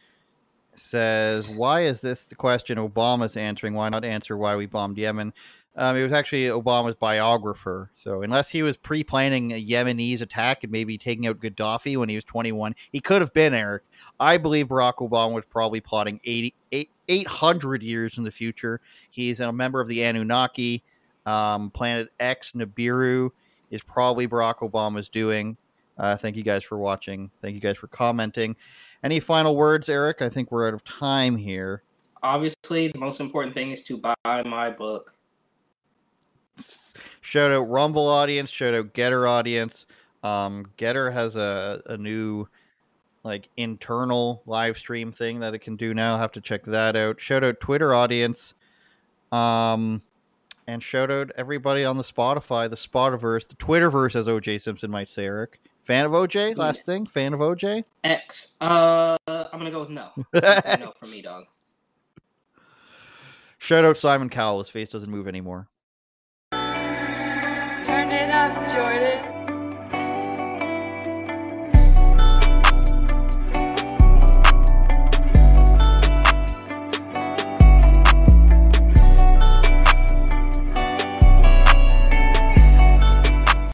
says, 0.75 1.51
"Why 1.55 1.83
is 1.83 2.01
this 2.01 2.25
the 2.25 2.35
question 2.35 2.79
Obama's 2.79 3.37
answering? 3.37 3.75
Why 3.75 3.91
not 3.91 4.05
answer 4.05 4.37
why 4.37 4.57
we 4.57 4.67
bombed 4.67 4.97
Yemen?" 4.97 5.33
Um, 5.77 5.97
it 5.97 6.03
was 6.03 6.13
actually 6.13 6.47
Obama's 6.47 6.97
biographer. 6.97 7.91
So 7.95 8.23
unless 8.23 8.49
he 8.49 8.63
was 8.63 8.77
pre-planning 8.77 9.53
a 9.53 9.65
Yemenis 9.65 10.21
attack 10.21 10.65
and 10.65 10.73
maybe 10.73 10.99
taking 10.99 11.29
out 11.29 11.39
Gaddafi 11.41 11.97
when 11.97 12.09
he 12.09 12.17
was 12.17 12.25
21, 12.25 12.75
he 12.91 13.01
could 13.01 13.23
have 13.23 13.33
been 13.33 13.55
Eric. 13.55 13.85
I 14.19 14.37
believe 14.37 14.67
Barack 14.67 14.97
Obama 14.97 15.33
was 15.33 15.45
probably 15.45 15.81
plotting 15.81 16.21
80, 16.25 16.55
eight- 16.73 16.91
800 17.11 17.83
years 17.83 18.17
in 18.17 18.25
the 18.25 18.31
future. 18.31 18.81
He's 19.11 19.41
a 19.41 19.53
member 19.53 19.81
of 19.81 19.89
the 19.89 20.03
Anunnaki. 20.03 20.83
Um, 21.27 21.71
Planet 21.71 22.09
X 22.19 22.53
Nibiru 22.53 23.31
is 23.71 23.83
probably 23.83 24.27
Barack 24.27 24.59
Obama's 24.59 25.09
doing. 25.09 25.57
Uh, 25.99 26.17
thank 26.17 26.37
you 26.37 26.43
guys 26.43 26.65
for 26.65 26.79
watching. 26.79 27.31
Thank 27.43 27.55
you 27.55 27.61
guys 27.61 27.77
for 27.77 27.89
commenting. 27.89 28.57
Any 29.05 29.21
final 29.21 29.55
words, 29.55 29.89
Eric? 29.89 30.23
I 30.23 30.31
think 30.31 30.51
we're 30.51 30.67
out 30.67 30.73
of 30.73 30.83
time 30.85 31.37
here. 31.37 31.83
Obviously, 32.23 32.89
the 32.89 32.99
most 32.99 33.21
important 33.21 33.55
thing 33.55 33.73
is 33.73 33.83
to 33.85 33.99
buy 33.99 34.15
my 34.25 34.71
book. 34.71 35.15
shout 37.21 37.51
out 37.51 37.69
Rumble 37.69 38.09
audience, 38.09 38.51
shout 38.51 38.75
out 38.75 38.95
GETTR 38.95 39.29
audience. 39.29 39.87
Um, 40.23 40.67
GETTR 40.79 41.13
has 41.13 41.37
a, 41.37 41.83
a 41.87 41.97
new 41.97 42.47
like 43.23 43.49
internal 43.57 44.43
live 44.47 44.79
stream 44.79 45.13
thing 45.13 45.41
that 45.41 45.55
it 45.55 45.61
can 45.61 45.77
do 45.77 45.95
now. 45.95 46.17
Have 46.17 46.33
to 46.33 46.41
check 46.41 46.65
that 46.65 46.97
out. 46.97 47.21
Shout 47.21 47.45
out 47.45 47.61
Twitter 47.61 47.95
audience. 47.95 48.55
Um, 49.33 50.03
and 50.67 50.83
shout 50.83 51.11
out 51.11 51.31
everybody 51.37 51.85
on 51.85 51.97
the 51.97 52.03
Spotify, 52.03 52.69
the 52.69 52.77
Spotiverse, 52.77 53.49
the 53.49 53.57
Twitterverse, 53.57 54.15
as 54.15 54.27
OJ 54.27 54.61
Simpson 54.61 54.91
might 54.91 55.09
say. 55.09 55.25
Eric, 55.25 55.61
fan 55.83 56.07
of 56.07 56.13
OJ? 56.13 56.57
Last 56.57 56.87
thing, 56.87 57.07
fan 57.07 57.35
of 57.35 57.41
OJ? 57.41 57.85
X. 58.05 58.53
Uh, 58.61 59.17
I'm 59.27 59.59
gonna 59.59 59.71
go 59.71 59.81
with 59.81 59.91
no. 59.91 60.11
no 60.35 60.93
for 60.97 61.07
me, 61.07 61.23
dog. 61.23 61.45
Shout 63.59 63.85
out 63.85 63.99
Simon 63.99 64.31
Cowell. 64.31 64.61
His 64.61 64.71
face 64.71 64.91
doesn't 64.91 65.11
move 65.11 65.29
anymore. 65.29 65.69
Turn 66.53 68.11
it 68.11 68.31
up, 68.31 68.55
Jordan. 68.73 69.40